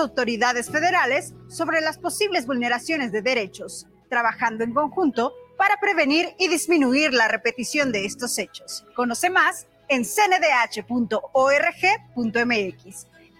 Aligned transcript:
autoridades 0.00 0.70
federales 0.70 1.34
sobre 1.48 1.80
las 1.80 1.98
posibles 1.98 2.46
vulneraciones 2.46 3.12
de 3.12 3.22
derechos, 3.22 3.86
trabajando 4.08 4.64
en 4.64 4.74
conjunto 4.74 5.32
para 5.56 5.78
prevenir 5.80 6.34
y 6.38 6.48
disminuir 6.48 7.12
la 7.12 7.28
repetición 7.28 7.92
de 7.92 8.04
estos 8.06 8.38
hechos. 8.38 8.84
Conoce 8.94 9.30
más 9.30 9.66
en 9.88 10.04
cndh.org.mx. 10.04 10.86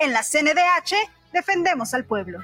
En 0.01 0.13
la 0.13 0.23
CNDH 0.23 0.95
defendemos 1.33 1.95
al 1.95 2.05
pueblo. 2.05 2.41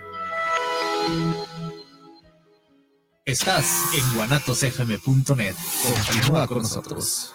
Estás 3.24 3.94
en 3.94 4.14
guanatosfm.net. 4.16 5.54
Continúa 5.82 6.46
con 6.46 6.58
nosotros. 6.58 7.34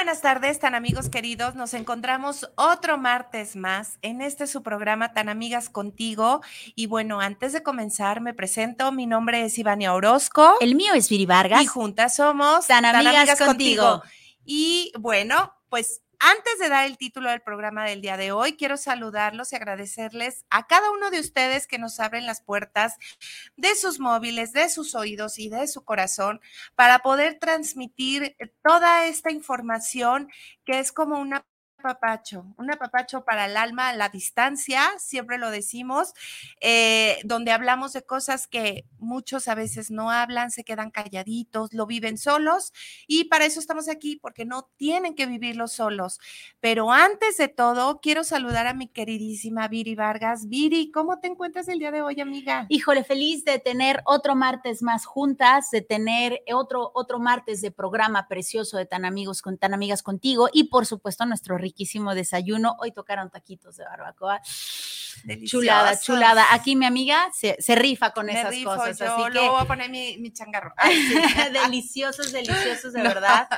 Buenas 0.00 0.22
tardes, 0.22 0.58
tan 0.58 0.74
amigos 0.74 1.10
queridos. 1.10 1.56
Nos 1.56 1.74
encontramos 1.74 2.50
otro 2.54 2.96
martes 2.96 3.54
más 3.54 3.98
en 4.00 4.22
este 4.22 4.46
su 4.46 4.62
programa 4.62 5.12
Tan 5.12 5.28
Amigas 5.28 5.68
Contigo. 5.68 6.40
Y 6.74 6.86
bueno, 6.86 7.20
antes 7.20 7.52
de 7.52 7.62
comenzar, 7.62 8.22
me 8.22 8.32
presento. 8.32 8.92
Mi 8.92 9.04
nombre 9.04 9.44
es 9.44 9.58
Ivania 9.58 9.92
Orozco. 9.92 10.54
El 10.62 10.74
mío 10.74 10.94
es 10.94 11.10
Viri 11.10 11.26
Vargas. 11.26 11.62
Y 11.62 11.66
juntas 11.66 12.16
somos 12.16 12.66
Tan 12.66 12.86
Amigas, 12.86 13.38
contigo. 13.38 14.02
Y 14.46 14.90
bueno, 14.98 15.52
pues 15.68 16.00
antes 16.20 16.58
de 16.60 16.68
dar 16.68 16.86
el 16.86 16.98
título 16.98 17.30
del 17.30 17.40
programa 17.40 17.84
del 17.86 18.02
día 18.02 18.16
de 18.16 18.30
hoy, 18.30 18.56
quiero 18.56 18.76
saludarlos 18.76 19.52
y 19.52 19.56
agradecerles 19.56 20.44
a 20.50 20.66
cada 20.66 20.90
uno 20.90 21.10
de 21.10 21.18
ustedes 21.18 21.66
que 21.66 21.78
nos 21.78 21.98
abren 21.98 22.26
las 22.26 22.42
puertas 22.42 22.96
de 23.56 23.74
sus 23.74 23.98
móviles, 23.98 24.52
de 24.52 24.68
sus 24.68 24.94
oídos 24.94 25.38
y 25.38 25.48
de 25.48 25.66
su 25.66 25.84
corazón 25.84 26.40
para 26.74 27.00
poder 27.00 27.38
transmitir 27.38 28.36
toda 28.62 29.06
esta 29.06 29.30
información 29.32 30.28
que 30.64 30.78
es 30.78 30.92
como 30.92 31.18
una 31.18 31.46
apapacho, 31.80 32.46
un 32.56 32.70
apapacho 32.70 33.24
para 33.24 33.46
el 33.46 33.56
alma 33.56 33.88
a 33.88 33.96
la 33.96 34.08
distancia, 34.08 34.82
siempre 34.98 35.38
lo 35.38 35.50
decimos, 35.50 36.12
eh, 36.60 37.18
donde 37.24 37.52
hablamos 37.52 37.92
de 37.92 38.02
cosas 38.02 38.46
que 38.46 38.84
muchos 38.98 39.48
a 39.48 39.54
veces 39.54 39.90
no 39.90 40.10
hablan, 40.10 40.50
se 40.50 40.64
quedan 40.64 40.90
calladitos, 40.90 41.72
lo 41.72 41.86
viven 41.86 42.18
solos 42.18 42.72
y 43.06 43.24
para 43.24 43.46
eso 43.46 43.60
estamos 43.60 43.88
aquí, 43.88 44.16
porque 44.16 44.44
no 44.44 44.68
tienen 44.76 45.14
que 45.14 45.26
vivirlo 45.26 45.68
solos. 45.68 46.20
Pero 46.60 46.92
antes 46.92 47.36
de 47.36 47.48
todo, 47.48 48.00
quiero 48.00 48.24
saludar 48.24 48.66
a 48.66 48.74
mi 48.74 48.88
queridísima 48.88 49.68
Viri 49.68 49.94
Vargas. 49.94 50.48
Viri, 50.48 50.90
¿cómo 50.90 51.20
te 51.20 51.28
encuentras 51.28 51.68
el 51.68 51.78
día 51.78 51.90
de 51.90 52.02
hoy, 52.02 52.20
amiga? 52.20 52.66
Híjole, 52.68 53.04
feliz 53.04 53.44
de 53.44 53.58
tener 53.58 54.02
otro 54.04 54.36
martes 54.36 54.82
más 54.82 55.06
juntas, 55.06 55.70
de 55.70 55.80
tener 55.80 56.42
otro, 56.52 56.90
otro 56.94 57.18
martes 57.18 57.60
de 57.62 57.70
programa 57.70 58.28
precioso 58.28 58.76
de 58.76 58.86
tan 58.86 59.04
amigos 59.04 59.42
con 59.42 59.58
tan 59.58 59.74
amigas 59.74 60.02
contigo 60.02 60.48
y 60.52 60.64
por 60.64 60.86
supuesto 60.86 61.24
nuestro 61.26 61.58
riquísimo 61.70 62.14
desayuno. 62.14 62.76
Hoy 62.80 62.92
tocaron 62.92 63.30
taquitos 63.30 63.76
de 63.76 63.84
barbacoa. 63.84 64.40
Chulada, 65.44 65.98
chulada. 65.98 66.44
Aquí 66.52 66.74
mi 66.76 66.86
amiga 66.86 67.28
se, 67.32 67.56
se 67.60 67.74
rifa 67.74 68.12
con 68.12 68.26
Me 68.26 68.32
esas 68.38 68.50
rifo 68.50 68.74
cosas. 68.74 68.98
yo, 68.98 69.06
así 69.06 69.32
que 69.32 69.48
voy 69.48 69.60
a 69.60 69.64
poner 69.64 69.90
mi, 69.90 70.18
mi 70.18 70.32
changarro. 70.32 70.72
deliciosos, 71.52 72.32
deliciosos 72.32 72.92
de 72.92 73.02
No. 73.02 73.08
verdad. 73.08 73.48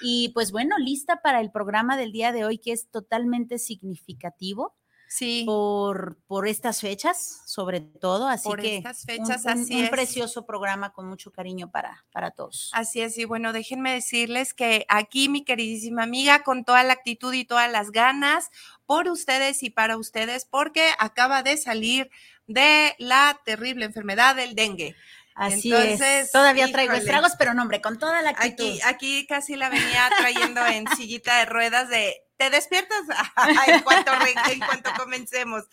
Y 0.00 0.28
pues 0.30 0.52
bueno, 0.52 0.76
lista 0.78 1.22
para 1.22 1.40
el 1.40 1.50
programa 1.50 1.96
del 1.96 2.12
día 2.12 2.32
de 2.32 2.44
hoy 2.44 2.58
que 2.58 2.72
es 2.72 2.88
totalmente 2.90 3.58
significativo 3.58 4.74
Sí. 5.08 5.44
por, 5.46 6.18
por 6.26 6.48
estas 6.48 6.80
fechas, 6.80 7.42
sobre 7.46 7.80
todo. 7.80 8.26
Así 8.28 8.48
Por 8.48 8.60
que 8.60 8.76
estas 8.76 9.04
fechas, 9.04 9.44
un, 9.44 9.52
un- 9.52 9.60
así 9.62 9.74
un 9.76 9.84
es. 9.84 9.90
precioso 9.90 10.44
programa 10.46 10.92
con 10.92 11.08
mucho 11.08 11.30
cariño 11.32 11.70
para, 11.70 12.04
para 12.12 12.30
todos. 12.32 12.70
Así 12.74 13.00
es, 13.00 13.16
y 13.18 13.24
bueno, 13.24 13.52
déjenme 13.52 13.92
decirles 13.94 14.52
que 14.54 14.84
aquí 14.88 15.28
mi 15.28 15.44
queridísima 15.44 16.02
amiga, 16.02 16.42
con 16.42 16.64
toda 16.64 16.82
la 16.82 16.92
actitud 16.94 17.32
y 17.32 17.44
todas 17.44 17.70
las 17.70 17.92
ganas, 17.92 18.50
por 18.84 19.08
ustedes 19.08 19.62
y 19.62 19.70
para 19.70 19.96
ustedes, 19.96 20.44
porque 20.44 20.90
acaba 20.98 21.42
de 21.42 21.56
salir 21.56 22.10
de 22.46 22.94
la 22.98 23.40
terrible 23.44 23.84
enfermedad 23.84 24.36
del 24.36 24.54
dengue. 24.54 24.94
Así 25.36 25.70
Entonces, 25.70 26.24
es. 26.24 26.32
Todavía 26.32 26.72
traigo 26.72 26.94
estragos, 26.94 27.32
pero 27.38 27.52
no, 27.52 27.60
hombre, 27.60 27.82
con 27.82 27.98
toda 27.98 28.22
la 28.22 28.30
actitud. 28.30 28.64
Aquí, 28.64 28.80
aquí 28.84 29.26
casi 29.26 29.54
la 29.54 29.68
venía 29.68 30.08
trayendo 30.18 30.66
en 30.66 30.86
sillita 30.96 31.38
de 31.40 31.44
ruedas 31.44 31.90
de, 31.90 32.22
¿te 32.38 32.48
despiertas? 32.48 33.00
en, 33.66 33.82
cuanto, 33.82 34.12
en 34.50 34.60
cuanto 34.60 34.90
comencemos. 34.96 35.64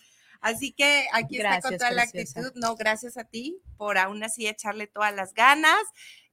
Así 0.42 0.72
que 0.72 1.08
aquí 1.12 1.38
está 1.38 1.62
con 1.62 1.78
toda 1.78 1.90
la 1.92 2.02
actitud. 2.02 2.52
No, 2.56 2.76
gracias 2.76 3.16
a 3.16 3.24
ti 3.24 3.58
por 3.78 3.96
aún 3.96 4.22
así 4.22 4.46
echarle 4.46 4.86
todas 4.86 5.14
las 5.14 5.32
ganas. 5.32 5.80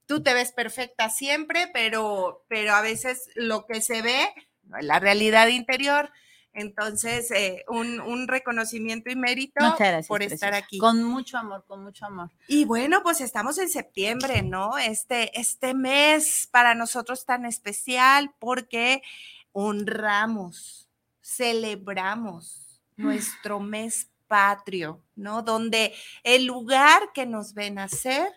Tú 0.06 0.22
te 0.22 0.34
ves 0.34 0.52
perfecta 0.52 1.10
siempre, 1.10 1.70
pero, 1.72 2.44
pero 2.50 2.76
a 2.76 2.82
veces 2.82 3.30
lo 3.36 3.66
que 3.66 3.80
se 3.80 4.02
ve 4.02 4.24
es 4.78 4.86
la 4.86 5.00
realidad 5.00 5.48
interior. 5.48 6.12
Entonces, 6.54 7.32
eh, 7.32 7.64
un, 7.70 8.02
un 8.02 8.28
reconocimiento 8.28 9.10
y 9.10 9.16
mérito 9.16 9.54
gracias, 9.78 10.08
por 10.08 10.22
estar 10.22 10.50
preciosa. 10.50 10.58
aquí. 10.58 10.78
Con 10.78 11.04
mucho 11.04 11.38
amor, 11.38 11.64
con 11.66 11.84
mucho 11.84 12.06
amor. 12.06 12.30
Y 12.48 12.66
bueno, 12.66 13.02
pues 13.04 13.22
estamos 13.22 13.58
en 13.58 13.70
septiembre, 13.70 14.42
¿no? 14.42 14.78
Este, 14.78 15.40
este 15.40 15.74
mes 15.74 16.50
para 16.52 16.76
nosotros 16.76 17.26
tan 17.26 17.46
especial 17.46 18.34
porque 18.40 19.02
honramos, 19.54 20.90
celebramos 21.22 22.82
nuestro 22.98 23.60
mes 23.60 24.10
patrio, 24.28 25.02
¿no? 25.16 25.42
Donde 25.42 25.94
el 26.24 26.46
lugar 26.46 27.12
que 27.14 27.26
nos 27.26 27.54
ve 27.54 27.72
nacer, 27.72 28.28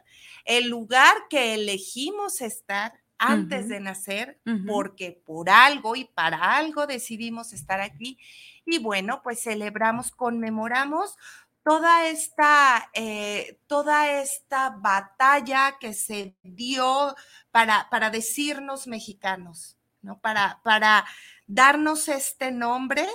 el 0.44 0.68
lugar 0.68 1.14
que 1.30 1.54
elegimos 1.54 2.40
estar 2.40 2.92
antes 3.28 3.68
de 3.68 3.80
nacer, 3.80 4.40
porque 4.66 5.20
por 5.24 5.50
algo 5.50 5.96
y 5.96 6.04
para 6.04 6.56
algo 6.56 6.86
decidimos 6.86 7.52
estar 7.52 7.80
aquí. 7.80 8.18
Y 8.66 8.78
bueno, 8.78 9.20
pues 9.22 9.42
celebramos, 9.42 10.10
conmemoramos 10.10 11.16
toda 11.64 12.06
esta, 12.08 12.90
eh, 12.92 13.58
toda 13.66 14.20
esta 14.20 14.70
batalla 14.70 15.76
que 15.80 15.94
se 15.94 16.36
dio 16.42 17.14
para, 17.50 17.88
para 17.90 18.10
decirnos 18.10 18.86
mexicanos, 18.86 19.76
¿no? 20.02 20.18
Para, 20.20 20.60
para 20.62 21.04
darnos 21.46 22.08
este 22.08 22.52
nombre, 22.52 23.06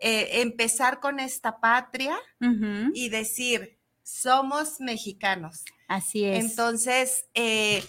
eh, 0.00 0.40
empezar 0.40 1.00
con 1.00 1.20
esta 1.20 1.60
patria 1.60 2.18
y 2.94 3.08
decir, 3.08 3.78
somos 4.02 4.80
mexicanos. 4.80 5.64
Así 5.86 6.24
es. 6.24 6.44
Entonces, 6.44 7.26
eh, 7.34 7.84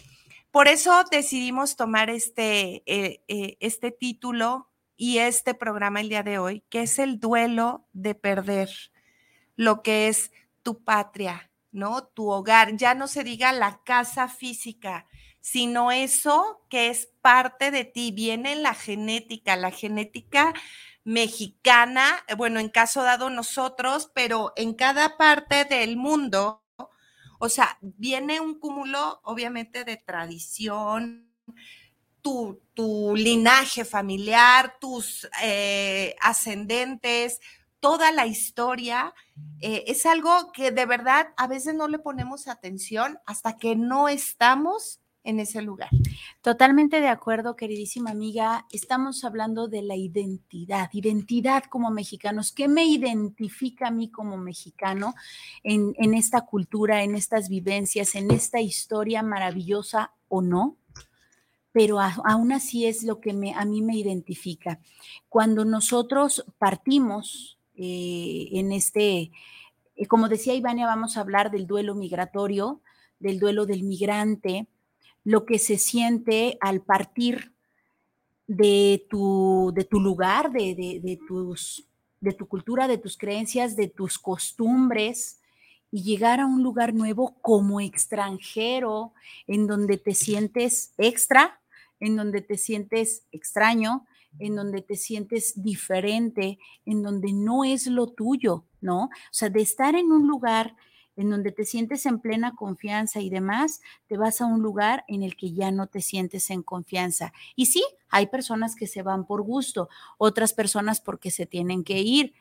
por 0.53 0.67
eso 0.67 1.03
decidimos 1.09 1.75
tomar 1.75 2.11
este, 2.11 2.83
eh, 2.85 3.23
eh, 3.27 3.57
este 3.59 3.89
título 3.89 4.69
y 4.95 5.17
este 5.17 5.55
programa 5.55 5.99
el 5.99 6.09
día 6.09 6.21
de 6.21 6.37
hoy, 6.37 6.63
que 6.69 6.83
es 6.83 6.99
el 6.99 7.19
duelo 7.19 7.87
de 7.91 8.13
perder 8.13 8.69
lo 9.55 9.81
que 9.81 10.09
es 10.09 10.31
tu 10.61 10.83
patria, 10.83 11.49
¿no? 11.71 12.03
Tu 12.03 12.29
hogar. 12.29 12.77
Ya 12.77 12.93
no 12.93 13.07
se 13.07 13.23
diga 13.23 13.51
la 13.51 13.81
casa 13.83 14.27
física, 14.27 15.07
sino 15.41 15.91
eso 15.91 16.63
que 16.69 16.89
es 16.89 17.09
parte 17.21 17.71
de 17.71 17.83
ti, 17.83 18.11
viene 18.11 18.53
en 18.53 18.61
la 18.61 18.75
genética, 18.75 19.55
la 19.55 19.71
genética 19.71 20.53
mexicana, 21.03 22.23
eh, 22.27 22.35
bueno, 22.35 22.59
en 22.59 22.69
caso 22.69 23.01
dado 23.01 23.31
nosotros, 23.31 24.11
pero 24.13 24.53
en 24.55 24.75
cada 24.75 25.17
parte 25.17 25.65
del 25.65 25.97
mundo, 25.97 26.62
o 27.43 27.49
sea, 27.49 27.77
viene 27.81 28.39
un 28.39 28.57
cúmulo, 28.57 29.19
obviamente, 29.25 29.83
de 29.83 29.97
tradición, 29.97 31.29
tu, 32.21 32.61
tu 32.73 33.17
linaje 33.17 33.83
familiar, 33.83 34.77
tus 34.79 35.27
eh, 35.43 36.15
ascendentes, 36.21 37.41
toda 37.81 38.13
la 38.13 38.27
historia. 38.27 39.13
eh, 39.59 39.83
es 39.87 40.05
algo 40.05 40.53
que 40.53 40.71
de 40.71 40.85
verdad 40.85 41.33
a 41.35 41.47
veces 41.47 41.75
no 41.75 41.89
le 41.89 41.99
ponemos 41.99 42.47
atención 42.47 43.19
hasta 43.25 43.57
que 43.57 43.75
no 43.75 44.07
estamos 44.07 45.01
en 45.23 45.39
ese 45.39 45.61
lugar. 45.61 45.89
Totalmente 46.41 46.99
de 46.99 47.07
acuerdo, 47.07 47.55
queridísima 47.55 48.11
amiga. 48.11 48.65
Estamos 48.71 49.23
hablando 49.23 49.67
de 49.67 49.81
la 49.81 49.95
identidad, 49.95 50.89
identidad 50.93 51.63
como 51.63 51.91
mexicanos. 51.91 52.51
¿Qué 52.51 52.67
me 52.67 52.85
identifica 52.85 53.87
a 53.87 53.91
mí 53.91 54.11
como 54.11 54.37
mexicano 54.37 55.15
en, 55.63 56.13
esta 56.13 56.41
cultura, 56.41 57.03
en 57.03 57.15
estas 57.15 57.47
vivencias, 57.49 58.15
en 58.15 58.31
esta 58.31 58.59
historia 58.59 59.23
maravillosa 59.23 60.11
o 60.27 60.41
no? 60.41 60.77
Pero 61.71 61.99
aún 61.99 62.51
así 62.51 62.85
es 62.85 63.03
lo 63.03 63.19
que 63.19 63.33
me, 63.33 63.53
a 63.53 63.65
mí 63.65 63.81
me 63.81 63.95
identifica. 63.95 64.79
Cuando 65.29 65.65
nosotros 65.65 66.45
partimos 66.59 67.57
eh, 67.75 68.49
en 68.51 68.71
este, 68.71 69.31
eh, 69.95 70.05
como 70.07 70.29
decía 70.29 70.53
Ivania, 70.53 70.85
vamos 70.85 71.17
a 71.17 71.21
hablar 71.21 71.49
del 71.49 71.65
duelo 71.65 71.95
migratorio, 71.95 72.81
del 73.17 73.39
duelo 73.39 73.65
del 73.65 73.83
migrante, 73.83 74.67
lo 75.23 75.45
que 75.45 75.59
se 75.59 75.77
siente 75.77 76.57
al 76.61 76.81
partir 76.81 77.53
de 78.47 79.05
tu, 79.09 79.71
de 79.73 79.85
tu 79.85 79.99
lugar, 79.99 80.51
de, 80.51 80.75
de- 81.01 81.19
tus, 81.27 81.87
de 82.19 82.33
tu 82.33 82.47
cultura, 82.47 82.87
de 82.87 82.97
tus 82.97 83.17
creencias, 83.17 83.75
de 83.75 83.87
tus 83.87 84.19
costumbres 84.19 85.39
y 85.91 86.03
llegar 86.03 86.39
a 86.39 86.45
un 86.45 86.63
lugar 86.63 86.93
nuevo 86.93 87.37
como 87.41 87.79
extranjero, 87.79 89.13
en 89.47 89.67
donde 89.67 89.97
te 89.97 90.13
sientes 90.13 90.93
extra, 90.97 91.61
en 91.99 92.15
donde 92.15 92.41
te 92.41 92.57
sientes 92.57 93.25
extraño, 93.31 94.05
en 94.39 94.55
donde 94.55 94.81
te 94.81 94.95
sientes 94.95 95.61
diferente, 95.61 96.57
en 96.85 97.03
donde 97.03 97.31
no 97.31 97.63
es 97.63 97.85
lo 97.87 98.07
tuyo, 98.07 98.65
¿no? 98.81 99.03
O 99.05 99.09
sea, 99.31 99.49
de 99.49 99.61
estar 99.61 99.95
en 99.95 100.11
un 100.11 100.27
lugar 100.27 100.75
en 101.15 101.29
donde 101.29 101.51
te 101.51 101.65
sientes 101.65 102.05
en 102.05 102.19
plena 102.19 102.55
confianza 102.55 103.19
y 103.19 103.29
demás, 103.29 103.81
te 104.07 104.17
vas 104.17 104.41
a 104.41 104.45
un 104.45 104.61
lugar 104.61 105.03
en 105.07 105.23
el 105.23 105.35
que 105.35 105.53
ya 105.53 105.71
no 105.71 105.87
te 105.87 106.01
sientes 106.01 106.49
en 106.49 106.63
confianza. 106.63 107.33
Y 107.55 107.67
sí, 107.67 107.83
hay 108.09 108.27
personas 108.27 108.75
que 108.75 108.87
se 108.87 109.01
van 109.03 109.25
por 109.25 109.41
gusto, 109.41 109.89
otras 110.17 110.53
personas 110.53 111.01
porque 111.01 111.31
se 111.31 111.45
tienen 111.45 111.83
que 111.83 111.99
ir, 111.99 112.33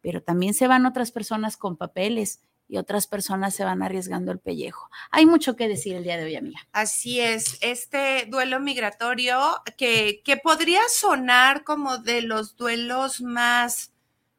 pero 0.00 0.22
también 0.22 0.54
se 0.54 0.66
van 0.66 0.86
otras 0.86 1.12
personas 1.12 1.56
con 1.56 1.76
papeles 1.76 2.40
y 2.70 2.78
otras 2.78 3.08
personas 3.08 3.54
se 3.54 3.64
van 3.64 3.82
arriesgando 3.82 4.30
el 4.30 4.38
pellejo. 4.38 4.88
Hay 5.10 5.26
mucho 5.26 5.56
que 5.56 5.66
decir 5.66 5.96
el 5.96 6.04
día 6.04 6.16
de 6.16 6.24
hoy, 6.24 6.36
amiga. 6.36 6.60
Así 6.72 7.18
es, 7.18 7.58
este 7.62 8.26
duelo 8.28 8.60
migratorio 8.60 9.40
que, 9.76 10.22
que 10.24 10.36
podría 10.36 10.80
sonar 10.88 11.64
como 11.64 11.98
de 11.98 12.22
los 12.22 12.56
duelos 12.56 13.22
más 13.22 13.92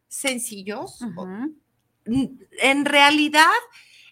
sencillos. 0.08 1.00
En 2.06 2.86
realidad 2.86 3.46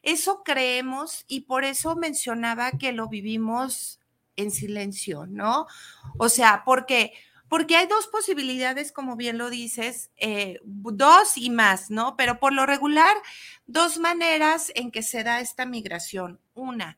eso 0.03 0.43
creemos 0.43 1.25
y 1.27 1.41
por 1.41 1.63
eso 1.63 1.95
mencionaba 1.95 2.71
que 2.71 2.91
lo 2.91 3.07
vivimos 3.07 3.99
en 4.35 4.51
silencio, 4.51 5.25
¿no? 5.25 5.67
O 6.17 6.29
sea, 6.29 6.63
porque 6.65 7.13
porque 7.49 7.75
hay 7.75 7.87
dos 7.87 8.05
posibilidades, 8.07 8.91
como 8.91 9.15
bien 9.15 9.39
lo 9.39 9.49
dices, 9.49 10.11
eh, 10.17 10.59
dos 10.63 11.35
y 11.35 11.49
más, 11.49 11.89
¿no? 11.89 12.15
Pero 12.15 12.39
por 12.39 12.53
lo 12.53 12.67
regular, 12.67 13.15
dos 13.65 13.97
maneras 13.97 14.71
en 14.75 14.91
que 14.91 15.01
se 15.01 15.23
da 15.23 15.39
esta 15.39 15.65
migración. 15.65 16.39
Una, 16.53 16.97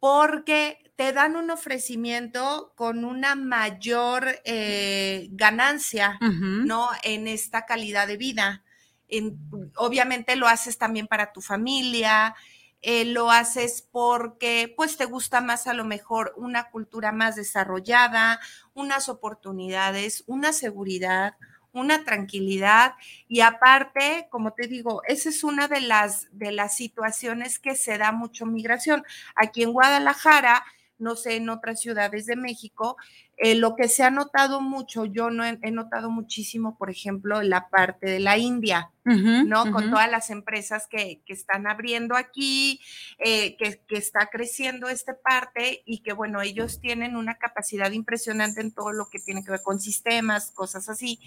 porque 0.00 0.90
te 0.96 1.12
dan 1.12 1.36
un 1.36 1.50
ofrecimiento 1.50 2.72
con 2.76 3.04
una 3.04 3.34
mayor 3.34 4.40
eh, 4.44 5.28
ganancia. 5.32 6.18
¿no? 6.20 6.88
En 7.02 7.28
esta 7.28 7.66
calidad 7.66 8.06
de 8.06 8.16
vida. 8.16 8.64
En- 9.08 9.38
obviamente 9.76 10.36
lo 10.36 10.48
haces 10.48 10.78
también 10.78 11.06
para 11.06 11.32
tu 11.32 11.40
familia, 11.40 12.34
eh, 12.82 13.04
lo 13.06 13.30
haces 13.30 13.86
porque 13.92 14.72
pues 14.76 14.96
te 14.96 15.06
gusta 15.06 15.40
más 15.40 15.66
a 15.66 15.74
lo 15.74 15.84
mejor 15.84 16.34
una 16.36 16.70
cultura 16.70 17.12
más 17.12 17.36
desarrollada, 17.36 18.40
unas 18.74 19.08
oportunidades, 19.08 20.24
una 20.26 20.52
seguridad, 20.52 21.34
una 21.72 22.04
tranquilidad 22.04 22.94
y 23.26 23.40
aparte, 23.40 24.28
como 24.30 24.52
te 24.52 24.68
digo, 24.68 25.02
esa 25.08 25.28
es 25.30 25.42
una 25.44 25.66
de 25.66 25.80
las 25.80 26.28
de 26.32 26.52
las 26.52 26.76
situaciones 26.76 27.58
que 27.58 27.74
se 27.74 27.98
da 27.98 28.12
mucho 28.12 28.46
migración. 28.46 29.04
Aquí 29.34 29.62
en 29.62 29.72
Guadalajara, 29.72 30.64
no 30.98 31.16
sé, 31.16 31.36
en 31.36 31.48
otras 31.48 31.80
ciudades 31.80 32.26
de 32.26 32.36
México, 32.36 32.96
eh, 33.36 33.56
lo 33.56 33.74
que 33.74 33.88
se 33.88 34.04
ha 34.04 34.10
notado 34.10 34.60
mucho, 34.60 35.04
yo 35.06 35.30
no 35.30 35.44
he, 35.44 35.58
he 35.62 35.70
notado 35.72 36.10
muchísimo, 36.10 36.78
por 36.78 36.88
ejemplo, 36.88 37.42
la 37.42 37.68
parte 37.68 38.08
de 38.08 38.20
la 38.20 38.38
India, 38.38 38.90
¿no? 39.04 39.70
Con 39.70 39.90
todas 39.90 40.10
las 40.10 40.30
empresas 40.30 40.86
que, 40.88 41.20
que 41.26 41.34
están 41.34 41.66
abriendo 41.66 42.16
aquí, 42.16 42.80
eh, 43.18 43.56
que, 43.56 43.80
que 43.86 43.96
está 43.98 44.26
creciendo 44.26 44.88
esta 44.88 45.18
parte 45.18 45.82
y 45.84 45.98
que, 45.98 46.12
bueno, 46.14 46.40
ellos 46.40 46.80
tienen 46.80 47.16
una 47.16 47.34
capacidad 47.34 47.90
impresionante 47.90 48.60
en 48.60 48.72
todo 48.72 48.92
lo 48.92 49.10
que 49.10 49.18
tiene 49.18 49.44
que 49.44 49.50
ver 49.50 49.62
con 49.62 49.78
sistemas, 49.78 50.52
cosas 50.52 50.88
así. 50.88 51.20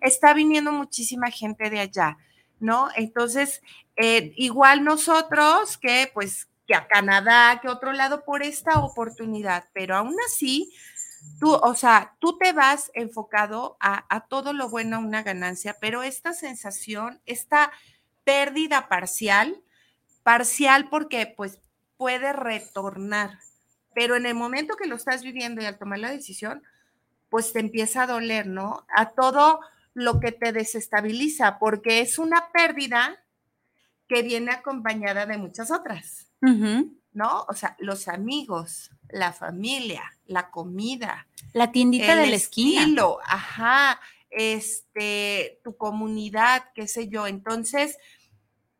Está 0.00 0.34
viniendo 0.34 0.72
muchísima 0.72 1.30
gente 1.30 1.70
de 1.70 1.80
allá, 1.80 2.16
¿no? 2.58 2.88
Entonces, 2.96 3.62
eh, 3.96 4.32
igual 4.36 4.82
nosotros 4.82 5.78
que, 5.78 6.10
pues, 6.12 6.48
a 6.74 6.86
Canadá, 6.86 7.60
que 7.60 7.68
otro 7.68 7.92
lado 7.92 8.24
por 8.24 8.42
esta 8.42 8.80
oportunidad, 8.80 9.68
pero 9.72 9.96
aún 9.96 10.16
así, 10.26 10.72
tú, 11.40 11.52
o 11.54 11.74
sea, 11.74 12.16
tú 12.20 12.38
te 12.38 12.52
vas 12.52 12.90
enfocado 12.94 13.76
a, 13.80 14.04
a 14.14 14.26
todo 14.26 14.52
lo 14.52 14.68
bueno, 14.68 14.96
a 14.96 15.00
una 15.00 15.22
ganancia, 15.22 15.76
pero 15.80 16.02
esta 16.02 16.32
sensación, 16.32 17.20
esta 17.26 17.72
pérdida 18.24 18.88
parcial, 18.88 19.62
parcial 20.22 20.88
porque 20.88 21.32
pues 21.36 21.58
puede 21.96 22.32
retornar, 22.32 23.38
pero 23.94 24.16
en 24.16 24.26
el 24.26 24.34
momento 24.34 24.76
que 24.76 24.88
lo 24.88 24.96
estás 24.96 25.22
viviendo 25.22 25.62
y 25.62 25.66
al 25.66 25.78
tomar 25.78 25.98
la 25.98 26.10
decisión, 26.10 26.62
pues 27.28 27.52
te 27.52 27.60
empieza 27.60 28.02
a 28.02 28.06
doler, 28.06 28.46
¿no? 28.46 28.86
A 28.94 29.10
todo 29.10 29.60
lo 29.94 30.20
que 30.20 30.32
te 30.32 30.52
desestabiliza, 30.52 31.58
porque 31.58 32.00
es 32.00 32.18
una 32.18 32.50
pérdida 32.52 33.22
que 34.08 34.22
viene 34.22 34.52
acompañada 34.52 35.26
de 35.26 35.38
muchas 35.38 35.70
otras. 35.70 36.31
¿No? 37.12 37.44
O 37.48 37.54
sea, 37.54 37.76
los 37.78 38.08
amigos, 38.08 38.90
la 39.08 39.32
familia, 39.32 40.02
la 40.26 40.50
comida, 40.50 41.26
La 41.52 41.70
tiendita 41.70 42.12
el 42.14 42.20
de 42.20 42.26
la 42.28 42.36
esquina. 42.36 42.82
estilo, 42.82 43.18
ajá, 43.24 44.00
este, 44.30 45.60
tu 45.62 45.76
comunidad, 45.76 46.64
qué 46.74 46.88
sé 46.88 47.08
yo. 47.08 47.26
Entonces, 47.26 47.98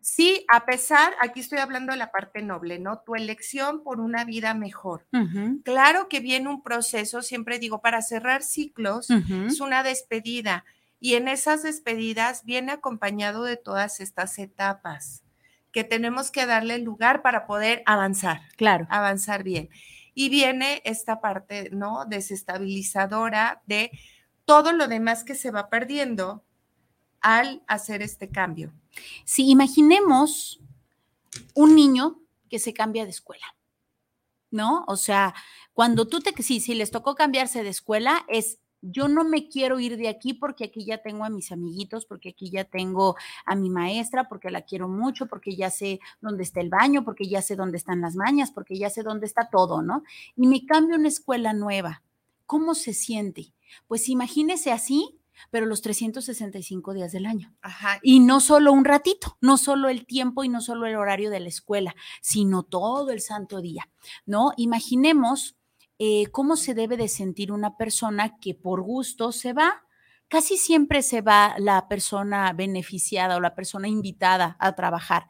sí, 0.01 0.47
a 0.53 0.65
pesar, 0.65 1.15
aquí 1.21 1.41
estoy 1.41 1.59
hablando 1.59 1.93
de 1.93 1.99
la 1.99 2.11
parte 2.11 2.43
noble, 2.43 2.79
¿no? 2.79 3.01
Tu 3.01 3.15
elección 3.15 3.83
por 3.83 4.01
una 4.01 4.25
vida 4.25 4.55
mejor. 4.55 5.07
Claro 5.63 6.09
que 6.09 6.21
viene 6.21 6.49
un 6.49 6.63
proceso, 6.63 7.23
siempre 7.23 7.59
digo, 7.59 7.81
para 7.81 8.01
cerrar 8.03 8.43
ciclos, 8.43 9.09
es 9.47 9.61
una 9.61 9.83
despedida. 9.83 10.65
Y 10.99 11.15
en 11.15 11.29
esas 11.29 11.63
despedidas 11.63 12.45
viene 12.45 12.73
acompañado 12.73 13.43
de 13.43 13.57
todas 13.57 14.01
estas 14.01 14.39
etapas 14.39 15.23
que 15.73 15.85
tenemos 15.85 16.31
que 16.31 16.47
darle 16.47 16.79
lugar 16.79 17.23
para 17.23 17.47
poder 17.47 17.83
avanzar 17.87 18.43
Claro. 18.57 18.87
avanzar 18.91 19.43
bien. 19.43 19.69
Y 20.15 20.29
viene 20.29 20.83
esta 20.85 21.21
parte, 21.21 21.71
¿no? 21.73 22.05
Desestabilizadora 22.05 23.63
de 23.67 23.91
todo 24.45 24.73
lo 24.73 24.89
demás 24.89 25.25
que 25.25 25.35
se 25.35 25.51
va 25.51 25.71
perdiendo 25.71 26.45
al 27.21 27.63
hacer 27.67 28.03
este 28.03 28.29
cambio. 28.29 28.73
Si 29.25 29.49
imaginemos 29.49 30.61
un 31.55 31.75
niño 31.75 32.21
que 32.51 32.59
se 32.59 32.75
cambia 32.75 33.05
de 33.05 33.11
escuela, 33.11 33.47
¿no? 34.51 34.85
O 34.87 34.97
sea, 34.97 35.35
cuando 35.73 36.07
tú 36.07 36.21
te, 36.21 36.35
sí, 36.43 36.61
si 36.61 36.75
les 36.75 36.91
tocó 36.91 37.15
cambiarse 37.15 37.63
de 37.63 37.71
escuela, 37.71 38.25
es 38.29 38.59
yo 38.83 39.09
no 39.09 39.25
me 39.25 39.49
quiero 39.49 39.79
ir 39.81 39.97
de 39.97 40.09
aquí 40.09 40.35
porque 40.35 40.65
aquí 40.65 40.85
ya 40.85 40.99
tengo 40.99 41.25
a 41.25 41.31
mis 41.31 41.53
amiguitos, 41.53 42.05
porque 42.05 42.31
aquí 42.31 42.51
ya 42.51 42.65
tengo 42.65 43.17
a 43.47 43.55
mi 43.55 43.71
maestra, 43.71 44.29
porque 44.29 44.51
la 44.51 44.63
quiero 44.63 44.89
mucho, 44.89 45.27
porque 45.27 45.55
ya 45.55 45.71
sé 45.71 46.01
dónde 46.21 46.43
está 46.43 46.61
el 46.61 46.69
baño, 46.69 47.05
porque 47.05 47.29
ya 47.29 47.41
sé 47.41 47.57
dónde 47.57 47.79
están 47.79 48.01
las 48.01 48.17
mañas, 48.17 48.51
porque 48.51 48.77
ya 48.77 48.91
sé 48.91 49.03
dónde 49.03 49.27
está 49.27 49.49
todo, 49.49 49.83
¿no? 49.83 50.03
Y 50.37 50.47
me 50.49 50.67
cambio 50.67 50.97
a 50.97 50.99
una 50.99 51.09
escuela 51.09 51.53
nueva. 51.53 52.03
¿Cómo 52.47 52.75
se 52.75 52.93
siente? 52.93 53.55
Pues 53.87 54.09
imagínese 54.09 54.73
así, 54.73 55.19
pero 55.51 55.67
los 55.67 55.81
365 55.81 56.93
días 56.93 57.13
del 57.13 57.27
año. 57.27 57.55
Ajá. 57.63 57.99
Y 58.03 58.21
no 58.21 58.41
solo 58.41 58.73
un 58.73 58.85
ratito, 58.85 59.39
no 59.41 59.57
solo 59.57 59.89
el 59.89 60.07
tiempo 60.07 60.45
y 60.45 60.49
no 60.49 60.61
solo 60.61 60.87
el 60.87 60.97
horario 60.97 61.31
de 61.31 61.41
la 61.41 61.49
escuela, 61.49 61.95
sino 62.21 62.63
todo 62.63 63.11
el 63.11 63.21
santo 63.21 63.61
día, 63.61 63.89
¿no? 64.27 64.53
Imaginemos 64.57 65.57
eh, 65.99 66.27
cómo 66.33 66.57
se 66.57 66.75
debe 66.75 66.97
de 66.97 67.09
sentir 67.09 67.53
una 67.53 67.77
persona 67.77 68.39
que 68.39 68.55
por 68.55 68.83
gusto 68.83 69.33
se 69.33 69.53
va. 69.53 69.83
Casi 70.29 70.57
siempre 70.57 71.03
se 71.03 71.21
va 71.21 71.55
la 71.59 71.89
persona 71.89 72.53
beneficiada 72.55 73.37
o 73.37 73.41
la 73.41 73.55
persona 73.55 73.89
invitada 73.89 74.57
a 74.59 74.75
trabajar. 74.75 75.29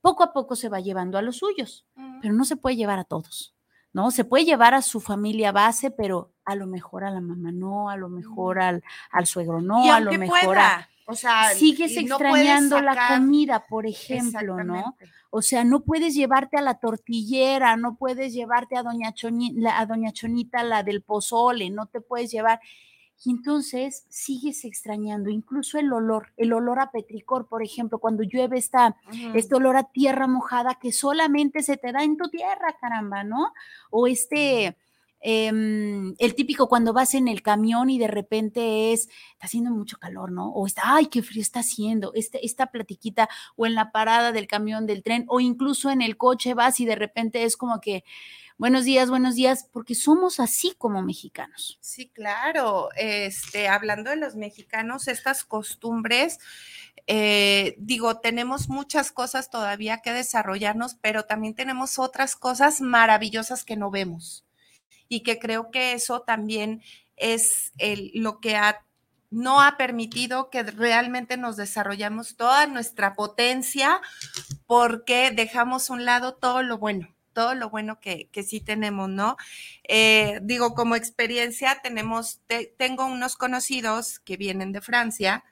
Poco 0.00 0.22
a 0.22 0.32
poco 0.32 0.54
se 0.54 0.68
va 0.68 0.78
llevando 0.80 1.18
a 1.18 1.22
los 1.22 1.38
suyos, 1.38 1.84
pero 2.22 2.32
no 2.32 2.44
se 2.44 2.56
puede 2.56 2.76
llevar 2.76 2.98
a 3.00 3.04
todos, 3.04 3.56
¿no? 3.92 4.10
Se 4.12 4.24
puede 4.24 4.44
llevar 4.44 4.72
a 4.74 4.82
su 4.82 5.00
familia 5.00 5.50
base, 5.50 5.90
pero 5.90 6.32
a 6.44 6.54
lo 6.54 6.66
mejor 6.68 7.02
a 7.02 7.10
la 7.10 7.20
mamá 7.20 7.50
no, 7.50 7.90
a 7.90 7.96
lo 7.96 8.08
mejor 8.08 8.60
al, 8.60 8.84
al 9.10 9.26
suegro 9.26 9.60
no, 9.60 9.84
y 9.84 9.88
a 9.88 9.98
lo 10.00 10.10
mejor 10.18 10.58
a- 10.58 10.88
o 11.06 11.14
sea, 11.14 11.50
sigues 11.54 11.92
y 11.92 12.04
no 12.04 12.16
extrañando 12.16 12.80
la 12.82 12.94
comida, 13.20 13.66
por 13.68 13.86
ejemplo, 13.86 14.56
¿no? 14.64 14.96
O 15.30 15.42
sea, 15.42 15.64
no 15.64 15.80
puedes 15.84 16.14
llevarte 16.14 16.56
a 16.56 16.62
la 16.62 16.78
tortillera, 16.78 17.76
no 17.76 17.96
puedes 17.96 18.32
llevarte 18.32 18.76
a 18.76 18.82
doña, 18.82 19.12
Choni- 19.12 19.54
la- 19.56 19.78
a 19.78 19.86
doña 19.86 20.12
Chonita, 20.12 20.62
la 20.64 20.82
del 20.82 21.02
pozole, 21.02 21.70
no 21.70 21.86
te 21.86 22.00
puedes 22.00 22.30
llevar. 22.30 22.60
Y 23.24 23.30
entonces 23.30 24.04
sigues 24.10 24.64
extrañando, 24.66 25.30
incluso 25.30 25.78
el 25.78 25.90
olor, 25.92 26.32
el 26.36 26.52
olor 26.52 26.80
a 26.80 26.90
petricor, 26.90 27.48
por 27.48 27.62
ejemplo, 27.62 27.98
cuando 27.98 28.22
llueve 28.22 28.58
está 28.58 28.94
este 29.34 29.54
olor 29.54 29.76
a 29.78 29.84
tierra 29.84 30.26
mojada 30.26 30.74
que 30.74 30.92
solamente 30.92 31.62
se 31.62 31.76
te 31.78 31.92
da 31.92 32.02
en 32.02 32.16
tu 32.18 32.28
tierra, 32.28 32.76
caramba, 32.78 33.24
¿no? 33.24 33.52
O 33.90 34.06
este, 34.06 34.76
em, 35.20 36.14
el 36.18 36.34
típico 36.34 36.68
cuando 36.68 36.92
vas 36.92 37.14
en 37.14 37.28
el 37.28 37.42
camión 37.42 37.90
y 37.90 37.98
de 37.98 38.08
repente 38.08 38.92
es, 38.92 39.08
está 39.32 39.46
haciendo 39.46 39.70
mucho 39.70 39.98
calor, 39.98 40.30
¿no? 40.32 40.50
O 40.50 40.66
está, 40.66 40.82
ay, 40.84 41.06
qué 41.06 41.22
frío 41.22 41.42
está 41.42 41.60
haciendo, 41.60 42.12
este, 42.14 42.44
esta 42.44 42.66
platiquita, 42.66 43.28
o 43.56 43.66
en 43.66 43.74
la 43.74 43.92
parada 43.92 44.32
del 44.32 44.46
camión 44.46 44.86
del 44.86 45.02
tren, 45.02 45.24
o 45.28 45.40
incluso 45.40 45.90
en 45.90 46.02
el 46.02 46.16
coche 46.16 46.54
vas 46.54 46.80
y 46.80 46.86
de 46.86 46.96
repente 46.96 47.44
es 47.44 47.56
como 47.56 47.80
que, 47.80 48.04
buenos 48.58 48.84
días, 48.84 49.10
buenos 49.10 49.34
días, 49.34 49.68
porque 49.72 49.94
somos 49.94 50.40
así 50.40 50.74
como 50.78 51.02
mexicanos. 51.02 51.78
Sí, 51.80 52.08
claro. 52.08 52.88
Este, 52.96 53.68
hablando 53.68 54.10
de 54.10 54.16
los 54.16 54.36
mexicanos, 54.36 55.08
estas 55.08 55.44
costumbres, 55.44 56.38
eh, 57.06 57.76
digo, 57.78 58.18
tenemos 58.18 58.68
muchas 58.68 59.12
cosas 59.12 59.50
todavía 59.50 59.98
que 59.98 60.12
desarrollarnos, 60.12 60.96
pero 61.00 61.24
también 61.24 61.54
tenemos 61.54 61.98
otras 61.98 62.34
cosas 62.36 62.80
maravillosas 62.80 63.64
que 63.64 63.76
no 63.76 63.90
vemos. 63.90 64.45
Y 65.08 65.20
que 65.22 65.38
creo 65.38 65.70
que 65.70 65.92
eso 65.92 66.20
también 66.20 66.82
es 67.16 67.72
el- 67.78 68.10
lo 68.14 68.40
que 68.40 68.56
ha- 68.56 68.84
no 69.30 69.60
ha 69.60 69.76
permitido 69.76 70.50
que 70.50 70.62
realmente 70.62 71.36
nos 71.36 71.56
desarrollamos 71.56 72.36
toda 72.36 72.66
nuestra 72.66 73.14
potencia 73.14 74.00
porque 74.66 75.30
dejamos 75.30 75.90
a 75.90 75.94
un 75.94 76.04
lado 76.04 76.34
todo 76.34 76.62
lo 76.62 76.78
bueno 76.78 77.08
todo 77.32 77.54
lo 77.54 77.68
bueno 77.68 78.00
que, 78.00 78.30
que 78.32 78.42
sí 78.42 78.62
tenemos, 78.62 79.10
¿no? 79.10 79.36
Eh, 79.86 80.38
digo, 80.42 80.74
como 80.74 80.96
experiencia, 80.96 81.80
tenemos, 81.82 82.40
te- 82.46 82.72
tengo 82.78 83.04
unos 83.04 83.36
conocidos 83.36 84.20
que 84.20 84.38
vienen 84.38 84.72
de 84.72 84.80
Francia. 84.80 85.44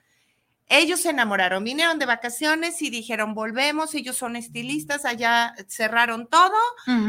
Ellos 0.67 1.01
se 1.01 1.11
enamoraron, 1.11 1.63
vinieron 1.63 1.99
de 1.99 2.07
vacaciones 2.07 2.81
y 2.81 2.89
dijeron, 2.89 3.35
volvemos, 3.35 3.93
ellos 3.93 4.17
son 4.17 4.35
estilistas, 4.35 5.05
allá 5.05 5.53
cerraron 5.67 6.25
todo, 6.27 6.57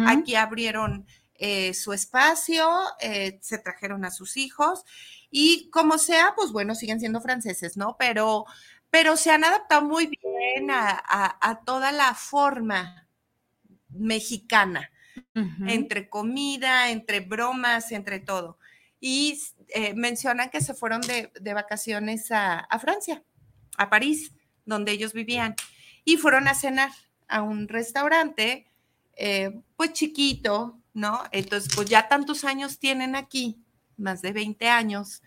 aquí 0.06 0.34
abrieron 0.34 1.06
eh, 1.38 1.74
su 1.74 1.92
espacio, 1.92 2.68
eh, 3.00 3.38
se 3.42 3.58
trajeron 3.58 4.04
a 4.04 4.10
sus 4.10 4.36
hijos 4.36 4.84
y 5.30 5.68
como 5.70 5.98
sea, 5.98 6.34
pues 6.36 6.52
bueno, 6.52 6.74
siguen 6.74 7.00
siendo 7.00 7.20
franceses, 7.20 7.76
¿no? 7.76 7.96
Pero, 7.98 8.44
pero 8.90 9.16
se 9.16 9.30
han 9.30 9.44
adaptado 9.44 9.82
muy 9.82 10.06
bien 10.06 10.70
a, 10.70 10.90
a- 10.90 11.38
a 11.40 11.60
toda 11.64 11.92
la 11.92 12.14
forma 12.14 13.06
mexicana 13.88 14.90
entre 15.66 16.08
comida, 16.10 16.90
entre 16.90 17.20
bromas, 17.20 17.90
entre 17.92 18.20
todo. 18.20 18.58
Y 19.00 19.40
eh, 19.68 19.94
mencionan 19.94 20.50
que 20.50 20.60
se 20.60 20.74
fueron 20.74 21.00
de, 21.02 21.32
de 21.40 21.54
vacaciones 21.54 22.30
a, 22.32 22.58
a 22.58 22.78
Francia, 22.78 23.22
a 23.78 23.88
París, 23.90 24.32
donde 24.64 24.92
ellos 24.92 25.12
vivían, 25.12 25.54
y 26.04 26.16
fueron 26.18 26.48
a 26.48 26.54
cenar 26.54 26.90
a 27.28 27.42
un 27.42 27.68
restaurante, 27.68 28.66
eh, 29.16 29.60
pues 29.76 29.92
chiquito, 29.92 30.78
¿no? 30.96 31.22
Entonces, 31.30 31.70
pues 31.74 31.88
ya 31.88 32.08
tantos 32.08 32.44
años 32.44 32.78
tienen 32.78 33.16
aquí, 33.16 33.58
más 33.98 34.22
de 34.22 34.32
20 34.32 34.68
años, 34.68 35.22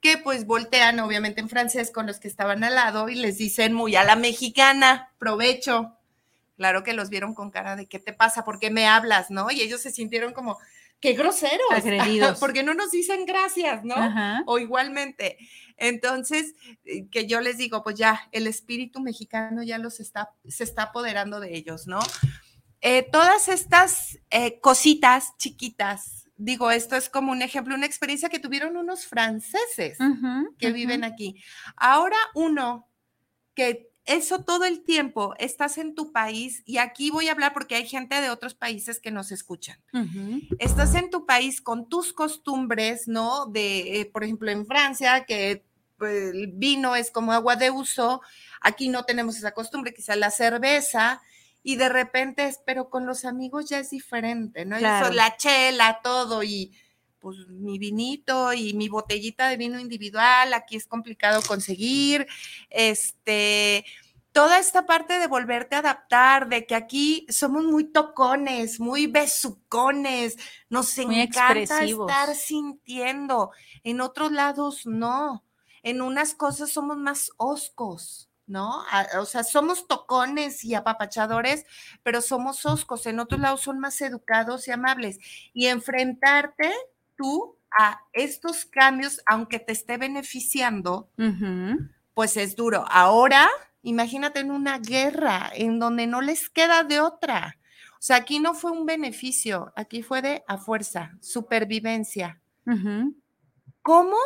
que 0.00 0.16
pues 0.16 0.46
voltean 0.46 0.98
obviamente 1.00 1.42
en 1.42 1.50
francés 1.50 1.90
con 1.92 2.06
los 2.06 2.18
que 2.18 2.28
estaban 2.28 2.64
al 2.64 2.74
lado 2.74 3.10
y 3.10 3.14
les 3.14 3.36
dicen 3.36 3.74
muy 3.74 3.96
a 3.96 4.04
la 4.04 4.16
mexicana, 4.16 5.12
provecho. 5.18 5.98
Claro 6.56 6.82
que 6.84 6.94
los 6.94 7.10
vieron 7.10 7.34
con 7.34 7.50
cara 7.50 7.76
de 7.76 7.86
¿qué 7.86 7.98
te 7.98 8.14
pasa? 8.14 8.44
¿Por 8.44 8.58
qué 8.58 8.70
me 8.70 8.86
hablas? 8.86 9.30
¿No? 9.30 9.50
Y 9.50 9.60
ellos 9.60 9.82
se 9.82 9.90
sintieron 9.90 10.32
como, 10.32 10.58
qué 11.00 11.12
groseros. 11.12 11.70
Agredidos. 11.70 12.38
Porque 12.40 12.62
no 12.62 12.72
nos 12.72 12.90
dicen 12.90 13.26
gracias, 13.26 13.84
¿no? 13.84 13.96
Ajá. 13.96 14.42
O 14.46 14.58
igualmente. 14.58 15.36
Entonces, 15.76 16.54
eh, 16.86 17.08
que 17.10 17.26
yo 17.26 17.42
les 17.42 17.58
digo, 17.58 17.82
pues 17.82 17.96
ya, 17.96 18.28
el 18.32 18.46
espíritu 18.46 19.00
mexicano 19.00 19.62
ya 19.62 19.76
los 19.76 20.00
está, 20.00 20.30
se 20.48 20.64
está 20.64 20.84
apoderando 20.84 21.40
de 21.40 21.56
ellos, 21.56 21.86
¿no? 21.86 21.98
Eh, 22.86 23.08
todas 23.10 23.48
estas 23.48 24.18
eh, 24.28 24.60
cositas 24.60 25.34
chiquitas, 25.38 26.28
digo, 26.36 26.70
esto 26.70 26.96
es 26.96 27.08
como 27.08 27.32
un 27.32 27.40
ejemplo, 27.40 27.74
una 27.74 27.86
experiencia 27.86 28.28
que 28.28 28.38
tuvieron 28.38 28.76
unos 28.76 29.06
franceses 29.06 29.98
Ujú, 29.98 30.54
que 30.58 30.66
ujú. 30.66 30.74
viven 30.74 31.02
aquí. 31.02 31.42
Ahora 31.76 32.18
uno 32.34 32.90
que 33.54 33.90
eso 34.04 34.44
todo 34.44 34.66
el 34.66 34.84
tiempo 34.84 35.34
estás 35.38 35.78
en 35.78 35.94
tu 35.94 36.12
país 36.12 36.62
y 36.66 36.76
aquí 36.76 37.10
voy 37.10 37.28
a 37.28 37.32
hablar 37.32 37.54
porque 37.54 37.74
hay 37.74 37.88
gente 37.88 38.20
de 38.20 38.28
otros 38.28 38.54
países 38.54 39.00
que 39.00 39.10
nos 39.10 39.32
escuchan. 39.32 39.82
Ujú. 39.94 40.42
Estás 40.58 40.94
en 40.94 41.08
tu 41.08 41.24
país 41.24 41.62
con 41.62 41.88
tus 41.88 42.12
costumbres, 42.12 43.08
¿no? 43.08 43.46
De, 43.46 44.00
eh, 44.02 44.04
por 44.04 44.24
ejemplo, 44.24 44.50
en 44.50 44.66
Francia, 44.66 45.24
que 45.24 45.64
pues, 45.96 46.34
el 46.34 46.48
vino 46.52 46.96
es 46.96 47.10
como 47.10 47.32
agua 47.32 47.56
de 47.56 47.70
uso, 47.70 48.20
aquí 48.60 48.90
no 48.90 49.04
tenemos 49.04 49.38
esa 49.38 49.52
costumbre, 49.52 49.94
quizá 49.94 50.16
la 50.16 50.30
cerveza, 50.30 51.22
y 51.64 51.74
de 51.76 51.88
repente, 51.88 52.46
es- 52.46 52.60
pero 52.64 52.88
con 52.90 53.06
los 53.06 53.24
amigos 53.24 53.68
ya 53.68 53.80
es 53.80 53.90
diferente, 53.90 54.64
¿no? 54.64 54.78
Claro. 54.78 55.06
Eso, 55.06 55.14
la 55.14 55.36
chela, 55.36 55.98
todo, 56.04 56.44
y 56.44 56.72
pues 57.18 57.38
mi 57.48 57.78
vinito 57.78 58.52
y 58.52 58.74
mi 58.74 58.88
botellita 58.88 59.48
de 59.48 59.56
vino 59.56 59.80
individual, 59.80 60.52
aquí 60.52 60.76
es 60.76 60.86
complicado 60.86 61.40
conseguir, 61.42 62.26
este, 62.68 63.84
toda 64.32 64.58
esta 64.58 64.84
parte 64.84 65.18
de 65.18 65.26
volverte 65.26 65.74
a 65.74 65.78
adaptar, 65.78 66.48
de 66.50 66.66
que 66.66 66.74
aquí 66.74 67.24
somos 67.30 67.64
muy 67.64 67.84
tocones, 67.84 68.78
muy 68.78 69.06
besucones, 69.06 70.36
nos 70.68 70.98
Muy 70.98 71.20
encanta 71.20 71.62
expresivos. 71.62 72.10
estar 72.10 72.34
sintiendo, 72.34 73.52
en 73.84 74.02
otros 74.02 74.30
lados 74.32 74.84
no, 74.84 75.44
en 75.82 76.02
unas 76.02 76.34
cosas 76.34 76.72
somos 76.72 76.96
más 76.98 77.30
oscos. 77.38 78.28
¿No? 78.46 78.82
A- 78.90 79.20
O 79.20 79.24
sea, 79.26 79.42
somos 79.42 79.86
tocones 79.88 80.64
y 80.64 80.74
apapachadores, 80.74 81.64
pero 82.02 82.20
somos 82.20 82.66
oscos. 82.66 83.06
En 83.06 83.18
otros 83.20 83.40
lados 83.40 83.62
son 83.62 83.78
más 83.80 84.00
educados 84.02 84.68
y 84.68 84.70
amables. 84.72 85.18
Y 85.54 85.66
enfrentarte 85.66 86.72
tú 87.16 87.56
a 87.78 88.00
estos 88.12 88.64
cambios, 88.66 89.20
aunque 89.26 89.58
te 89.58 89.72
esté 89.72 89.96
beneficiando, 89.96 91.08
pues 92.12 92.36
es 92.36 92.54
duro. 92.54 92.84
Ahora, 92.90 93.48
imagínate 93.82 94.40
en 94.40 94.50
una 94.50 94.78
guerra 94.78 95.50
en 95.54 95.78
donde 95.78 96.06
no 96.06 96.20
les 96.20 96.48
queda 96.50 96.84
de 96.84 97.00
otra. 97.00 97.56
O 97.94 98.02
sea, 98.06 98.16
aquí 98.16 98.38
no 98.38 98.52
fue 98.54 98.70
un 98.72 98.84
beneficio, 98.84 99.72
aquí 99.74 100.02
fue 100.02 100.20
de 100.20 100.44
a 100.46 100.58
fuerza, 100.58 101.16
supervivencia. 101.22 102.40
¿Cómo? 103.82 104.16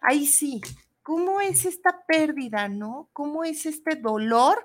Ahí 0.00 0.26
sí. 0.26 0.60
¿Cómo 1.08 1.40
es 1.40 1.64
esta 1.64 2.04
pérdida, 2.06 2.68
no? 2.68 3.08
¿Cómo 3.14 3.42
es 3.42 3.64
este 3.64 3.96
dolor 3.96 4.62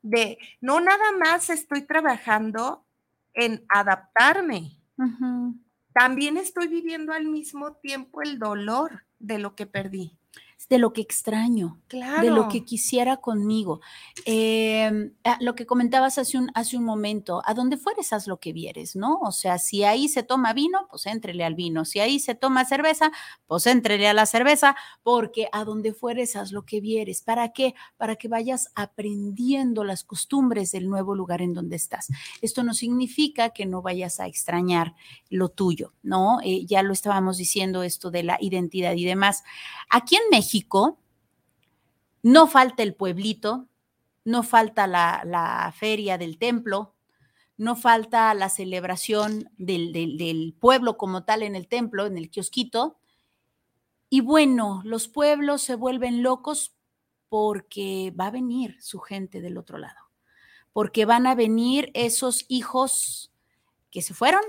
de 0.00 0.38
no 0.62 0.80
nada 0.80 1.12
más 1.22 1.50
estoy 1.50 1.82
trabajando 1.82 2.86
en 3.34 3.66
adaptarme, 3.68 4.78
también 5.92 6.38
estoy 6.38 6.68
viviendo 6.68 7.12
al 7.12 7.26
mismo 7.26 7.74
tiempo 7.74 8.22
el 8.22 8.38
dolor 8.38 9.04
de 9.18 9.38
lo 9.38 9.54
que 9.54 9.66
perdí. 9.66 10.16
De 10.68 10.78
lo 10.78 10.92
que 10.92 11.00
extraño. 11.00 11.80
Claro. 11.88 12.22
de 12.22 12.30
lo 12.30 12.48
que 12.48 12.64
quisiera 12.64 13.18
conmigo. 13.18 13.80
Eh, 14.24 15.12
ah, 15.22 15.38
lo 15.40 15.54
que 15.54 15.66
comentabas 15.66 16.18
hace 16.18 16.38
un, 16.38 16.50
hace 16.54 16.76
un 16.76 16.84
momento, 16.84 17.42
a 17.44 17.54
donde 17.54 17.76
fueres 17.76 18.12
haz 18.12 18.26
lo 18.26 18.40
que 18.40 18.52
vieres, 18.52 18.96
¿no? 18.96 19.20
O 19.20 19.32
sea, 19.32 19.58
si 19.58 19.84
ahí 19.84 20.08
se 20.08 20.22
toma 20.22 20.52
vino, 20.52 20.86
pues 20.90 21.06
éntrele 21.06 21.44
al 21.44 21.54
vino. 21.54 21.84
Si 21.84 22.00
ahí 22.00 22.18
se 22.18 22.34
toma 22.34 22.64
cerveza, 22.64 23.12
pues 23.46 23.66
éntrele 23.66 24.08
a 24.08 24.14
la 24.14 24.26
cerveza, 24.26 24.76
porque 25.02 25.48
a 25.52 25.64
donde 25.64 25.92
fueres 25.92 26.36
haz 26.36 26.52
lo 26.52 26.64
que 26.64 26.80
vieres. 26.80 27.22
¿Para 27.22 27.52
qué? 27.52 27.74
Para 27.96 28.16
que 28.16 28.28
vayas 28.28 28.70
aprendiendo 28.74 29.84
las 29.84 30.04
costumbres 30.04 30.72
del 30.72 30.88
nuevo 30.88 31.14
lugar 31.14 31.42
en 31.42 31.54
donde 31.54 31.76
estás. 31.76 32.08
Esto 32.40 32.62
no 32.62 32.74
significa 32.74 33.50
que 33.50 33.66
no 33.66 33.82
vayas 33.82 34.20
a 34.20 34.26
extrañar 34.26 34.94
lo 35.30 35.48
tuyo, 35.48 35.92
¿no? 36.02 36.38
Eh, 36.42 36.64
ya 36.66 36.82
lo 36.82 36.92
estábamos 36.92 37.36
diciendo 37.36 37.82
esto 37.82 38.10
de 38.10 38.22
la 38.22 38.38
identidad 38.40 38.94
y 38.94 39.04
demás. 39.04 39.42
Aquí 39.90 40.16
en 40.16 40.22
México, 40.30 40.53
no 42.22 42.46
falta 42.46 42.82
el 42.82 42.94
pueblito, 42.94 43.68
no 44.24 44.42
falta 44.42 44.86
la, 44.86 45.72
feria 45.76 46.16
del 46.16 46.38
templo, 46.38 46.94
no 47.56 47.76
falta 47.76 48.32
la 48.34 48.48
celebración 48.48 49.50
del, 49.58 49.92
del- 49.92 50.16
del 50.16 50.54
pueblo 50.58 50.96
como 50.96 51.24
tal 51.24 51.42
en 51.42 51.54
el 51.56 51.68
templo, 51.68 52.06
en 52.06 52.16
el 52.16 52.30
kiosquito. 52.30 52.98
Y 54.08 54.20
bueno, 54.20 54.80
los 54.84 55.08
pueblos 55.08 55.62
se 55.62 55.74
vuelven 55.74 56.22
locos 56.22 56.74
porque 57.28 58.12
va 58.18 58.26
a 58.26 58.30
venir 58.30 58.76
su 58.80 59.00
gente 59.00 59.40
del 59.40 59.58
otro 59.58 59.76
lado, 59.78 60.00
porque 60.72 61.04
van 61.04 61.26
a 61.26 61.34
venir 61.34 61.90
esos 61.94 62.44
hijos 62.48 63.32
que 63.90 64.02
se 64.02 64.14
fueron, 64.14 64.42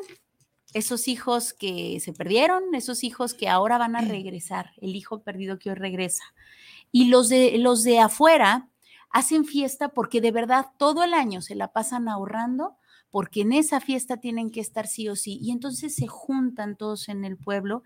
esos 0.75 1.07
hijos 1.07 1.53
que 1.53 2.01
se 2.01 2.11
perdieron, 2.11 2.75
esos 2.75 3.05
hijos 3.05 3.33
que 3.33 3.47
ahora 3.47 3.77
van 3.77 3.95
a 3.95 4.01
regresar, 4.01 4.73
el 4.81 4.93
hijo 4.93 5.21
perdido 5.23 5.57
que 5.57 5.69
hoy 5.69 5.75
regresa. 5.75 6.25
Y 6.91 7.05
los 7.05 7.29
de, 7.29 7.57
los 7.59 7.85
de 7.85 7.99
afuera 7.99 8.67
hacen 9.09 9.45
fiesta 9.45 9.93
porque 9.93 10.19
de 10.19 10.31
verdad 10.31 10.65
todo 10.77 11.05
el 11.05 11.13
año 11.13 11.41
se 11.41 11.55
la 11.55 11.71
pasan 11.71 12.09
ahorrando 12.09 12.75
porque 13.15 13.43
en 13.43 13.53
esa 13.53 13.79
fiesta 13.79 14.17
tienen 14.17 14.51
que 14.51 14.59
estar 14.59 14.87
sí 14.87 15.07
o 15.07 15.15
sí. 15.15 15.39
Y 15.41 15.51
entonces 15.51 15.95
se 15.95 16.05
juntan 16.05 16.75
todos 16.75 17.07
en 17.07 17.23
el 17.23 17.37
pueblo. 17.37 17.81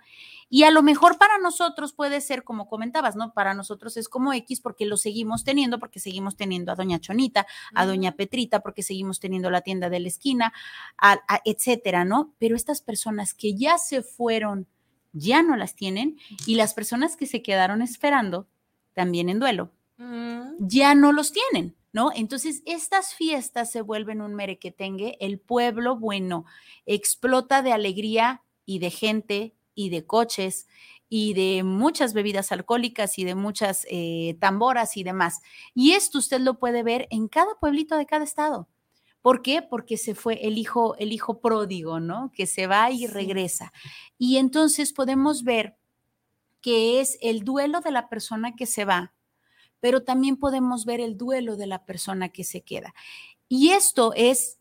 Y 0.50 0.64
a 0.64 0.72
lo 0.72 0.82
mejor 0.82 1.20
para 1.20 1.38
nosotros 1.38 1.94
puede 1.94 2.20
ser, 2.20 2.44
como 2.44 2.68
comentabas, 2.68 3.16
¿no? 3.16 3.32
Para 3.36 3.54
nosotros 3.54 3.96
es 3.98 4.10
como 4.10 4.34
X 4.34 4.60
porque 4.60 4.88
lo 4.88 4.98
seguimos 4.98 5.44
teniendo, 5.44 5.78
porque 5.78 6.00
seguimos 6.00 6.36
teniendo 6.36 6.72
a 6.72 6.76
Doña 6.76 6.98
Chonita, 7.00 7.46
a 7.76 7.86
Doña 7.86 8.14
Petrita, 8.14 8.62
porque 8.62 8.82
seguimos 8.82 9.20
teniendo 9.20 9.52
la 9.52 9.62
tienda 9.62 9.92
de 9.92 10.00
la 10.00 10.08
esquina, 10.08 10.52
a- 10.98 11.20
a- 11.28 11.42
etcétera, 11.46 12.06
¿no? 12.06 12.34
Pero 12.40 12.56
estas 12.56 12.82
personas 12.82 13.36
que 13.36 13.54
ya 13.54 13.78
se 13.78 14.02
fueron, 14.02 14.66
ya 15.14 15.44
no 15.44 15.56
las 15.58 15.76
tienen. 15.76 16.18
Y 16.48 16.56
las 16.56 16.74
personas 16.74 17.16
que 17.16 17.28
se 17.28 17.44
quedaron 17.44 17.84
esperando, 17.84 18.48
también 18.96 19.30
en 19.30 19.38
duelo, 19.38 19.72
ya 20.58 20.96
no 20.96 21.12
los 21.12 21.32
tienen, 21.34 21.76
¿no? 21.94 22.12
Entonces, 22.16 22.62
estas 22.66 23.14
fiestas 23.14 23.72
se 23.72 23.82
vuelven 23.82 24.22
un 24.22 24.36
merequetengue, 24.36 25.18
el 25.20 25.40
pueblo, 25.40 25.96
bueno, 25.98 26.46
explota 26.86 27.62
de 27.62 27.72
alegría 27.74 28.44
y 28.66 28.80
de 28.80 28.90
gente 28.92 29.56
y 29.76 29.90
de 29.90 30.06
coches 30.06 30.68
y 31.10 31.34
de 31.34 31.64
muchas 31.64 32.14
bebidas 32.14 32.52
alcohólicas 32.52 33.18
y 33.18 33.24
de 33.24 33.34
muchas 33.36 33.86
eh, 33.90 34.38
tamboras 34.40 34.96
y 34.98 35.04
demás. 35.04 35.42
Y 35.74 35.94
esto 35.94 36.20
usted 36.20 36.40
lo 36.40 36.60
puede 36.60 36.84
ver 36.84 37.08
en 37.10 37.28
cada 37.28 37.56
pueblito 37.60 37.98
de 37.98 38.06
cada 38.06 38.24
estado. 38.24 38.68
¿Por 39.22 39.42
qué? 39.42 39.62
Porque 39.62 39.98
se 39.98 40.16
fue 40.16 40.46
el 40.48 40.58
hijo, 40.58 40.96
el 40.98 41.12
hijo 41.12 41.42
pródigo, 41.42 42.00
¿no? 42.00 42.32
Que 42.34 42.46
se 42.48 42.68
va 42.68 42.92
y 42.92 43.00
Sí. 43.00 43.08
regresa. 43.08 43.74
Y 44.18 44.38
entonces 44.38 44.94
podemos 44.94 45.44
ver 45.44 45.76
que 46.62 47.00
es 47.02 47.18
el 47.22 47.44
duelo 47.44 47.82
de 47.82 47.92
la 47.92 48.10
persona 48.10 48.56
que 48.56 48.66
se 48.66 48.86
va, 48.86 49.14
pero 49.80 50.04
también 50.04 50.38
podemos 50.38 50.86
ver 50.86 51.00
el 51.02 51.18
duelo 51.18 51.56
de 51.56 51.68
la 51.68 51.86
persona 51.86 52.30
que 52.30 52.44
se 52.44 52.62
queda. 52.62 52.94
Y 53.48 53.70
esto 53.70 54.14
es 54.16 54.60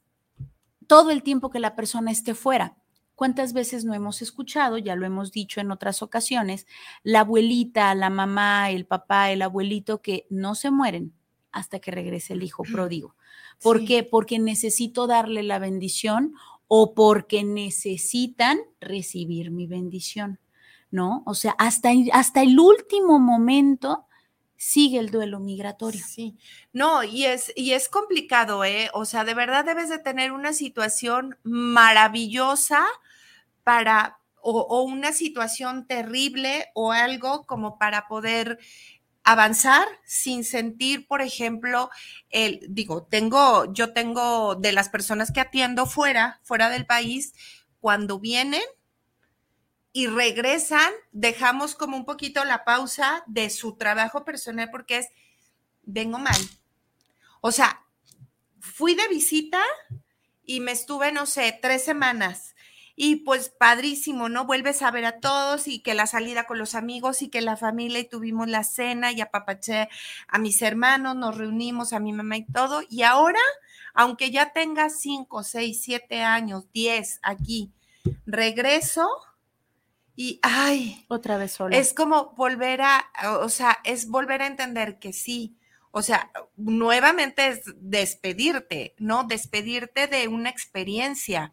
todo 0.87 1.11
el 1.11 1.23
tiempo 1.23 1.51
que 1.51 1.61
la 1.61 1.77
persona 1.77 2.11
esté 2.11 2.35
fuera. 2.35 2.77
¿Cuántas 3.15 3.53
veces 3.53 3.85
no 3.85 3.95
hemos 3.95 4.23
escuchado, 4.23 4.79
ya 4.79 4.95
lo 4.95 5.05
hemos 5.05 5.33
dicho 5.33 5.61
en 5.61 5.73
otras 5.73 6.03
ocasiones, 6.03 6.67
la 7.03 7.21
abuelita, 7.21 7.95
la 7.95 8.11
mamá, 8.11 8.71
el 8.71 8.87
papá, 8.87 9.33
el 9.33 9.43
abuelito 9.43 10.01
que 10.03 10.27
no 10.31 10.55
se 10.55 10.71
mueren 10.71 11.13
hasta 11.51 11.81
que 11.81 11.91
regrese 11.91 12.35
el 12.35 12.43
hijo 12.45 12.63
pródigo? 12.63 13.17
¿Por 13.61 13.81
Sí. 13.81 13.87
qué? 13.87 14.03
Porque 14.05 14.39
necesito 14.39 15.09
darle 15.09 15.43
la 15.43 15.59
bendición 15.59 16.35
o 16.69 16.95
porque 16.95 17.43
necesitan 17.45 18.59
recibir 18.81 19.51
mi 19.51 19.67
bendición, 19.67 20.39
¿no? 20.93 21.23
O 21.27 21.35
sea, 21.35 21.57
hasta, 21.59 21.91
hasta 22.13 22.43
el 22.43 22.59
último 22.61 23.19
momento 23.19 24.07
sigue 24.59 24.99
el 24.99 25.11
duelo 25.11 25.41
migratorio. 25.41 26.05
Sí, 26.05 26.37
no, 26.73 27.05
y 27.05 27.25
es, 27.25 27.53
y 27.57 27.73
es 27.73 27.89
complicado, 27.89 28.65
¿eh? 28.65 28.91
O 28.93 29.07
sea, 29.07 29.25
de 29.25 29.33
verdad 29.33 29.65
debes 29.65 29.89
de 29.89 29.99
tener 30.01 30.33
una 30.33 30.53
situación 30.53 31.39
maravillosa 31.45 32.85
para, 33.65 34.19
o, 34.43 34.61
o 34.61 34.83
una 34.83 35.13
situación 35.13 35.87
terrible 35.87 36.67
o 36.75 36.93
algo 36.93 37.47
como 37.47 37.79
para 37.79 38.09
poder 38.09 38.59
avanzar 39.25 39.87
sin 40.05 40.45
sentir, 40.45 41.07
por 41.07 41.23
ejemplo, 41.23 41.91
el, 42.31 42.61
digo, 42.71 43.05
tengo, 43.05 43.73
yo 43.73 43.93
tengo 43.93 44.57
de 44.57 44.73
las 44.73 44.89
personas 44.89 45.31
que 45.33 45.41
atiendo 45.41 45.87
fuera, 45.87 46.41
fuera 46.43 46.71
del 46.71 46.87
país, 46.87 47.35
cuando 47.81 48.19
vienen 48.19 48.63
y 49.93 50.07
regresan, 50.07 50.93
dejamos 51.13 51.75
como 51.75 51.97
un 51.97 52.05
poquito 52.05 52.45
la 52.45 52.65
pausa 52.65 53.23
de 53.27 53.51
su 53.51 53.77
trabajo 53.77 54.25
personal 54.25 54.71
porque 54.71 54.99
es, 54.99 55.09
vengo 55.83 56.19
mal. 56.19 56.37
O 57.41 57.53
sea, 57.53 57.85
fui 58.61 58.95
de 58.95 59.09
visita 59.09 59.63
y 60.45 60.61
me 60.61 60.73
estuve, 60.73 61.13
no 61.13 61.27
sé, 61.27 61.59
tres 61.61 61.85
semanas. 61.85 62.55
Y 63.01 63.17
pues 63.17 63.49
padrísimo, 63.49 64.29
¿no? 64.29 64.45
Vuelves 64.45 64.83
a 64.83 64.91
ver 64.91 65.05
a 65.05 65.21
todos 65.21 65.69
y 65.69 65.81
que 65.81 65.95
la 65.95 66.07
salida 66.07 66.47
con 66.47 66.59
los 66.59 66.75
amigos 66.75 67.23
y 67.23 67.29
que 67.29 67.41
la 67.41 67.57
familia 67.57 68.01
y 68.01 68.09
tuvimos 68.09 68.49
la 68.49 68.65
cena 68.65 69.13
y 69.13 69.21
apapaché 69.21 69.89
a 70.27 70.39
mis 70.39 70.61
hermanos, 70.63 71.15
nos 71.15 71.39
reunimos, 71.39 71.93
a 71.93 72.01
mi 72.01 72.13
mamá 72.13 72.39
y 72.39 72.45
todo. 72.47 72.83
Y 72.91 73.03
ahora, 73.03 73.39
aunque 73.95 74.33
ya 74.33 74.53
tenga 74.53 74.91
cinco, 74.91 75.45
seis, 75.45 75.81
siete 75.83 76.23
años, 76.25 76.65
diez 76.73 77.21
aquí, 77.23 77.71
regreso 78.27 79.09
y, 80.21 80.41
ay, 80.43 81.05
Otra 81.07 81.37
vez 81.37 81.53
sola. 81.53 81.77
es 81.77 81.95
como 81.95 82.35
volver 82.35 82.81
a, 82.83 83.09
o 83.41 83.49
sea, 83.49 83.79
es 83.85 84.09
volver 84.09 84.43
a 84.43 84.49
entender 84.49 84.99
que 84.99 85.13
sí. 85.13 85.57
O 85.93 86.03
sea, 86.03 86.33
nuevamente 86.57 87.47
es 87.47 87.61
despedirte, 87.77 88.97
¿no? 88.99 89.23
Despedirte 89.23 90.09
de 90.09 90.27
una 90.27 90.51
experiencia. 90.51 91.53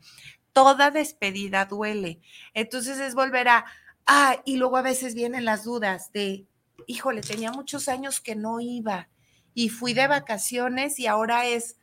Toda 0.51 0.89
despedida 0.89 1.65
duele. 1.65 2.21
Entonces 2.55 2.97
es 2.97 3.13
volver 3.13 3.49
a, 3.49 3.65
ah, 4.07 4.41
y 4.45 4.57
luego 4.57 4.77
a 4.77 4.81
veces 4.81 5.13
vienen 5.13 5.45
las 5.45 5.63
dudas 5.63 6.11
de, 6.11 6.47
híjole, 6.87 7.21
tenía 7.21 7.51
muchos 7.51 7.87
años 7.87 8.19
que 8.19 8.35
no 8.35 8.59
iba 8.61 9.09
y 9.53 9.69
fui 9.69 9.93
de 9.93 10.07
vacaciones 10.07 10.97
y 10.97 11.05
ahora 11.05 11.45
es 11.45 11.77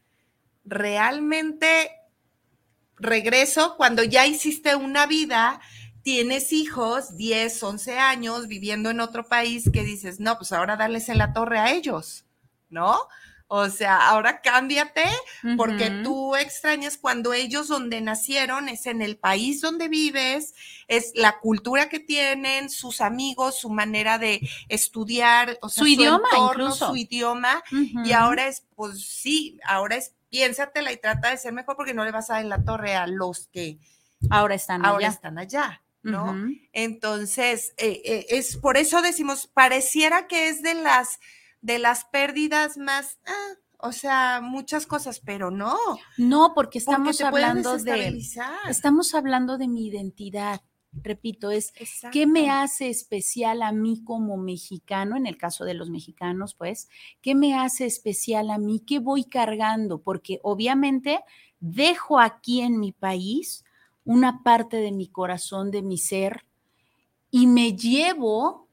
realmente 0.65 1.93
regreso 2.97 3.77
cuando 3.77 4.03
ya 4.03 4.27
hiciste 4.27 4.75
una 4.75 5.07
vida 5.07 5.61
tienes 6.03 6.53
hijos, 6.53 7.17
10, 7.17 7.63
11 7.63 7.99
años, 7.99 8.49
viviendo 8.49 8.91
en 8.91 9.01
otro 9.01 9.25
país, 9.25 9.71
que 9.73 9.83
dices, 9.83 10.21
no, 10.21 10.37
pues 10.39 10.53
ahora 10.53 10.77
darles 10.77 11.09
en 11.09 11.19
la 11.19 11.33
torre 11.33 11.59
a 11.59 11.73
ellos, 11.73 12.25
¿no? 12.71 12.99
O 13.55 13.69
sea, 13.69 14.09
ahora 14.09 14.41
cámbiate 14.41 15.05
porque 15.59 15.91
tú 16.03 16.37
extrañas 16.37 16.97
cuando 16.97 17.35
ellos 17.35 17.69
donde 17.69 18.01
nacieron 18.01 18.71
es 18.71 18.87
en 18.87 19.03
el 19.03 19.19
país 19.19 19.61
donde 19.61 19.89
vives, 19.89 20.55
es 20.89 21.13
la 21.17 21.39
cultura 21.39 21.91
que 21.91 22.01
tienen, 22.01 22.71
sus 22.71 23.03
amigos, 23.03 23.59
su 23.59 23.69
manera 23.69 24.17
de 24.17 24.41
estudiar, 24.71 25.59
o 25.61 25.69
sea, 25.69 25.83
Su 25.83 25.87
idioma 25.87 26.31
entorno, 26.31 26.65
incluso. 26.65 26.89
su 26.89 26.97
idioma, 26.97 27.63
y 27.71 28.13
ahora 28.13 28.47
es, 28.47 28.65
pues 28.75 29.05
sí, 29.07 29.61
ahora 29.67 29.97
es, 29.97 30.15
piénsatela 30.31 30.91
y 30.91 30.97
trata 30.97 31.29
de 31.29 31.37
ser 31.37 31.53
mejor 31.53 31.77
porque 31.77 31.93
no 31.93 32.07
le 32.07 32.11
vas 32.11 32.31
a 32.31 32.35
dar 32.35 32.43
en 32.43 32.49
la 32.49 32.65
torre 32.65 32.95
a 32.95 33.07
los 33.07 33.49
que 33.49 33.79
ahora 34.31 34.55
están 34.55 34.83
ahora 34.87 35.09
allá. 35.09 35.15
están 35.15 35.39
allá, 35.39 35.83
¿no? 36.03 36.35
Entonces, 36.73 37.75
eh, 37.77 38.03
eh, 38.05 38.27
es 38.31 38.57
por 38.57 38.77
eso 38.77 39.03
decimos, 39.03 39.47
pareciera 39.47 40.27
que 40.27 40.49
es 40.49 40.63
de 40.63 40.75
las 40.75 41.21
de 41.61 41.79
las 41.79 42.05
pérdidas 42.07 42.77
más, 42.77 43.19
ah, 43.25 43.55
o 43.79 43.93
sea, 43.93 44.41
muchas 44.43 44.87
cosas, 44.87 45.21
pero 45.21 45.51
no, 45.51 45.77
No, 46.19 46.53
porque 46.55 46.79
estamos 46.79 47.21
hablando 47.21 47.79
de 47.79 48.21
estamos 48.69 49.15
hablando 49.15 49.59
de 49.59 49.69
mi 49.69 49.87
identidad. 49.87 50.61
Repito, 50.93 51.51
es 51.51 51.73
¿Qué 52.13 52.27
me 52.27 52.51
hace 52.51 52.91
especial 52.91 53.63
a 53.63 53.73
mí 53.73 54.03
como 54.05 54.37
mexicano, 54.37 55.17
en 55.17 55.27
el 55.27 55.39
caso 55.39 55.65
de 55.65 55.73
los 55.73 55.89
mexicanos, 55.89 56.55
pues? 56.55 56.89
¿Qué 57.23 57.35
me 57.35 57.55
hace 57.55 57.87
especial 57.87 58.51
a 58.51 58.59
mí? 58.59 58.81
¿Qué 58.87 58.99
voy 58.99 59.25
cargando? 59.25 60.03
Porque 60.03 60.39
obviamente 60.43 61.21
dejo 61.61 62.21
aquí 62.21 62.61
en 62.61 62.79
mi 62.79 62.93
país 62.93 63.65
una 64.05 64.43
parte 64.43 64.79
de 64.79 64.93
mi 64.93 65.09
corazón, 65.09 65.71
de 65.71 65.83
mi 65.83 65.99
ser, 65.99 66.45
y 67.31 67.47
me 67.47 67.77
llevo 67.77 68.69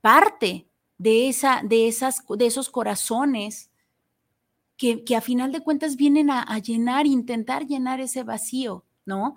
parte 0.00 0.68
de, 0.98 1.28
esa, 1.28 1.62
de, 1.64 1.88
esas, 1.88 2.22
de 2.28 2.46
esos 2.46 2.70
corazones 2.70 3.70
que, 4.76 5.04
que 5.04 5.16
a 5.16 5.20
final 5.20 5.52
de 5.52 5.60
cuentas 5.60 5.96
vienen 5.96 6.30
a, 6.30 6.42
a 6.42 6.58
llenar, 6.58 7.06
intentar 7.06 7.66
llenar 7.66 8.00
ese 8.00 8.22
vacío, 8.22 8.84
¿no? 9.04 9.34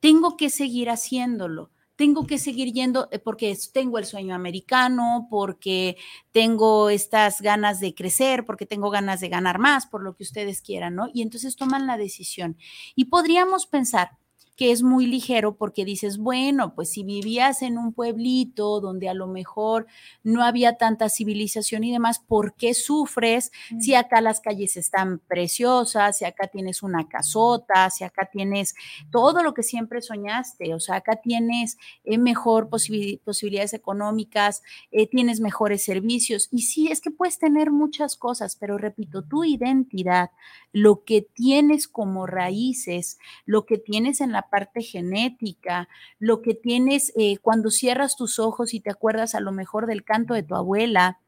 tengo 0.00 0.36
que 0.36 0.50
seguir 0.50 0.90
haciéndolo. 0.90 1.70
Tengo 1.96 2.26
que 2.26 2.38
seguir 2.38 2.72
yendo 2.72 3.08
eh, 3.10 3.18
porque 3.18 3.56
tengo 3.72 3.98
el 3.98 4.04
sueño 4.04 4.34
americano, 4.34 5.26
porque 5.30 5.96
tengo 6.30 6.90
estas 6.90 7.40
ganas 7.40 7.80
de 7.80 7.94
crecer, 7.94 8.44
porque 8.44 8.66
tengo 8.66 8.90
ganas 8.90 9.20
de 9.20 9.30
ganar 9.30 9.58
más, 9.58 9.86
por 9.86 10.02
lo 10.02 10.14
que 10.14 10.22
ustedes 10.22 10.60
quieran, 10.60 10.94
¿no? 10.94 11.08
Y 11.12 11.22
entonces 11.22 11.56
toman 11.56 11.86
la 11.86 11.96
decisión. 11.96 12.56
Y 12.94 13.06
podríamos 13.06 13.66
pensar 13.66 14.10
que 14.56 14.72
es 14.72 14.82
muy 14.82 15.06
ligero 15.06 15.56
porque 15.56 15.84
dices, 15.84 16.18
bueno, 16.18 16.74
pues 16.74 16.90
si 16.90 17.04
vivías 17.04 17.62
en 17.62 17.76
un 17.78 17.92
pueblito 17.92 18.80
donde 18.80 19.08
a 19.08 19.14
lo 19.14 19.26
mejor 19.26 19.86
no 20.24 20.42
había 20.42 20.76
tanta 20.78 21.08
civilización 21.08 21.84
y 21.84 21.92
demás, 21.92 22.18
¿por 22.18 22.54
qué 22.54 22.72
sufres? 22.74 23.52
Si 23.78 23.94
acá 23.94 24.20
las 24.20 24.40
calles 24.40 24.76
están 24.76 25.18
preciosas, 25.18 26.18
si 26.18 26.24
acá 26.24 26.46
tienes 26.48 26.82
una 26.82 27.08
casota, 27.08 27.90
si 27.90 28.04
acá 28.04 28.28
tienes 28.32 28.74
todo 29.10 29.42
lo 29.42 29.54
que 29.54 29.62
siempre 29.62 30.00
soñaste, 30.02 30.74
o 30.74 30.80
sea, 30.80 30.96
acá 30.96 31.16
tienes 31.16 31.76
eh, 32.04 32.18
mejor 32.18 32.68
posibi- 32.70 33.20
posibilidades 33.22 33.74
económicas, 33.74 34.62
eh, 34.90 35.06
tienes 35.06 35.40
mejores 35.40 35.84
servicios 35.84 36.48
y 36.50 36.62
sí, 36.62 36.88
es 36.88 37.00
que 37.00 37.10
puedes 37.10 37.38
tener 37.38 37.70
muchas 37.70 38.16
cosas, 38.16 38.56
pero 38.56 38.78
repito, 38.78 39.22
tu 39.22 39.44
identidad, 39.44 40.30
lo 40.72 41.04
que 41.04 41.22
tienes 41.22 41.88
como 41.88 42.26
raíces, 42.26 43.18
lo 43.44 43.66
que 43.66 43.78
tienes 43.78 44.20
en 44.20 44.32
la 44.32 44.45
parte 44.48 44.82
genética, 44.82 45.88
lo 46.18 46.42
que 46.42 46.54
tienes 46.54 47.12
eh, 47.16 47.38
cuando 47.38 47.70
cierras 47.70 48.16
tus 48.16 48.38
ojos 48.38 48.74
y 48.74 48.80
te 48.80 48.90
acuerdas 48.90 49.34
a 49.34 49.40
lo 49.40 49.52
mejor 49.52 49.86
del 49.86 50.04
canto 50.04 50.34
de 50.34 50.42
tu 50.42 50.54
abuela, 50.54 51.18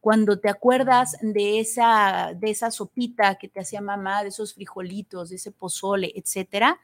cuando 0.00 0.40
te 0.40 0.48
acuerdas 0.48 1.16
de 1.20 1.60
esa, 1.60 2.32
de 2.34 2.50
esa 2.50 2.72
sopita 2.72 3.36
que 3.36 3.48
te 3.48 3.60
hacía 3.60 3.80
mamá, 3.80 4.22
de 4.22 4.30
esos 4.30 4.54
frijolitos, 4.54 5.30
de 5.30 5.36
ese 5.36 5.52
pozole, 5.52 6.12
etcétera, 6.16 6.80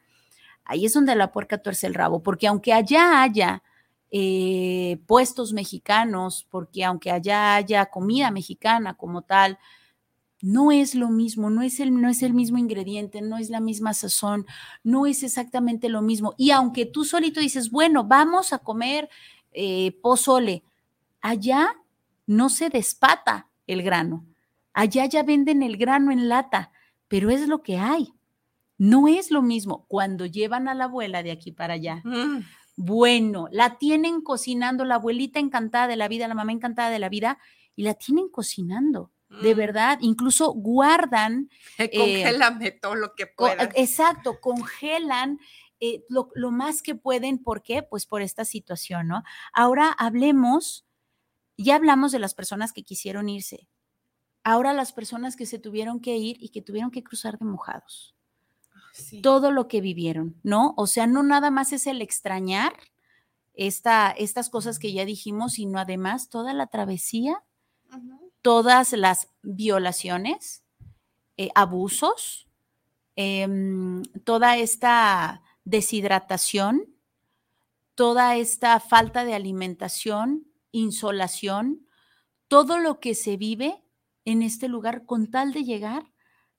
ahí 0.65 0.87
es 0.87 0.95
donde 0.95 1.17
la 1.17 1.33
puerca 1.33 1.59
tuerce 1.59 1.89
el 1.89 1.95
rabo, 1.95 2.23
porque 2.23 2.47
aunque 2.47 2.73
allá 2.73 3.23
haya 3.23 3.63
eh, 4.11 5.01
puestos 5.07 5.53
mexicanos, 5.53 6.47
porque 6.49 6.85
aunque 6.85 7.11
allá 7.11 7.57
haya 7.57 7.87
comida 7.87 8.31
mexicana 8.31 8.95
como 8.95 9.23
tal, 9.23 9.59
no 10.41 10.71
es 10.71 10.95
lo 10.95 11.11
mismo, 11.11 11.51
no 11.51 11.63
es, 11.63 11.81
el, 11.81 12.01
no 12.01 12.09
es 12.09 12.23
el 12.23 12.33
mismo 12.33 12.59
ingrediente, 12.59 13.21
no 13.23 13.39
es 13.39 13.51
la 13.51 13.61
misma 13.61 13.93
sazón, 13.95 14.47
no 14.85 15.07
es 15.07 15.23
exactamente 15.23 15.89
lo 15.89 16.03
mismo. 16.03 16.35
Y 16.37 16.51
aunque 16.51 16.87
tú 16.87 17.05
solito 17.05 17.41
dices, 17.41 17.71
bueno, 17.71 18.05
vamos 18.05 18.53
a 18.53 18.59
comer 18.59 19.09
eh, 19.53 19.99
pozole, 20.01 20.63
allá 21.21 21.75
no 22.27 22.49
se 22.49 22.69
despata 22.69 23.49
el 23.67 23.83
grano, 23.83 24.25
allá 24.73 25.07
ya 25.07 25.23
venden 25.23 25.63
el 25.63 25.77
grano 25.77 26.13
en 26.13 26.29
lata, 26.29 26.71
pero 27.09 27.31
es 27.31 27.49
lo 27.49 27.63
que 27.63 27.79
hay. 27.79 28.13
No 28.77 29.09
es 29.09 29.33
lo 29.33 29.43
mismo 29.43 29.87
cuando 29.89 30.25
llevan 30.25 30.69
a 30.69 30.75
la 30.75 30.85
abuela 30.85 31.25
de 31.25 31.33
aquí 31.33 31.51
para 31.51 31.75
allá. 31.75 32.01
Mm, 32.05 32.45
Bueno, 32.77 33.49
la 33.51 33.77
tienen 33.77 34.21
cocinando, 34.21 34.85
la 34.85 34.95
abuelita 34.97 35.41
encantada 35.41 35.89
de 35.89 35.97
la 35.97 36.07
vida, 36.07 36.29
la 36.29 36.35
mamá 36.37 36.53
encantada 36.53 36.91
de 36.91 37.01
la 37.01 37.09
vida, 37.09 37.39
y 37.75 37.83
la 37.83 37.95
tienen 37.95 38.29
cocinando, 38.29 39.11
de 39.29 39.55
mm. 39.55 39.57
verdad. 39.57 39.99
Incluso 40.01 40.53
guardan, 40.53 41.51
Congélame 41.79 42.71
todo 42.73 42.95
lo 42.95 43.15
que 43.15 43.27
puedas. 43.27 43.71
exacto, 43.75 44.41
congelan 44.41 45.39
eh, 45.81 46.05
lo, 46.09 46.31
lo 46.35 46.51
más 46.51 46.83
que 46.83 46.95
pueden. 46.95 47.39
¿Por 47.39 47.63
qué? 47.63 47.83
Pues 47.83 48.07
por 48.07 48.23
esta 48.23 48.45
situación, 48.45 49.09
¿no? 49.09 49.23
Ahora 49.53 49.91
hablemos, 49.93 50.87
ya 51.57 51.77
hablamos 51.77 52.13
de 52.13 52.19
las 52.19 52.35
personas 52.35 52.73
que 52.73 52.83
quisieron 52.83 53.29
irse. 53.29 53.69
Ahora 54.45 54.73
las 54.73 54.93
personas 54.93 55.37
que 55.37 55.47
se 55.47 55.59
tuvieron 55.59 56.01
que 56.01 56.17
ir 56.17 56.37
y 56.41 56.49
que 56.51 56.63
tuvieron 56.63 56.91
que 56.91 57.03
cruzar 57.03 57.39
de 57.39 57.45
mojados 57.45 58.15
Sí. 58.93 59.23
todo 59.23 59.53
lo 59.53 59.69
que 59.69 59.81
vivieron, 59.81 60.41
¿no? 60.43 60.75
O 60.77 60.87
sea, 60.87 61.07
no 61.07 61.23
nada 61.23 61.51
más 61.51 61.73
es 61.73 61.87
el 61.87 62.03
extrañar 62.03 62.73
esta, 63.55 64.11
estas 64.11 64.51
cosas 64.51 64.79
que 64.79 64.93
ya 64.93 65.05
dijimos, 65.05 65.55
sino 65.55 65.79
además 65.79 66.29
toda 66.29 66.53
la 66.53 66.67
travesía. 66.69 67.45
Todas 68.43 68.93
las 68.93 69.29
violaciones, 69.43 70.65
eh, 71.37 71.51
abusos, 71.55 72.49
em, 73.17 74.03
toda 74.25 74.57
esta 74.57 75.43
deshidratación, 75.65 76.95
toda 77.95 78.37
esta 78.37 78.79
falta 78.81 79.25
de 79.25 79.35
alimentación, 79.35 80.47
insolación, 80.73 81.87
todo 82.49 82.79
lo 82.79 83.01
que 83.01 83.15
se 83.15 83.37
vive 83.37 83.83
en 84.25 84.43
este 84.43 84.69
lugar 84.69 85.05
con 85.05 85.31
tal 85.31 85.53
de 85.53 85.65
llegar 85.65 86.13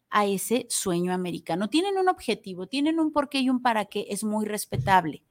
a 0.09 0.25
ese 0.25 0.65
sueño 0.69 1.13
americano. 1.13 1.69
Tienen 1.69 1.97
un 1.97 2.09
objetivo, 2.09 2.67
tienen 2.67 2.99
un 2.99 3.11
porqué 3.11 3.39
y 3.39 3.49
un 3.49 3.61
para 3.61 3.85
qué, 3.85 4.07
es 4.09 4.23
muy 4.23 4.45
respetable, 4.45 5.23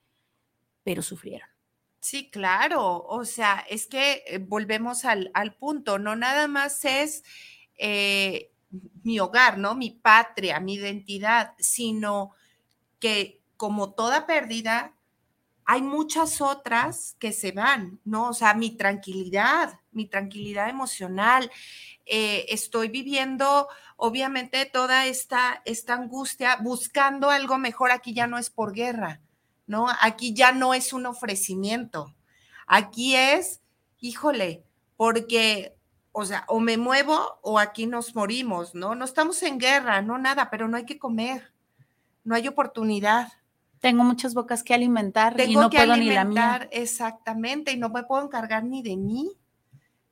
pero 0.83 1.03
sufrieron. 1.03 1.58
Sí, 2.01 2.31
claro. 2.31 3.03
O 3.05 3.25
sea, 3.25 3.65
es 3.69 3.87
que 3.87 4.23
eh, 4.27 4.39
volvemos 4.39 5.05
al, 5.05 5.31
al 5.35 5.55
punto, 5.55 5.99
no 5.99 6.15
nada 6.17 6.47
más 6.49 6.85
es 6.85 7.25
eh, 7.77 8.53
mi 9.03 9.19
hogar, 9.21 9.59
¿no? 9.59 9.75
Mi 9.75 9.91
patria, 9.91 10.61
mi 10.61 10.75
identidad, 10.75 11.55
sino 11.59 12.33
que 13.01 13.43
como 13.57 13.95
toda 13.95 14.27
pérdida, 14.27 14.95
hay 15.67 15.83
muchas 15.83 16.41
otras 16.43 17.17
que 17.21 17.33
se 17.33 17.53
van, 17.53 18.01
¿no? 18.05 18.31
O 18.31 18.35
sea, 18.35 18.55
mi 18.55 18.77
tranquilidad, 18.77 19.81
mi 19.93 20.07
tranquilidad 20.07 20.71
emocional. 20.71 21.51
eh, 22.07 22.47
estoy 22.51 22.89
viviendo, 22.89 23.69
obviamente, 23.97 24.67
toda 24.67 25.07
esta, 25.07 25.63
esta 25.67 25.95
angustia, 25.95 26.57
buscando 26.63 27.31
algo 27.31 27.59
mejor. 27.59 27.91
Aquí 27.93 28.15
ya 28.15 28.27
no 28.27 28.39
es 28.39 28.51
por 28.51 28.73
guerra, 28.75 29.21
¿no? 29.69 29.87
Aquí 30.01 30.35
ya 30.35 30.51
no 30.51 30.75
es 30.75 30.93
un 30.93 31.07
ofrecimiento. 31.07 32.15
Aquí 32.67 33.15
es, 33.15 33.61
híjole, 34.01 34.65
porque, 34.97 35.77
o 36.11 36.25
sea, 36.25 36.45
o 36.49 36.59
me 36.59 36.77
muevo 36.77 37.39
o 37.43 37.61
aquí 37.61 37.87
nos 37.87 38.17
morimos, 38.17 38.75
¿no? 38.75 38.97
No 38.97 39.05
estamos 39.05 39.41
en 39.45 39.59
guerra, 39.59 40.03
no 40.03 40.19
nada, 40.19 40.51
pero 40.51 40.67
no 40.67 40.77
hay 40.77 40.85
que 40.85 40.99
comer, 40.99 41.53
no 42.25 42.35
hay 42.35 42.49
oportunidad. 42.49 43.29
Tengo 43.81 44.03
muchas 44.03 44.35
bocas 44.35 44.65
que 44.65 44.75
alimentar 44.75 45.35
y 45.35 45.37
Tengo 45.37 45.61
no 45.63 45.71
que 45.71 45.77
puedo 45.77 45.97
ni 45.97 46.07
la 46.07 46.23
alimentar, 46.23 46.63
mía. 46.63 46.69
exactamente, 46.73 47.71
y 47.71 47.77
no 47.77 47.91
me 47.91 48.03
puedo 48.03 48.25
encargar 48.25 48.65
ni 48.65 48.83
de 48.83 48.97
mí, 48.97 49.31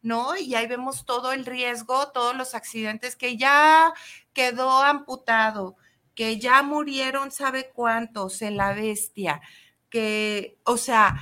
¿no? 0.02 0.36
Y 0.36 0.54
ahí 0.54 0.66
vemos 0.68 1.04
todo 1.04 1.32
el 1.32 1.44
riesgo, 1.44 2.08
todos 2.12 2.36
los 2.36 2.54
accidentes 2.54 3.16
que 3.16 3.36
ya 3.36 3.92
quedó 4.32 4.82
amputado, 4.82 5.76
que 6.16 6.38
ya 6.40 6.62
murieron, 6.62 7.30
sabe 7.30 7.70
cuántos 7.72 8.40
en 8.42 8.56
la 8.56 8.72
bestia, 8.72 9.42
que, 9.90 10.58
o 10.64 10.78
sea, 10.78 11.14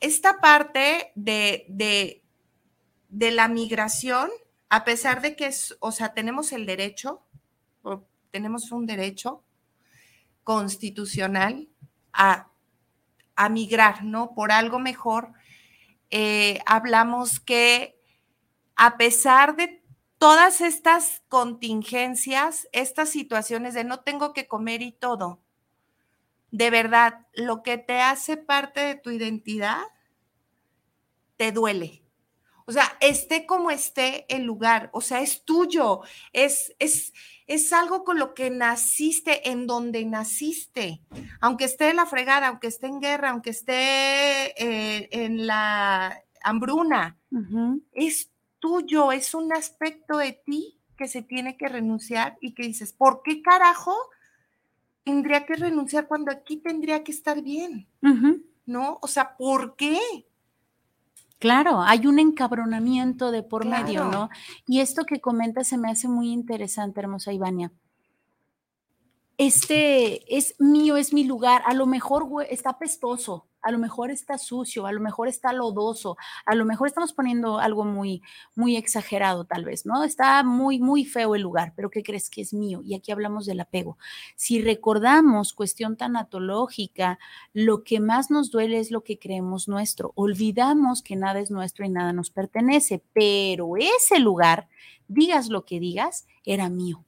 esta 0.00 0.40
parte 0.40 1.12
de, 1.14 1.66
de, 1.68 3.30
la 3.30 3.46
migración, 3.48 4.30
a 4.70 4.84
pesar 4.84 5.20
de 5.20 5.36
que 5.36 5.46
es, 5.46 5.76
o 5.78 5.92
sea, 5.92 6.14
tenemos 6.14 6.52
el 6.52 6.64
derecho, 6.64 7.22
tenemos 8.30 8.72
un 8.72 8.86
derecho 8.86 9.44
constitucional 10.42 11.68
a, 12.14 12.50
a 13.36 13.48
migrar, 13.50 14.04
¿no? 14.04 14.34
Por 14.34 14.52
algo 14.52 14.78
mejor. 14.78 15.32
Eh, 16.10 16.60
hablamos 16.64 17.40
que 17.40 18.00
a 18.74 18.96
pesar 18.96 19.54
de 19.54 19.81
todas 20.22 20.60
estas 20.60 21.24
contingencias, 21.26 22.68
estas 22.70 23.08
situaciones 23.08 23.74
de 23.74 23.82
no 23.82 24.02
tengo 24.02 24.32
que 24.32 24.46
comer 24.46 24.80
y 24.80 24.92
todo, 24.92 25.42
de 26.52 26.70
verdad, 26.70 27.26
lo 27.34 27.64
que 27.64 27.76
te 27.76 28.00
hace 28.00 28.36
parte 28.36 28.78
de 28.78 28.94
tu 28.94 29.10
identidad, 29.10 29.80
te 31.36 31.50
duele. 31.50 32.04
O 32.66 32.70
sea, 32.70 32.84
esté 33.00 33.46
como 33.46 33.72
esté 33.72 34.24
el 34.32 34.44
lugar, 34.44 34.90
o 34.92 35.00
sea, 35.00 35.22
es 35.22 35.44
tuyo, 35.44 36.02
es, 36.32 36.72
es, 36.78 37.12
es 37.48 37.72
algo 37.72 38.04
con 38.04 38.20
lo 38.20 38.32
que 38.32 38.48
naciste, 38.48 39.50
en 39.50 39.66
donde 39.66 40.04
naciste, 40.04 41.02
aunque 41.40 41.64
esté 41.64 41.90
en 41.90 41.96
la 41.96 42.06
fregada, 42.06 42.46
aunque 42.46 42.68
esté 42.68 42.86
en 42.86 43.00
guerra, 43.00 43.30
aunque 43.30 43.50
esté 43.50 43.74
eh, 44.56 45.08
en 45.10 45.48
la 45.48 46.16
hambruna, 46.44 47.18
Ujú. 47.32 47.82
es 47.90 48.31
tuyo, 48.62 49.10
es 49.10 49.34
un 49.34 49.52
aspecto 49.52 50.18
de 50.18 50.32
ti 50.32 50.78
que 50.96 51.08
se 51.08 51.20
tiene 51.20 51.56
que 51.56 51.68
renunciar 51.68 52.38
y 52.40 52.54
que 52.54 52.62
dices, 52.62 52.92
¿por 52.92 53.22
qué 53.24 53.42
carajo 53.42 53.94
tendría 55.02 55.44
que 55.44 55.56
renunciar 55.56 56.06
cuando 56.06 56.30
aquí 56.30 56.58
tendría 56.58 57.02
que 57.02 57.10
estar 57.10 57.42
bien? 57.42 57.88
¿No? 58.64 58.98
O 59.02 59.08
sea, 59.08 59.36
¿por 59.36 59.74
qué? 59.74 59.98
Claro, 61.40 61.82
hay 61.82 62.06
un 62.06 62.20
encabronamiento 62.20 63.32
de 63.32 63.42
por 63.42 63.66
medio. 63.66 64.04
¿no? 64.04 64.30
Y 64.64 64.78
esto 64.78 65.04
que 65.04 65.20
comentas 65.20 65.66
se 65.66 65.76
me 65.76 65.90
hace 65.90 66.06
muy 66.06 66.30
interesante, 66.30 67.00
hermosa 67.00 67.32
Ivania. 67.32 67.72
Este 69.38 70.36
es 70.36 70.54
mío, 70.60 70.96
es 70.96 71.12
mi 71.12 71.24
lugar. 71.24 71.62
A 71.66 71.74
lo 71.74 71.86
mejor 71.86 72.28
está 72.48 72.70
apestoso, 72.70 73.48
a 73.62 73.70
lo 73.70 73.78
mejor 73.78 74.10
está 74.10 74.38
sucio, 74.38 74.86
a 74.86 74.92
lo 74.92 75.00
mejor 75.00 75.28
está 75.28 75.52
lodoso, 75.52 76.16
a 76.46 76.54
lo 76.54 76.64
mejor 76.64 76.88
estamos 76.88 77.12
poniendo 77.12 77.58
algo 77.58 77.84
muy, 77.84 78.22
muy 78.54 78.76
exagerado, 78.76 79.44
tal 79.44 79.64
vez, 79.64 79.86
¿no? 79.86 80.04
Está 80.04 80.42
muy, 80.42 80.78
muy 80.78 81.04
feo 81.04 81.34
el 81.34 81.42
lugar, 81.42 81.72
pero 81.76 81.90
¿qué 81.90 82.02
crees 82.02 82.28
que 82.28 82.42
es 82.42 82.52
mío? 82.52 82.80
Y 82.84 82.94
aquí 82.94 83.12
hablamos 83.12 83.46
del 83.46 83.60
apego. 83.60 83.98
Si 84.36 84.60
recordamos 84.60 85.52
cuestión 85.52 85.96
tanatológica, 85.96 87.18
lo 87.52 87.84
que 87.84 88.00
más 88.00 88.30
nos 88.30 88.50
duele 88.50 88.78
es 88.78 88.90
lo 88.90 89.04
que 89.04 89.18
creemos 89.18 89.68
nuestro. 89.68 90.12
Olvidamos 90.14 91.02
que 91.02 91.16
nada 91.16 91.40
es 91.40 91.50
nuestro 91.50 91.84
y 91.84 91.88
nada 91.88 92.12
nos 92.12 92.30
pertenece, 92.30 93.02
pero 93.12 93.76
ese 93.76 94.18
lugar, 94.18 94.68
digas 95.08 95.48
lo 95.48 95.64
que 95.64 95.80
digas, 95.80 96.26
era 96.44 96.68
mío. 96.68 97.04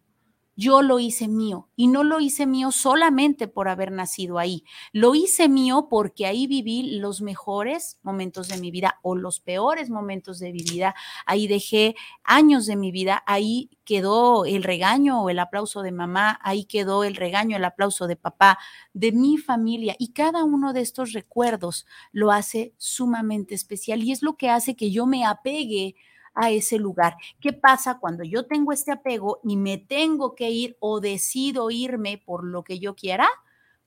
Yo 0.56 0.82
lo 0.82 1.00
hice 1.00 1.26
mío 1.28 1.68
y 1.74 1.88
no 1.88 2.04
lo 2.04 2.20
hice 2.20 2.46
mío 2.46 2.70
solamente 2.70 3.48
por 3.48 3.68
haber 3.68 3.90
nacido 3.90 4.38
ahí. 4.38 4.64
Lo 4.92 5.14
hice 5.14 5.48
mío 5.48 5.88
porque 5.90 6.26
ahí 6.26 6.46
viví 6.46 6.98
los 6.98 7.22
mejores 7.22 7.98
momentos 8.02 8.48
de 8.48 8.58
mi 8.58 8.70
vida 8.70 9.00
o 9.02 9.16
los 9.16 9.40
peores 9.40 9.90
momentos 9.90 10.38
de 10.38 10.52
mi 10.52 10.62
vida. 10.62 10.94
Ahí 11.26 11.48
dejé 11.48 11.96
años 12.22 12.66
de 12.66 12.76
mi 12.76 12.92
vida. 12.92 13.22
Ahí 13.26 13.70
quedó 13.84 14.44
el 14.44 14.62
regaño 14.62 15.22
o 15.22 15.30
el 15.30 15.40
aplauso 15.40 15.82
de 15.82 15.92
mamá. 15.92 16.38
Ahí 16.42 16.64
quedó 16.64 17.02
el 17.04 17.16
regaño, 17.16 17.56
el 17.56 17.64
aplauso 17.64 18.06
de 18.06 18.16
papá, 18.16 18.58
de 18.92 19.12
mi 19.12 19.38
familia. 19.38 19.96
Y 19.98 20.12
cada 20.12 20.44
uno 20.44 20.72
de 20.72 20.82
estos 20.82 21.12
recuerdos 21.12 21.86
lo 22.12 22.30
hace 22.30 22.74
sumamente 22.78 23.54
especial 23.54 24.02
y 24.04 24.12
es 24.12 24.22
lo 24.22 24.36
que 24.36 24.50
hace 24.50 24.76
que 24.76 24.90
yo 24.90 25.06
me 25.06 25.24
apegue 25.24 25.96
a 26.34 26.50
ese 26.50 26.78
lugar. 26.78 27.16
¿Qué 27.40 27.52
pasa 27.52 27.98
cuando 27.98 28.24
yo 28.24 28.46
tengo 28.46 28.72
este 28.72 28.92
apego 28.92 29.40
y 29.44 29.56
me 29.56 29.78
tengo 29.78 30.34
que 30.34 30.50
ir 30.50 30.76
o 30.80 31.00
decido 31.00 31.70
irme 31.70 32.22
por 32.24 32.44
lo 32.44 32.64
que 32.64 32.78
yo 32.78 32.94
quiera? 32.94 33.28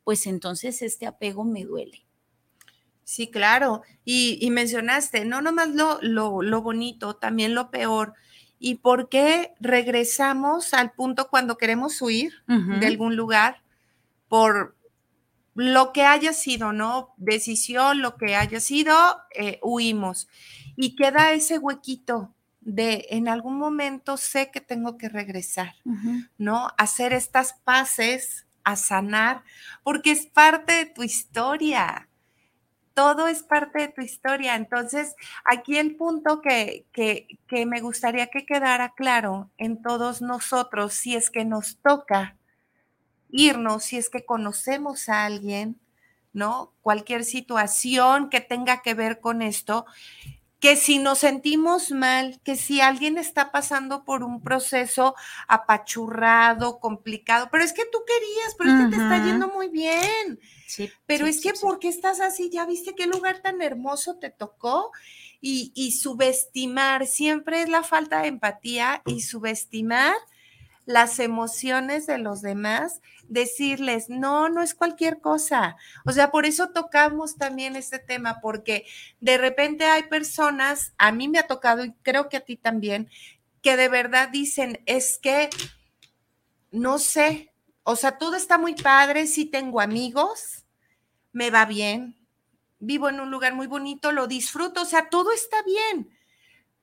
pues 0.07 0.25
entonces 0.25 0.81
este 0.83 1.05
apego 1.05 1.43
me 1.43 1.65
duele. 1.65 2.05
Sí, 3.03 3.29
claro. 3.29 3.81
Y, 4.05 4.37
y 4.39 4.51
mencionaste, 4.51 5.25
no 5.25 5.41
nomás 5.41 5.67
lo, 5.75 5.99
lo, 6.01 6.41
lo 6.41 6.61
bonito, 6.61 7.17
también 7.17 7.53
lo 7.53 7.71
peor. 7.71 8.13
¿Y 8.57 8.75
por 8.75 9.09
qué 9.09 9.53
regresamos 9.59 10.73
al 10.73 10.93
punto 10.93 11.27
cuando 11.27 11.57
queremos 11.57 12.01
huir 12.01 12.31
de 12.47 12.87
algún 12.87 13.17
lugar 13.17 13.63
por 14.29 14.77
lo 15.55 15.91
que 15.91 16.03
haya 16.03 16.31
sido, 16.31 16.71
¿no? 16.71 17.13
Decisión, 17.17 18.01
lo 18.01 18.15
que 18.15 18.37
haya 18.37 18.61
sido, 18.61 18.95
eh, 19.35 19.59
huimos. 19.61 20.29
Y 20.77 20.95
queda 20.95 21.33
ese 21.33 21.57
huequito 21.57 22.33
de 22.67 23.07
en 23.11 23.29
algún 23.29 23.57
momento 23.57 24.17
sé 24.17 24.51
que 24.51 24.59
tengo 24.59 24.97
que 24.97 25.07
regresar. 25.07 25.73
¿no? 26.37 26.67
Hacer 26.77 27.13
estas 27.13 27.53
paces, 27.63 28.45
a 28.65 28.75
sanar, 28.75 29.43
porque 29.83 30.11
es 30.11 30.25
parte 30.25 30.73
de 30.73 30.85
tu 30.87 31.01
historia. 31.01 32.09
Todo 32.93 33.29
es 33.29 33.41
parte 33.41 33.79
de 33.83 33.87
tu 33.87 34.01
historia. 34.01 34.55
Entonces, 34.55 35.15
aquí 35.45 35.77
el 35.77 35.95
punto 35.95 36.41
que, 36.41 36.85
que, 36.91 37.39
que 37.47 37.65
me 37.65 37.79
gustaría 37.79 38.27
que 38.27 38.45
quedara 38.45 38.93
claro 38.95 39.49
en 39.57 39.81
todos 39.81 40.21
nosotros, 40.21 40.93
si 40.93 41.15
es 41.15 41.29
que 41.29 41.45
nos 41.45 41.77
toca 41.77 42.35
irnos, 43.29 43.85
si 43.85 43.97
es 43.97 44.09
que 44.09 44.25
conocemos 44.25 45.07
a 45.07 45.23
alguien, 45.23 45.79
¿no? 46.33 46.73
Cualquier 46.81 47.23
situación 47.23 48.29
que 48.29 48.41
tenga 48.41 48.81
que 48.81 48.93
ver 48.93 49.21
con 49.21 49.41
esto, 49.41 49.85
que 50.59 50.75
si 50.75 50.97
nos 50.97 51.19
sentimos 51.19 51.91
mal, 51.91 52.39
que 52.43 52.55
si 52.55 52.81
alguien 52.81 53.17
está 53.17 53.51
pasando 53.51 54.03
por 54.03 54.23
un 54.23 54.41
proceso 54.41 55.15
apachurrado, 55.47 56.79
complicado, 56.79 57.49
pero 57.51 57.63
es 57.63 57.73
que 57.73 57.85
tú 57.91 57.99
querías, 58.05 58.55
pero 58.57 58.71
es 58.71 58.83
que 58.83 58.95
te 58.95 59.03
está 59.03 59.23
yendo 59.23 59.49
muy 59.49 59.69
bien. 59.69 60.39
Sí, 60.65 60.91
Pero 61.05 61.25
sí, 61.25 61.31
es 61.31 61.41
que, 61.41 61.55
sí. 61.55 61.61
¿por 61.61 61.79
qué 61.79 61.87
estás 61.89 62.19
así? 62.19 62.49
¿Ya 62.49 62.65
viste 62.65 62.95
qué 62.95 63.07
lugar 63.07 63.41
tan 63.41 63.61
hermoso 63.61 64.17
te 64.17 64.29
tocó? 64.31 64.91
Y, 65.39 65.71
y 65.75 65.91
subestimar, 65.91 67.05
siempre 67.05 67.61
es 67.61 67.69
la 67.69 67.83
falta 67.83 68.21
de 68.21 68.29
empatía 68.29 69.03
y 69.05 69.21
subestimar 69.21 70.15
las 70.87 71.19
emociones 71.19 72.07
de 72.07 72.17
los 72.17 72.41
demás, 72.41 73.01
decirles, 73.27 74.09
no, 74.09 74.47
no 74.47 74.61
es 74.61 74.73
cualquier 74.73 75.19
cosa. 75.19 75.75
O 76.05 76.13
sea, 76.13 76.31
por 76.31 76.45
eso 76.45 76.69
tocamos 76.69 77.35
también 77.35 77.75
este 77.75 77.99
tema, 77.99 78.39
porque 78.41 78.85
de 79.19 79.37
repente 79.37 79.83
hay 79.83 80.03
personas, 80.03 80.93
a 80.97 81.11
mí 81.11 81.27
me 81.27 81.39
ha 81.39 81.45
tocado 81.45 81.83
y 81.83 81.91
creo 82.03 82.29
que 82.29 82.37
a 82.37 82.45
ti 82.45 82.55
también, 82.55 83.09
que 83.61 83.75
de 83.75 83.89
verdad 83.89 84.29
dicen, 84.29 84.81
es 84.85 85.19
que, 85.19 85.49
no 86.71 86.99
sé, 86.99 87.51
o 87.83 87.97
sea, 87.97 88.17
todo 88.17 88.37
está 88.37 88.57
muy 88.57 88.73
padre, 88.73 89.27
sí 89.27 89.43
tengo 89.43 89.81
amigos, 89.81 90.63
me 91.33 91.49
va 91.49 91.65
bien, 91.65 92.15
vivo 92.79 93.09
en 93.09 93.19
un 93.19 93.29
lugar 93.29 93.53
muy 93.55 93.67
bonito, 93.67 94.13
lo 94.13 94.25
disfruto, 94.27 94.83
o 94.83 94.85
sea, 94.85 95.09
todo 95.09 95.33
está 95.33 95.61
bien, 95.63 96.17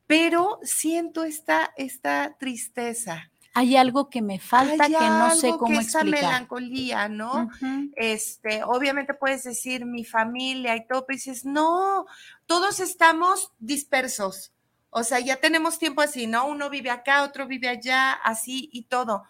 pero 0.06 0.60
siento 0.62 1.24
esta, 1.24 1.72
esta 1.78 2.36
tristeza. 2.38 3.30
Hay 3.56 3.76
algo 3.76 4.10
que 4.10 4.20
me 4.20 4.40
falta 4.40 4.84
Hay 4.84 4.92
que 4.92 4.98
no 4.98 5.30
sé 5.34 5.50
cómo 5.50 5.66
que 5.66 5.76
explicar. 5.76 6.04
melancolía, 6.04 7.08
¿no? 7.08 7.48
Este, 7.94 8.64
obviamente 8.64 9.14
puedes 9.14 9.44
decir 9.44 9.86
mi 9.86 10.04
familia 10.04 10.74
y 10.76 10.86
todo, 10.86 11.06
pero 11.06 11.16
dices, 11.16 11.44
no, 11.44 12.06
todos 12.46 12.80
estamos 12.80 13.52
dispersos. 13.60 14.52
O 14.90 15.04
sea, 15.04 15.20
ya 15.20 15.36
tenemos 15.36 15.78
tiempo 15.78 16.02
así, 16.02 16.26
¿no? 16.26 16.46
Uno 16.46 16.68
vive 16.68 16.90
acá, 16.90 17.22
otro 17.22 17.46
vive 17.46 17.68
allá, 17.68 18.12
así 18.12 18.68
y 18.72 18.84
todo. 18.84 19.24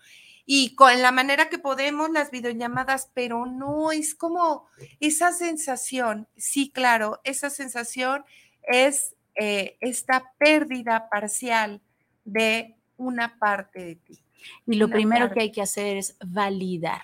Y 0.46 0.74
con 0.74 1.00
la 1.00 1.12
manera 1.12 1.48
que 1.48 1.58
podemos, 1.58 2.10
las 2.10 2.30
videollamadas, 2.30 3.10
pero 3.14 3.46
no, 3.46 3.92
es 3.92 4.14
como 4.14 4.66
esa 5.00 5.32
sensación, 5.32 6.28
sí, 6.37 6.70
claro, 6.70 7.20
esa 7.24 7.48
sensación 7.48 8.24
es 8.62 9.14
eh, 9.37 9.76
esta 9.80 10.32
pérdida 10.38 11.08
parcial 11.08 11.80
de 12.24 12.76
una 12.96 13.38
parte 13.38 13.85
de 13.85 13.94
ti. 13.96 14.18
Y 14.66 14.74
lo 14.76 14.88
primero 14.88 15.26
parte. 15.26 15.35
que 15.35 15.40
hay 15.40 15.52
que 15.52 15.62
hacer 15.62 15.96
es 15.96 16.16
validar. 16.24 17.02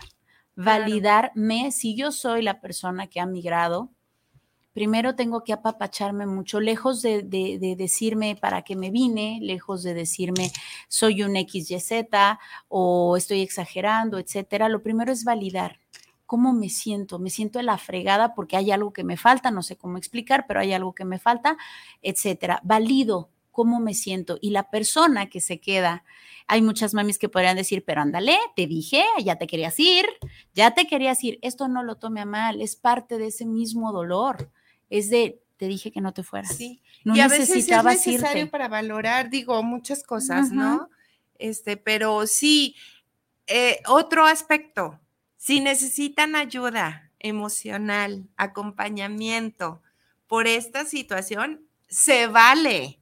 Claro. 0.54 0.82
Validarme, 0.82 1.72
si 1.72 1.96
yo 1.96 2.12
soy 2.12 2.42
la 2.42 2.60
persona 2.60 3.06
que 3.06 3.18
ha 3.20 3.26
migrado, 3.26 3.90
primero 4.72 5.14
tengo 5.16 5.42
que 5.42 5.52
apapacharme 5.52 6.26
mucho, 6.26 6.60
lejos 6.60 7.02
de, 7.02 7.22
de- 7.22 7.58
de 7.58 7.76
decirme 7.76 8.36
para 8.36 8.62
qué 8.62 8.76
me 8.76 8.90
vine, 8.90 9.38
lejos 9.42 9.82
de 9.82 9.94
decirme 9.94 10.50
soy 10.88 11.22
un 11.22 11.34
XYZ 11.36 12.06
o 12.68 13.16
estoy 13.16 13.40
exagerando, 13.42 14.18
etcétera. 14.18 14.68
Lo 14.68 14.82
primero 14.82 15.10
es 15.12 15.24
validar. 15.24 15.78
¿Cómo 16.26 16.52
me 16.52 16.68
siento? 16.68 17.18
Me 17.18 17.28
siento 17.30 17.58
en 17.58 17.66
la 17.66 17.76
fregada 17.78 18.34
porque 18.34 18.56
hay 18.56 18.70
algo 18.70 18.92
que 18.92 19.02
me 19.02 19.16
falta, 19.16 19.50
no 19.50 19.62
sé 19.64 19.76
cómo 19.76 19.98
explicar, 19.98 20.44
pero 20.46 20.60
hay 20.60 20.72
algo 20.72 20.94
que 20.94 21.04
me 21.04 21.18
falta, 21.18 21.56
etcétera. 22.02 22.60
Valido 22.62 23.30
cómo 23.50 23.80
me 23.80 23.94
siento 23.94 24.38
y 24.40 24.50
la 24.50 24.70
persona 24.70 25.28
que 25.28 25.40
se 25.40 25.60
queda 25.60 26.04
hay 26.46 26.62
muchas 26.62 26.94
mamis 26.94 27.16
que 27.16 27.28
podrían 27.28 27.56
decir, 27.56 27.84
pero 27.84 28.00
ándale, 28.00 28.36
te 28.56 28.66
dije, 28.66 29.04
ya 29.22 29.36
te 29.36 29.46
querías 29.46 29.78
ir, 29.78 30.04
ya 30.52 30.74
te 30.74 30.88
querías 30.88 31.22
ir. 31.22 31.38
Esto 31.42 31.68
no 31.68 31.84
lo 31.84 31.94
tome 31.94 32.20
a 32.20 32.24
mal, 32.24 32.60
es 32.60 32.74
parte 32.74 33.18
de 33.18 33.28
ese 33.28 33.46
mismo 33.46 33.92
dolor. 33.92 34.50
Es 34.88 35.10
de, 35.10 35.40
te 35.58 35.68
dije 35.68 35.92
que 35.92 36.00
no 36.00 36.12
te 36.12 36.24
fueras. 36.24 36.56
Sí. 36.56 36.82
No 37.04 37.14
y 37.14 37.20
a 37.20 37.28
veces 37.28 37.50
es 37.50 37.68
necesario 37.68 38.42
irte. 38.42 38.50
para 38.50 38.66
valorar, 38.66 39.30
digo, 39.30 39.62
muchas 39.62 40.02
cosas. 40.02 40.50
¿no? 40.50 40.90
Este, 41.38 41.76
pero 41.76 42.26
sí, 42.26 42.74
eh, 43.46 43.80
otro 43.86 44.26
aspecto, 44.26 44.98
si 45.36 45.60
necesitan 45.60 46.34
ayuda 46.34 47.10
emocional, 47.20 48.28
acompañamiento 48.36 49.82
por 50.26 50.46
esta 50.46 50.84
situación, 50.84 51.66
se 51.88 52.26
vale. 52.26 52.99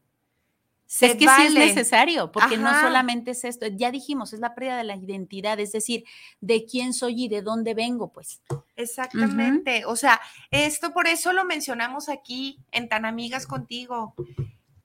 Se 0.91 1.05
es 1.05 1.17
que 1.17 1.27
sí 1.27 1.43
es 1.49 1.53
necesario, 1.53 2.33
porque 2.33 2.57
no 2.57 2.71
solamente 2.81 3.33
es 3.33 3.45
esto, 3.45 3.67
ya 3.67 3.91
dijimos, 3.91 4.33
es 4.33 4.41
la 4.41 4.55
pérdida 4.55 4.79
de 4.79 4.85
la 4.85 4.97
identidad, 4.97 5.61
es 5.61 5.71
decir, 5.71 6.05
de 6.41 6.65
quién 6.65 6.95
soy 6.95 7.25
y 7.25 7.29
de 7.29 7.43
dónde 7.43 7.75
vengo, 7.75 8.11
pues. 8.11 8.41
Exactamente. 8.75 9.85
O 9.85 9.97
sea, 9.97 10.19
esto 10.51 10.95
por 10.95 11.07
eso 11.07 11.35
lo 11.35 11.45
mencionamos 11.45 12.09
aquí 12.09 12.59
en 12.73 12.89
Tan 12.89 13.05
Amigas 13.05 13.47
Contigo. 13.47 14.15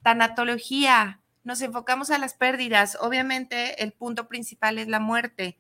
Tanatología. 0.02 1.22
Nos 1.46 1.62
enfocamos 1.62 2.12
a 2.12 2.18
las 2.18 2.34
pérdidas. 2.34 2.98
Obviamente 3.00 3.82
el 3.82 3.94
punto 3.94 4.28
principal 4.28 4.80
es 4.80 4.90
la 4.90 5.00
muerte, 5.00 5.58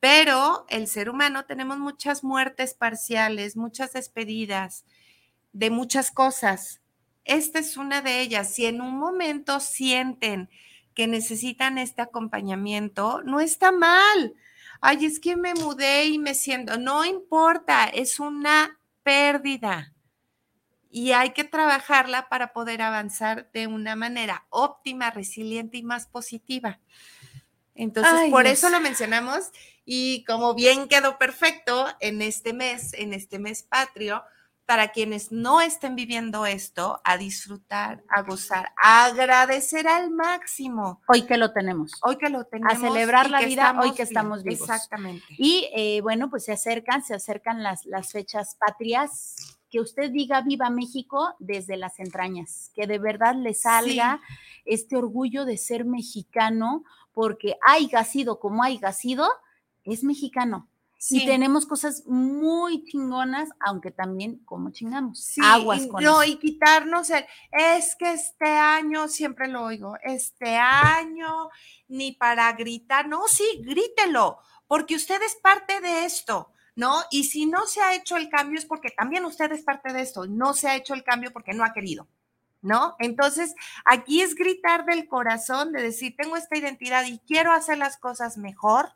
pero 0.00 0.64
el 0.70 0.86
ser 0.86 1.10
humano 1.10 1.44
tenemos 1.44 1.78
muchas 1.78 2.24
muertes 2.24 2.72
parciales, 2.72 3.58
muchas 3.58 3.92
despedidas 3.92 4.86
de 5.52 5.68
muchas 5.68 6.10
cosas. 6.10 6.81
Esta 7.24 7.58
es 7.58 7.76
una 7.76 8.02
de 8.02 8.20
ellas. 8.20 8.54
Si 8.54 8.66
en 8.66 8.80
un 8.80 8.98
momento 8.98 9.60
sienten 9.60 10.50
que 10.94 11.06
necesitan 11.06 11.78
este 11.78 12.02
acompañamiento, 12.02 13.22
no 13.24 13.40
está 13.40 13.72
mal. 13.72 14.34
Ay, 14.80 15.06
es 15.06 15.20
que 15.20 15.36
me 15.36 15.54
mudé 15.54 16.06
y 16.06 16.18
me 16.18 16.34
siento, 16.34 16.76
no 16.78 17.04
importa, 17.04 17.84
es 17.84 18.18
una 18.18 18.78
pérdida 19.02 19.92
y 20.92 21.12
hay 21.12 21.30
que 21.30 21.44
trabajarla 21.44 22.28
para 22.28 22.52
poder 22.52 22.82
avanzar 22.82 23.50
de 23.52 23.66
una 23.66 23.96
manera 23.96 24.46
óptima, 24.50 25.10
resiliente 25.10 25.78
y 25.78 25.82
más 25.82 26.06
positiva. 26.06 26.80
Entonces, 27.74 28.12
Ay, 28.12 28.30
por 28.30 28.44
Dios. 28.44 28.58
eso 28.58 28.68
lo 28.68 28.78
mencionamos 28.80 29.50
y 29.86 30.22
como 30.24 30.54
bien 30.54 30.88
quedó 30.88 31.18
perfecto 31.18 31.88
en 32.00 32.20
este 32.20 32.52
mes, 32.52 32.92
en 32.92 33.14
este 33.14 33.38
mes 33.38 33.62
patrio, 33.62 34.22
para 34.66 34.92
quienes 34.92 35.32
no 35.32 35.60
estén 35.60 35.96
viviendo 35.96 36.46
esto, 36.46 37.00
a 37.04 37.16
disfrutar, 37.16 38.02
a 38.08 38.22
gozar, 38.22 38.72
a 38.82 39.06
agradecer 39.06 39.88
al 39.88 40.10
máximo. 40.10 41.00
Hoy 41.08 41.22
que 41.22 41.36
lo 41.36 41.52
tenemos. 41.52 41.92
Hoy 42.02 42.16
que 42.16 42.28
lo 42.28 42.44
tenemos. 42.44 42.78
celebrar 42.78 43.26
y 43.26 43.30
la 43.30 43.40
vida, 43.40 43.80
hoy 43.80 43.92
que 43.92 44.02
estamos 44.02 44.42
vivos. 44.42 44.62
Exactamente. 44.62 45.24
Y 45.30 45.68
eh, 45.74 46.00
bueno, 46.00 46.30
pues 46.30 46.44
se 46.44 46.52
acercan, 46.52 47.02
se 47.02 47.14
acercan 47.14 47.62
las, 47.62 47.84
las 47.86 48.12
fechas 48.12 48.56
patrias. 48.56 49.58
Que 49.68 49.80
usted 49.80 50.10
diga 50.10 50.42
viva 50.42 50.68
México 50.68 51.34
desde 51.38 51.78
las 51.78 51.98
entrañas, 51.98 52.70
que 52.74 52.86
de 52.86 52.98
verdad 52.98 53.34
le 53.34 53.54
salga 53.54 54.20
este 54.66 54.96
orgullo 54.96 55.46
de 55.46 55.56
ser 55.56 55.86
mexicano, 55.86 56.84
porque 57.14 57.56
haya 57.66 58.04
sido 58.04 58.38
como 58.38 58.62
haya 58.62 58.92
sido, 58.92 59.26
es 59.84 60.04
mexicano. 60.04 60.68
Y 61.10 61.20
Sí. 61.20 61.26
tenemos 61.26 61.66
cosas 61.66 62.04
muy 62.06 62.84
chingonas, 62.84 63.48
aunque 63.58 63.90
también 63.90 64.38
como 64.44 64.70
chingamos. 64.70 65.18
Sí, 65.18 65.40
Aguas 65.42 65.82
y, 65.82 65.88
con 65.88 66.04
no, 66.04 66.22
eso. 66.22 66.32
y 66.32 66.36
quitarnos 66.36 67.10
el, 67.10 67.24
es 67.50 67.96
que 67.96 68.12
este 68.12 68.46
año, 68.48 69.08
siempre 69.08 69.48
lo 69.48 69.64
oigo, 69.64 69.96
este 70.04 70.56
año, 70.56 71.48
ni 71.88 72.12
para 72.12 72.52
gritar, 72.52 73.08
no, 73.08 73.26
sí, 73.26 73.44
grítelo, 73.64 74.38
porque 74.68 74.94
usted 74.94 75.20
es 75.22 75.34
parte 75.42 75.80
de 75.80 76.04
esto, 76.04 76.52
¿no? 76.76 77.02
Y 77.10 77.24
si 77.24 77.46
no 77.46 77.66
se 77.66 77.80
ha 77.80 77.94
hecho 77.96 78.16
el 78.16 78.28
cambio 78.30 78.58
es 78.60 78.64
porque 78.64 78.90
también 78.90 79.24
usted 79.24 79.50
es 79.50 79.64
parte 79.64 79.92
de 79.92 80.02
esto, 80.02 80.26
no 80.28 80.54
se 80.54 80.68
ha 80.68 80.76
hecho 80.76 80.94
el 80.94 81.02
cambio 81.02 81.32
porque 81.32 81.52
no 81.52 81.64
ha 81.64 81.72
querido. 81.72 82.06
¿No? 82.64 82.94
Entonces, 83.00 83.56
aquí 83.84 84.20
es 84.20 84.36
gritar 84.36 84.84
del 84.84 85.08
corazón, 85.08 85.72
de 85.72 85.82
decir, 85.82 86.14
tengo 86.16 86.36
esta 86.36 86.56
identidad 86.56 87.04
y 87.06 87.18
quiero 87.26 87.50
hacer 87.50 87.76
las 87.76 87.96
cosas 87.96 88.38
mejor, 88.38 88.92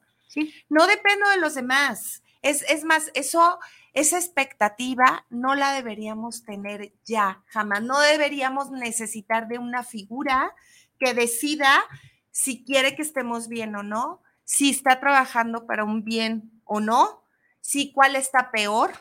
No 0.68 0.86
dependo 0.86 1.28
de 1.30 1.38
los 1.38 1.54
demás. 1.54 2.22
Es, 2.42 2.62
es 2.68 2.84
más, 2.84 3.10
eso 3.14 3.58
esa 3.96 4.18
expectativa 4.18 5.24
no 5.30 5.54
la 5.54 5.72
deberíamos 5.72 6.44
tener 6.44 6.92
ya, 7.06 7.42
jamás. 7.46 7.82
No 7.82 7.98
deberíamos 7.98 8.70
necesitar 8.70 9.48
de 9.48 9.58
una 9.58 9.84
figura 9.84 10.54
que 10.98 11.14
decida 11.14 11.82
si 12.30 12.62
quiere 12.62 12.94
que 12.94 13.00
estemos 13.00 13.48
bien 13.48 13.74
o 13.74 13.82
no, 13.82 14.22
si 14.44 14.68
está 14.68 15.00
trabajando 15.00 15.66
para 15.66 15.84
un 15.84 16.04
bien 16.04 16.60
o 16.64 16.80
no, 16.80 17.24
si 17.62 17.90
cuál 17.92 18.16
está 18.16 18.50
peor, 18.50 18.92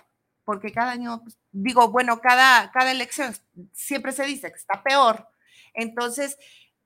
porque 0.45 0.71
cada 0.71 0.91
año, 0.91 1.21
pues, 1.23 1.37
digo, 1.51 1.89
bueno, 1.89 2.21
cada, 2.21 2.71
cada 2.71 2.91
elección 2.91 3.35
siempre 3.73 4.13
se 4.13 4.23
dice 4.23 4.49
que 4.49 4.57
está 4.57 4.81
peor. 4.81 5.27
Entonces, 5.73 6.37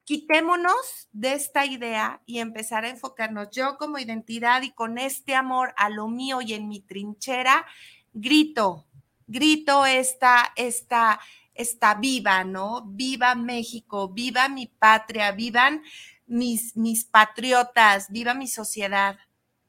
quitémonos 0.09 1.07
de 1.11 1.33
esta 1.33 1.67
idea 1.67 2.19
y 2.25 2.39
empezar 2.39 2.83
a 2.83 2.89
enfocarnos 2.89 3.49
yo 3.51 3.77
como 3.77 3.99
identidad 3.99 4.63
y 4.63 4.71
con 4.71 4.97
este 4.97 5.35
amor 5.35 5.71
a 5.77 5.89
lo 5.89 6.07
mío 6.07 6.41
y 6.41 6.55
en 6.55 6.67
mi 6.67 6.79
trinchera, 6.79 7.63
grito, 8.11 8.87
grito 9.27 9.85
esta, 9.85 10.51
esta, 10.55 11.19
esta 11.53 11.93
viva, 11.93 12.43
¿no? 12.43 12.85
Viva 12.87 13.35
México, 13.35 14.09
viva 14.09 14.49
mi 14.49 14.65
patria, 14.65 15.31
vivan 15.31 15.83
mis, 16.25 16.75
mis 16.75 17.05
patriotas, 17.05 18.09
viva 18.09 18.33
mi 18.33 18.47
sociedad, 18.47 19.19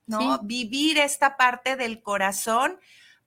¿no? 0.07 0.38
Vivir 0.38 0.96
esta 0.96 1.37
parte 1.37 1.76
del 1.76 2.00
corazón 2.00 2.81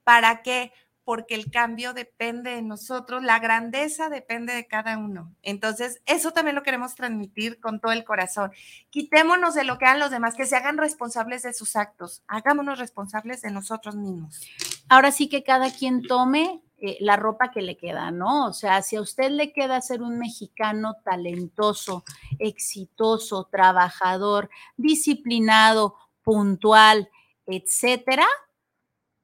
para 0.03 0.41
que 0.41 0.73
porque 1.03 1.35
el 1.35 1.51
cambio 1.51 1.93
depende 1.93 2.51
de 2.51 2.61
nosotros, 2.61 3.23
la 3.23 3.39
grandeza 3.39 4.09
depende 4.09 4.53
de 4.53 4.67
cada 4.67 4.97
uno. 4.97 5.33
Entonces, 5.41 6.01
eso 6.05 6.31
también 6.31 6.55
lo 6.55 6.63
queremos 6.63 6.95
transmitir 6.95 7.59
con 7.59 7.79
todo 7.79 7.91
el 7.91 8.05
corazón. 8.05 8.51
Quitémonos 8.89 9.53
de 9.53 9.65
lo 9.65 9.77
que 9.77 9.85
hagan 9.85 9.99
los 9.99 10.11
demás, 10.11 10.35
que 10.35 10.45
se 10.45 10.55
hagan 10.55 10.77
responsables 10.77 11.43
de 11.43 11.53
sus 11.53 11.75
actos, 11.75 12.23
hagámonos 12.27 12.79
responsables 12.79 13.41
de 13.41 13.51
nosotros 13.51 13.95
mismos. 13.95 14.39
Ahora 14.87 15.11
sí 15.11 15.27
que 15.27 15.43
cada 15.43 15.71
quien 15.71 16.03
tome 16.03 16.61
eh, 16.77 16.97
la 17.01 17.17
ropa 17.17 17.51
que 17.51 17.61
le 17.61 17.77
queda, 17.77 18.11
¿no? 18.11 18.47
O 18.47 18.53
sea, 18.53 18.81
si 18.81 18.95
a 18.95 19.01
usted 19.01 19.29
le 19.29 19.51
queda 19.51 19.81
ser 19.81 20.01
un 20.01 20.17
mexicano 20.17 20.95
talentoso, 21.03 22.03
exitoso, 22.39 23.49
trabajador, 23.51 24.49
disciplinado, 24.77 25.95
puntual, 26.23 27.09
etcétera, 27.45 28.25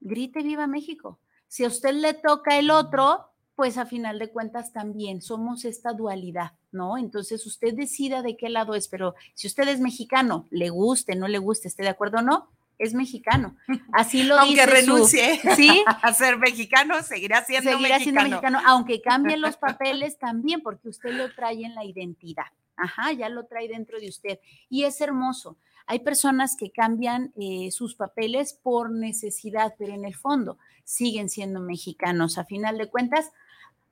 grite 0.02 0.42
viva 0.42 0.68
México 0.68 1.20
si 1.50 1.66
a 1.66 1.68
usted 1.68 1.94
le 1.96 2.14
toca 2.14 2.58
el 2.58 2.72
otro, 2.72 3.26
pues 3.56 3.78
a 3.78 3.86
final 3.86 4.20
de 4.20 4.30
cuentas 4.30 4.72
también 4.72 5.22
somos 5.22 5.66
esta 5.66 5.92
dualidad, 5.92 6.54
¿no? 6.72 6.98
Entonces 6.98 7.46
usted 7.46 7.74
decida 7.74 8.22
de 8.22 8.38
qué 8.38 8.48
lado 8.48 8.76
es, 8.76 8.88
pero 8.88 9.16
si 9.34 9.48
usted 9.48 9.68
es 9.68 9.82
mexicano, 9.82 10.48
le 10.52 10.70
guste, 10.70 11.16
no 11.16 11.28
le 11.28 11.40
guste, 11.40 11.68
esté 11.68 11.84
de 11.84 11.90
acuerdo 11.90 12.20
o 12.20 12.22
no, 12.22 12.48
es 12.78 12.94
mexicano. 12.94 13.58
Así 13.92 14.24
lo 14.24 14.40
aunque 14.40 14.62
dice. 14.62 14.66
renuncie 14.66 15.42
¿sí? 15.58 15.84
a 15.88 16.14
ser 16.14 16.38
mexicano, 16.38 17.02
seguirá 17.04 17.44
siendo 17.44 17.72
Seguirá 17.72 17.98
mexicano. 17.98 18.20
siendo 18.22 18.42
mexicano, 18.42 18.60
aunque 18.66 19.02
cambien 19.02 19.42
los 19.42 19.58
papeles 19.58 20.18
también, 20.20 20.62
porque 20.62 20.88
usted 20.88 21.12
lo 21.12 21.34
trae 21.34 21.66
en 21.66 21.76
la 21.76 21.84
identidad. 21.84 22.46
Ajá, 22.78 23.12
ya 23.12 23.28
lo 23.28 23.46
trae 23.48 23.68
dentro 23.68 24.00
de 24.00 24.08
usted. 24.08 24.40
Y 24.70 24.84
es 24.84 25.02
hermoso. 25.02 25.58
Hay 25.86 26.00
personas 26.00 26.56
que 26.56 26.72
cambian 26.72 27.34
eh, 27.36 27.72
sus 27.72 27.96
papeles 27.96 28.54
por 28.54 28.92
necesidad, 28.92 29.74
pero 29.78 29.94
en 29.94 30.06
el 30.06 30.16
fondo 30.16 30.60
siguen 30.90 31.30
siendo 31.30 31.60
mexicanos. 31.60 32.40
A 32.40 32.46
final 32.46 32.78
de 32.78 32.90
cuentas, 32.90 33.32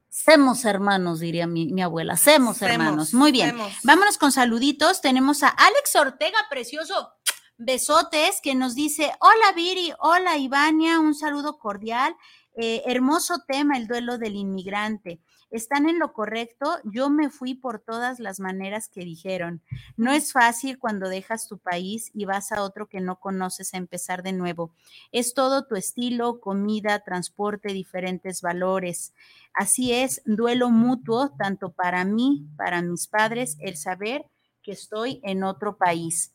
Semos 0.10 0.66
hermanos, 0.66 1.20
diría 1.20 1.46
mi, 1.48 1.68
mi 1.68 1.82
abuela. 1.82 2.16
Semos 2.16 2.62
hermanos. 2.62 3.14
Muy 3.14 3.32
bien. 3.32 3.50
semos. 3.50 3.74
Vámonos 3.84 4.18
con 4.18 4.32
saluditos. 4.32 5.02
Tenemos 5.02 5.44
a 5.44 5.50
Alex 5.50 5.96
Ortega, 5.96 6.38
precioso. 6.50 7.12
Besotes, 7.58 8.40
que 8.42 8.56
nos 8.56 8.74
dice: 8.74 9.12
Hola 9.20 9.52
Viri, 9.54 9.94
hola 10.00 10.38
Ivania, 10.38 11.00
un 11.00 11.14
saludo 11.14 11.60
cordial. 11.60 12.16
Eh, 12.56 12.84
hermoso 12.88 13.44
tema, 13.48 13.78
el 13.78 13.86
duelo 13.86 14.18
del 14.18 14.36
inmigrante. 14.36 15.20
Están 15.50 15.88
en 15.88 15.98
lo 15.98 16.12
correcto. 16.14 16.78
Yo 16.84 17.10
me 17.10 17.30
fui 17.30 17.54
por 17.54 17.80
todas 17.80 18.20
las 18.20 18.40
maneras 18.40 18.90
que 18.90 19.06
dijeron. 19.06 19.62
No 19.96 20.12
es 20.12 20.34
fácil 20.34 20.78
cuando 20.78 21.08
dejas 21.08 21.48
tu 21.48 21.58
país 21.58 22.12
y 22.14 22.26
vas 22.26 22.52
a 22.52 22.64
otro 22.64 22.88
que 22.88 23.00
no 23.00 23.20
conoces 23.20 23.74
a 23.74 23.78
empezar 23.78 24.24
de 24.24 24.34
nuevo. 24.34 24.74
Es 25.12 25.34
todo 25.34 25.66
tu 25.66 25.76
estilo, 25.76 26.42
comida, 26.42 27.04
transporte, 27.04 27.74
diferentes 27.74 28.42
valores. 28.42 29.14
Así 29.54 29.94
es, 29.94 30.22
duelo 30.26 30.70
mutuo, 30.70 31.32
tanto 31.38 31.72
para 31.72 32.04
mí, 32.04 32.48
para 32.58 32.82
mis 32.82 33.08
padres, 33.08 33.58
el 33.60 33.78
saber 33.78 34.26
que 34.62 34.74
estoy 34.74 35.22
en 35.24 35.44
otro 35.44 35.78
país. 35.78 36.34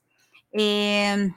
Eh, 0.53 1.31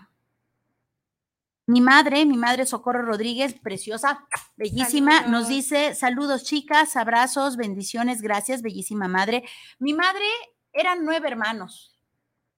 mi 1.68 1.82
madre, 1.82 2.26
mi 2.26 2.38
madre 2.38 2.66
Socorro 2.66 3.02
Rodríguez, 3.02 3.56
preciosa, 3.56 4.28
bellísima, 4.56 5.22
nos 5.22 5.48
dice 5.48 5.96
saludos 5.96 6.44
chicas, 6.44 6.96
abrazos, 6.96 7.58
bendiciones, 7.58 8.22
gracias, 8.22 8.62
bellísima 8.62 9.08
madre. 9.08 9.44
Mi 9.80 9.94
madre 9.94 10.26
eran 10.74 11.04
nueve 11.04 11.28
hermanos, 11.28 11.98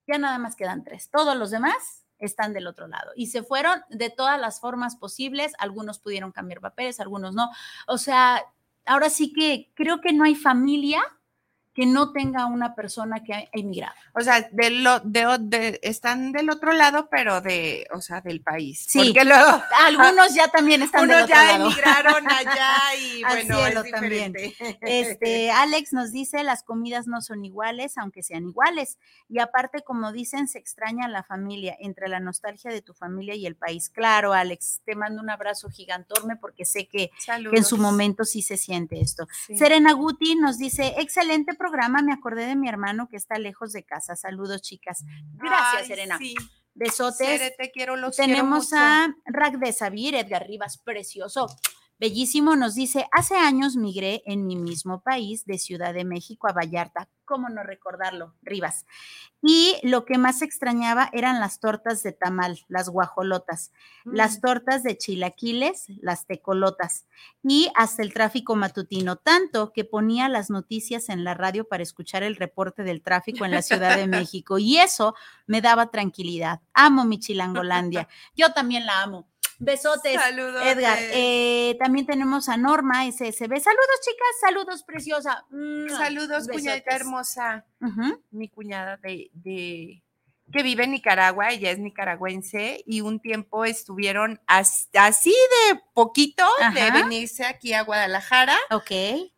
ya 0.08 0.18
nada 0.18 0.38
más 0.40 0.56
quedan 0.56 0.84
tres, 0.84 1.10
todos 1.10 1.38
los 1.38 1.52
demás 1.52 2.06
están 2.20 2.52
del 2.52 2.68
otro 2.68 2.88
lado 2.88 3.12
y 3.16 3.28
se 3.28 3.44
fueron 3.44 3.82
de 3.90 4.10
todas 4.10 4.40
las 4.40 4.60
formas 4.60 4.96
posibles, 4.96 5.54
algunos 5.60 6.00
pudieron 6.00 6.32
cambiar 6.32 6.60
papeles, 6.62 7.00
algunos 7.00 7.34
no. 7.34 7.50
O 7.88 7.98
sea, 7.98 8.44
ahora 8.86 9.10
sí 9.10 9.32
que 9.32 9.72
creo 9.76 10.02
que 10.02 10.14
no 10.14 10.24
hay 10.26 10.36
familia 10.36 11.02
que 11.78 11.86
no 11.86 12.12
tenga 12.12 12.48
una 12.48 12.74
persona 12.74 13.24
que 13.24 13.36
ha 13.36 13.44
emigrado. 13.52 13.94
O 14.14 14.22
sea, 14.22 14.50
de 14.52 14.72
lo, 14.72 15.00
de, 15.02 15.38
de- 15.42 15.80
están 15.84 16.32
del 16.32 16.50
otro 16.50 16.74
lado, 16.74 17.08
pero 17.08 17.40
de, 17.40 17.86
o 17.94 18.02
sea, 18.02 18.20
del 18.20 18.42
país. 18.42 18.84
Sí. 18.90 18.98
Porque 19.14 19.24
luego 19.24 19.62
Algunos 19.86 20.34
ya 20.34 20.48
también 20.48 20.82
están 20.82 21.08
del 21.08 21.18
otro 21.22 21.28
ya 21.36 21.44
lado. 21.44 21.66
emigraron 21.68 22.26
allá 22.32 22.96
y 23.00 23.22
bueno, 23.22 23.84
es 23.84 23.92
también. 23.92 24.34
diferente. 24.34 24.78
Este, 24.82 25.52
Alex 25.52 25.94
nos 25.94 26.12
dice, 26.12 26.44
las 26.44 26.64
comidas 26.64 27.06
no 27.06 27.22
son 27.22 27.46
iguales, 27.46 27.96
aunque 28.00 28.24
sean 28.24 28.48
iguales. 28.48 28.98
Y 29.30 29.38
aparte, 29.38 29.84
como 29.84 30.12
dicen, 30.12 30.48
se 30.48 30.58
extraña 30.58 31.06
a 31.06 31.10
la 31.10 31.22
familia, 31.22 31.78
entre 31.80 32.08
la 32.08 32.20
nostalgia 32.20 32.72
de 32.72 32.82
tu 32.82 32.96
familia 32.96 33.36
y 33.36 33.46
el 33.46 33.56
país. 33.56 33.90
Claro, 33.90 34.34
Alex, 34.34 34.82
te 34.84 34.96
mando 34.96 35.22
un 35.22 35.30
abrazo 35.30 35.70
gigantorme 35.70 36.38
porque 36.38 36.66
sé 36.66 36.88
que, 36.88 37.12
que 37.52 37.58
en 37.58 37.64
su 37.64 37.78
momento 37.78 38.26
sí 38.26 38.42
se 38.42 38.58
siente 38.58 39.00
esto. 39.00 39.28
Sí. 39.46 39.56
Serena 39.56 39.94
Guti 39.94 40.34
nos 40.38 40.58
dice, 40.58 40.96
excelente 40.98 41.54
programa, 41.54 41.67
me 42.04 42.14
acordé 42.14 42.46
de 42.46 42.56
mi 42.56 42.70
hermano 42.70 43.08
que 43.10 43.18
está 43.18 43.38
lejos 43.38 43.74
de 43.74 43.84
casa. 43.84 44.16
Saludos, 44.16 44.62
chicas. 44.62 45.04
Gracias, 45.34 45.82
Ay, 45.82 45.88
Serena. 45.88 46.18
Sí. 46.18 46.36
Besotes. 46.74 47.56
Te 47.58 47.72
quiero, 47.72 47.96
los 47.96 48.16
quiero 48.16 48.32
Tenemos 48.32 48.66
mucho. 48.66 48.76
a 48.78 49.08
Rack 49.26 49.56
de 49.58 49.74
Sabir, 49.74 50.16
Edgar 50.16 50.46
Rivas, 50.46 50.78
precioso. 50.78 51.48
Bellísimo, 52.00 52.56
nos 52.56 52.76
dice, 52.76 53.08
hace 53.12 53.36
años 53.36 53.76
migré 53.76 54.22
en 54.28 54.46
mi 54.46 54.56
mismo 54.56 55.02
país, 55.02 55.46
de 55.46 55.58
Ciudad 55.58 55.96
de 55.96 56.06
México 56.06 56.48
a 56.48 56.54
Vallarta. 56.54 57.10
¿Cómo 57.26 57.50
no 57.50 57.64
recordarlo, 57.64 58.36
Rivas? 58.44 58.86
Y 59.42 59.76
lo 59.84 60.06
que 60.06 60.18
más 60.18 60.42
extrañaba 60.44 61.10
eran 61.12 61.40
las 61.40 61.60
tortas 61.60 62.04
de 62.04 62.12
tamal, 62.14 62.60
las 62.70 62.88
guajolotas, 62.90 63.72
las 64.06 64.38
Mm. 64.38 64.42
tortas 64.42 64.84
de 64.84 64.98
chilaquiles, 64.98 65.86
las 66.02 66.26
tecolotas 66.28 67.06
y 67.44 67.70
hasta 67.76 68.04
el 68.04 68.14
tráfico 68.14 68.56
matutino, 68.56 69.16
tanto 69.16 69.74
que 69.74 69.84
ponía 69.84 70.30
las 70.30 70.50
noticias 70.52 71.10
en 71.10 71.24
la 71.24 71.34
radio 71.34 71.68
para 71.68 71.84
escuchar 71.84 72.22
el 72.24 72.36
reporte 72.36 72.84
del 72.84 73.02
tráfico 73.02 73.44
en 73.44 73.52
la 73.52 73.62
Ciudad 73.64 73.98
de 73.98 74.08
México 74.30 74.60
y 74.60 74.78
eso 74.78 75.16
me 75.48 75.62
daba 75.62 75.90
tranquilidad. 75.90 76.62
Amo 76.74 77.06
mi 77.06 77.20
chilangolandia. 77.20 78.08
Yo 78.36 78.54
también 78.54 78.86
la 78.86 79.02
amo. 79.02 79.28
Besotes. 79.60 80.14
Saludos. 80.22 80.62
Edgar, 80.66 80.98
eh, 81.02 81.76
también 81.80 82.06
tenemos 82.06 82.48
a 82.50 82.58
Norma 82.58 83.06
SSB. 83.08 83.60
Saludos, 83.60 84.00
chicas, 84.04 84.28
saludos, 84.42 84.84
preciosa. 84.84 85.46
Saludos, 85.98 86.48
cuñadita 86.48 86.86
Besotes. 86.86 86.96
hermosa. 87.02 87.66
Ujú. 87.82 88.24
Mi 88.32 88.50
cuñada 88.50 88.98
de, 88.98 89.30
de- 89.34 90.04
que 90.52 90.64
vive 90.64 90.86
en 90.86 90.92
Nicaragua, 90.92 91.50
ella 91.50 91.72
es 91.72 91.80
nicaragüense 91.80 92.82
y 92.86 93.02
un 93.02 93.20
tiempo 93.20 93.66
estuvieron 93.66 94.40
as- 94.48 94.88
así 94.94 95.32
de 95.72 95.82
poquito 95.94 96.46
de 96.74 96.92
venirse 96.92 97.44
aquí 97.46 97.74
a 97.74 97.82
Guadalajara, 97.84 98.56
Ok. 98.72 98.92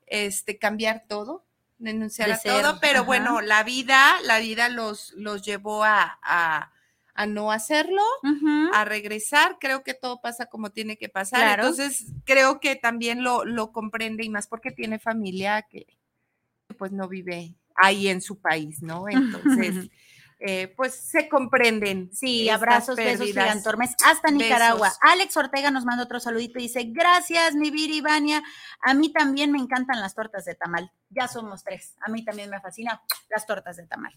este 0.05 0.59
cambiar 0.59 1.05
todo, 1.07 1.45
renunciar 1.79 2.27
De 2.27 2.33
a 2.35 2.39
todo, 2.39 2.79
pero 2.79 2.99
ajá. 2.99 3.07
bueno, 3.07 3.41
la 3.41 3.63
vida, 3.63 4.17
la 4.23 4.37
vida 4.37 4.69
los, 4.69 5.13
los 5.13 5.41
llevó 5.43 5.83
a, 5.83 6.19
a- 6.21 6.71
a 7.21 7.25
no 7.25 7.51
hacerlo, 7.51 8.01
a 8.73 8.85
regresar, 8.85 9.57
creo 9.59 9.83
que 9.83 9.93
todo 9.93 10.21
pasa 10.21 10.45
como 10.45 10.69
tiene 10.71 10.95
que 10.97 11.09
pasar, 11.09 11.41
Claro. 11.41 11.63
entonces 11.63 12.05
creo 12.23 12.61
que 12.61 12.77
también 12.77 13.23
lo, 13.23 13.43
lo 13.43 13.73
comprende 13.73 14.23
y 14.23 14.29
más 14.29 14.47
porque 14.47 14.71
tiene 14.71 14.99
familia 14.99 15.63
que 15.63 15.85
pues 16.77 16.93
no 16.93 17.09
vive 17.09 17.55
ahí 17.75 18.07
en 18.07 18.21
su 18.21 18.39
país, 18.39 18.81
¿no? 18.81 19.09
Entonces, 19.09 19.89
eh, 20.39 20.69
pues 20.77 20.95
se 20.95 21.27
comprenden. 21.27 22.09
Sí, 22.13 22.47
abrazos, 22.49 22.95
besos 22.95 23.17
pérdidas. 23.19 23.45
gigantormes 23.47 23.95
hasta 24.05 24.31
Nicaragua. 24.31 24.87
Besos. 24.87 24.99
Alex 25.01 25.35
Ortega 25.35 25.71
nos 25.71 25.83
manda 25.83 26.05
otro 26.05 26.21
saludito 26.21 26.57
y 26.59 26.63
dice, 26.63 26.85
gracias, 26.87 27.53
mi 27.55 27.69
Viri 27.69 27.99
Vania. 27.99 28.41
A 28.81 28.93
mí 28.93 29.11
también 29.11 29.51
me 29.51 29.59
encantan 29.59 29.99
las 29.99 30.15
tortas 30.15 30.45
de 30.45 30.55
tamal. 30.55 30.89
Ya 31.09 31.27
somos 31.27 31.65
tres. 31.65 31.95
A 31.99 32.09
mí 32.09 32.23
también 32.23 32.49
me 32.49 32.61
fascina 32.61 33.01
las 33.29 33.45
tortas 33.45 33.75
de 33.75 33.87
tamal. 33.87 34.13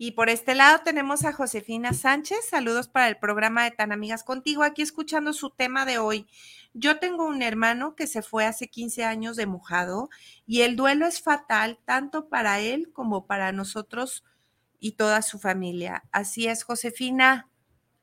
Y 0.00 0.12
por 0.12 0.28
este 0.30 0.54
lado 0.54 0.82
tenemos 0.84 1.24
a 1.24 1.32
Josefina 1.32 1.92
Sánchez. 1.92 2.48
Saludos 2.48 2.86
para 2.86 3.08
el 3.08 3.18
programa 3.18 3.64
de 3.64 3.72
Tan 3.72 3.90
Amigas 3.90 4.22
Contigo. 4.22 4.62
Aquí 4.62 4.80
escuchando 4.80 5.32
su 5.32 5.50
tema 5.50 5.84
de 5.84 5.98
hoy. 5.98 6.28
Yo 6.72 7.00
tengo 7.00 7.26
un 7.26 7.42
hermano 7.42 7.96
que 7.96 8.06
se 8.06 8.22
fue 8.22 8.46
hace 8.46 8.68
15 8.68 9.04
años 9.04 9.34
de 9.34 9.46
mojado 9.46 10.08
y 10.46 10.60
el 10.60 10.76
duelo 10.76 11.04
es 11.04 11.20
fatal 11.20 11.80
tanto 11.84 12.28
para 12.28 12.60
él 12.60 12.92
como 12.92 13.26
para 13.26 13.50
nosotros 13.50 14.24
y 14.78 14.92
toda 14.92 15.20
su 15.20 15.40
familia. 15.40 16.04
Así 16.12 16.46
es, 16.46 16.62
Josefina. 16.62 17.48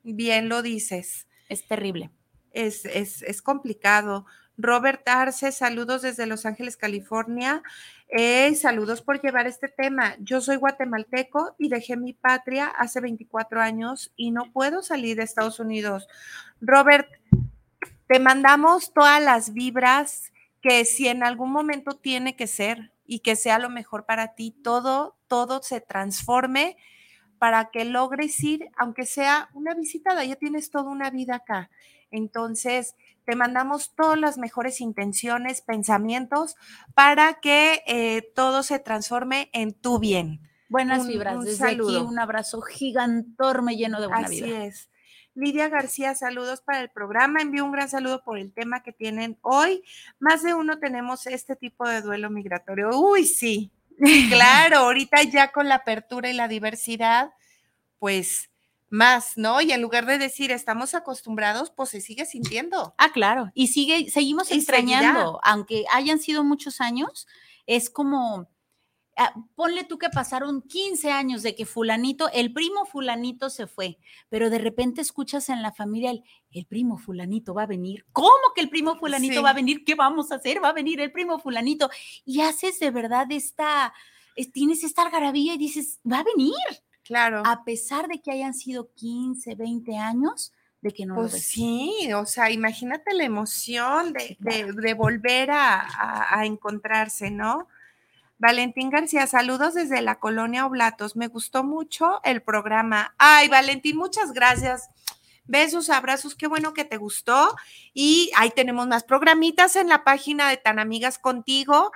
Bien 0.04 0.50
lo 0.50 0.62
dices. 0.62 1.28
Es 1.48 1.66
terrible. 1.66 2.12
Es, 2.52 2.84
es, 2.84 3.22
es 3.22 3.42
complicado. 3.42 4.26
Robert 4.58 5.08
Arce, 5.08 5.52
saludos 5.52 6.02
desde 6.02 6.26
Los 6.26 6.46
Ángeles, 6.46 6.78
California. 6.78 7.62
Eh, 8.10 8.54
saludos 8.56 9.02
por 9.02 9.22
llevar 9.22 9.48
este 9.48 9.68
tema. 9.68 10.16
Yo 10.20 10.42
soy 10.42 10.56
guatemalteco 10.56 11.56
y 11.58 11.70
dejé 11.70 11.98
mi 11.98 12.14
patria 12.14 12.68
hace 12.68 13.02
24 13.02 13.62
años 13.62 14.14
y 14.16 14.32
no 14.32 14.52
puedo 14.52 14.82
salir 14.82 15.18
de 15.18 15.24
Estados 15.24 15.60
Unidos. 15.60 16.08
Robert, 16.62 17.10
te 18.08 18.20
mandamos 18.20 18.94
todas 18.94 19.22
las 19.22 19.54
vibras 19.54 20.32
que 20.62 20.86
si 20.86 21.08
en 21.08 21.24
algún 21.24 21.52
momento 21.52 21.98
tiene 21.98 22.36
que 22.36 22.48
ser 22.48 22.92
y 23.06 23.20
que 23.20 23.36
sea 23.36 23.60
lo 23.60 23.70
mejor 23.70 24.06
para 24.06 24.36
ti, 24.36 24.52
todo, 24.64 25.18
todo 25.28 25.62
se 25.62 25.82
transforme 25.82 26.78
para 27.38 27.70
que 27.70 27.86
logres 27.86 28.42
ir, 28.44 28.70
aunque 28.78 29.06
sea 29.06 29.50
una 29.54 29.74
visitada, 29.74 30.24
ya 30.24 30.36
tienes 30.36 30.72
toda 30.72 30.90
una 30.90 31.10
vida 31.10 31.36
acá. 31.36 31.70
Entonces, 32.10 32.96
te 33.26 33.36
mandamos 33.36 33.94
todas 33.96 34.20
las 34.20 34.38
mejores 34.38 34.82
intenciones, 34.82 35.62
pensamientos 35.62 36.56
para 36.94 37.36
que 37.36 37.82
eh, 37.88 38.32
todo 38.36 38.64
se 38.64 38.80
transforme 38.80 39.50
en 39.54 39.74
tu 39.74 40.00
bien. 40.00 40.42
Buenas 40.70 41.02
Un- 41.02 41.08
vibras. 41.08 41.36
un 41.38 41.46
Desde 41.46 41.58
saludo. 41.58 41.98
aquí 42.00 42.08
un 42.08 42.20
abrazo 42.20 42.62
gigantorme 42.62 43.76
lleno 43.78 44.02
de 44.02 44.08
buena 44.08 44.28
Así 44.28 44.42
vida. 44.42 44.66
es. 44.66 44.90
Lidia 45.38 45.68
García, 45.68 46.16
saludos 46.16 46.62
para 46.62 46.80
el 46.80 46.90
programa. 46.90 47.42
Envío 47.42 47.66
un 47.66 47.72
gran 47.74 47.90
saludo 47.90 48.24
por 48.24 48.38
el 48.38 48.54
tema 48.54 48.84
que 48.84 48.94
tienen 48.94 49.38
hoy. 49.42 49.84
Más 50.18 50.44
de 50.44 50.54
uno 50.54 50.80
tenemos 50.80 51.28
este 51.28 51.56
tipo 51.58 51.88
de 51.88 52.02
duelo 52.02 52.30
migratorio. 52.30 52.90
Uy, 52.98 53.26
sí. 53.26 53.72
Claro, 54.30 54.78
ahorita 54.80 55.24
ya 55.24 55.52
con 55.52 55.68
la 55.70 55.76
apertura 55.76 56.30
y 56.30 56.34
la 56.34 56.48
diversidad, 56.50 57.32
pues 58.00 58.50
más, 58.90 59.34
¿no? 59.38 59.62
Y 59.62 59.72
en 59.72 59.82
lugar 59.82 60.06
de 60.06 60.18
decir 60.18 60.52
estamos 60.52 60.94
acostumbrados, 60.94 61.72
pues 61.72 61.90
se 61.90 62.02
sigue 62.02 62.26
sintiendo. 62.26 62.94
Ah, 62.98 63.12
claro. 63.12 63.52
Y 63.54 63.68
sigue, 63.68 64.10
seguimos 64.10 64.44
Y 64.52 64.62
seguirá. 64.62 64.62
extrañando, 65.00 65.40
aunque 65.44 65.86
hayan 65.92 66.20
sido 66.20 66.44
muchos 66.44 66.80
años, 66.82 67.28
es 67.66 67.90
como, 67.90 68.48
ah, 69.18 69.34
ponle 69.56 69.84
tú 69.86 69.98
que 69.98 70.10
pasaron 70.10 70.62
15 70.62 71.12
años 71.12 71.42
de 71.42 71.56
que 71.56 71.66
fulanito, 71.66 72.30
el 72.32 72.54
primo 72.54 72.86
fulanito 72.86 73.50
se 73.50 73.66
fue, 73.66 73.98
pero 74.30 74.50
de 74.50 74.60
repente 74.60 75.02
escuchas 75.02 75.50
en 75.50 75.62
la 75.62 75.72
familia 75.74 76.12
el, 76.12 76.24
el 76.52 76.66
primo 76.68 76.98
fulanito 76.98 77.54
va 77.54 77.64
a 77.64 77.68
venir. 77.68 78.06
¿Cómo 78.12 78.30
que 78.54 78.62
el 78.62 78.70
primo 78.70 78.98
fulanito 78.98 79.36
Sí. 79.36 79.42
va 79.42 79.50
a 79.50 79.54
venir? 79.54 79.84
¿Qué 79.84 79.96
vamos 79.96 80.32
a 80.32 80.36
hacer? 80.36 80.64
Va 80.64 80.70
a 80.70 80.74
venir 80.74 81.02
el 81.02 81.12
primo 81.12 81.40
fulanito. 81.40 81.90
Y 82.24 82.42
haces 82.42 82.80
de 82.80 82.92
verdad 82.92 83.26
esta, 83.32 83.94
es- 84.36 84.52
tienes 84.52 84.84
esta 84.84 85.02
algarabía 85.02 85.56
y 85.56 85.58
dices, 85.58 86.00
va 86.10 86.20
a 86.20 86.24
venir, 86.24 86.54
Claro. 87.06 87.44
a 87.46 87.64
pesar 87.64 88.08
de 88.08 88.20
que 88.22 88.32
hayan 88.32 88.54
sido 88.54 88.90
15, 88.96 89.54
20 89.56 89.96
años 89.98 90.52
de 90.82 90.92
que 90.92 91.06
no 91.06 91.16
lo 91.16 91.22
Pues 91.22 91.46
sí, 91.48 92.12
o 92.16 92.26
sea, 92.26 92.50
imagínate 92.52 93.14
la 93.14 93.24
emoción 93.24 94.12
de, 94.14 94.36
de- 94.40 94.72
de 94.74 94.94
volver 94.94 95.52
a, 95.52 95.82
a- 95.82 96.40
a 96.40 96.46
encontrarse, 96.46 97.30
¿no? 97.32 97.68
Valentín 98.38 98.90
García, 98.90 99.28
saludos 99.28 99.76
desde 99.76 100.02
la 100.02 100.20
colonia 100.20 100.66
Oblatos. 100.66 101.16
Me 101.16 101.28
gustó 101.28 101.64
mucho 101.64 102.20
el 102.24 102.42
programa. 102.42 103.16
Ay, 103.18 103.48
Valentín, 103.48 103.96
muchas 103.98 104.34
gracias. 104.34 104.90
Besos, 105.46 105.90
abrazos, 105.90 106.36
qué 106.36 106.48
bueno 106.48 106.74
que 106.74 106.84
te 106.86 106.98
gustó. 106.98 107.56
Y 107.94 108.32
ahí 108.36 108.50
tenemos 108.50 108.88
más 108.88 109.04
programitas 109.04 109.76
en 109.76 109.88
la 109.90 110.04
página 110.04 110.50
de 110.50 110.58
Tan 110.58 110.80
Amigas 110.80 111.18
Contigo. 111.18 111.92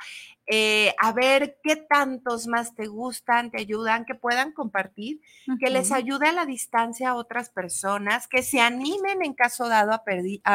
Eh, 0.52 0.95
a 1.00 1.12
ver 1.14 1.60
qué 1.62 1.76
tantos 1.76 2.47
más 2.47 2.74
te 2.74 2.88
gustan, 2.88 3.52
te 3.52 3.62
ayudan, 3.62 4.04
que 4.04 4.16
puedan 4.16 4.52
compartir 4.52 5.22
que 5.60 5.70
les 5.70 5.91
ayude 5.91 6.28
a 6.28 6.32
la 6.34 6.47
distancia 6.47 7.10
a 7.10 7.16
otras 7.16 7.52
personas, 7.52 8.28
que 8.28 8.41
se 8.41 8.60
animen 8.60 9.22
en 9.22 9.36
caso 9.36 9.70
dado 9.70 9.91
a, 9.93 10.04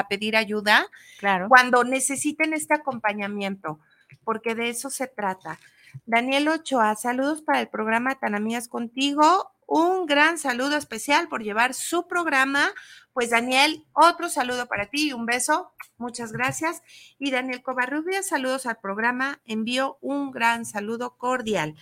pedir 0.09 0.37
ayuda 0.37 0.85
Claro. 1.19 1.49
cuando 1.49 1.85
necesiten 1.85 2.55
este 2.55 2.75
acompañamiento, 2.75 3.79
porque 4.25 4.57
de 4.57 4.71
eso 4.71 4.91
se 4.91 5.07
trata. 5.07 5.61
Daniel 6.07 6.49
Ochoa, 6.49 6.97
saludos 6.97 7.43
para 7.43 7.61
el 7.61 7.69
programa 7.69 8.17
Tan 8.17 8.35
Amigas 8.35 8.67
Contigo. 8.67 9.54
Un 9.67 10.07
gran 10.07 10.39
saludo 10.39 10.77
especial 10.77 11.29
por 11.29 11.43
llevar 11.43 11.75
su 11.75 12.07
programa. 12.07 12.73
Pues 13.13 13.31
Daniel, 13.31 13.85
otro 13.93 14.29
saludo 14.29 14.67
para 14.67 14.91
ti 14.91 15.09
y 15.09 15.13
un 15.13 15.27
beso. 15.27 15.73
Muchas 15.97 16.33
gracias. 16.33 16.83
Y 17.19 17.31
Daniel 17.31 17.63
Covarrubias, 17.63 18.29
saludos 18.29 18.67
al 18.67 18.79
programa. 18.79 19.41
Envío 19.45 19.99
un 20.01 20.31
gran 20.31 20.65
saludo 20.65 21.17
cordial. 21.17 21.75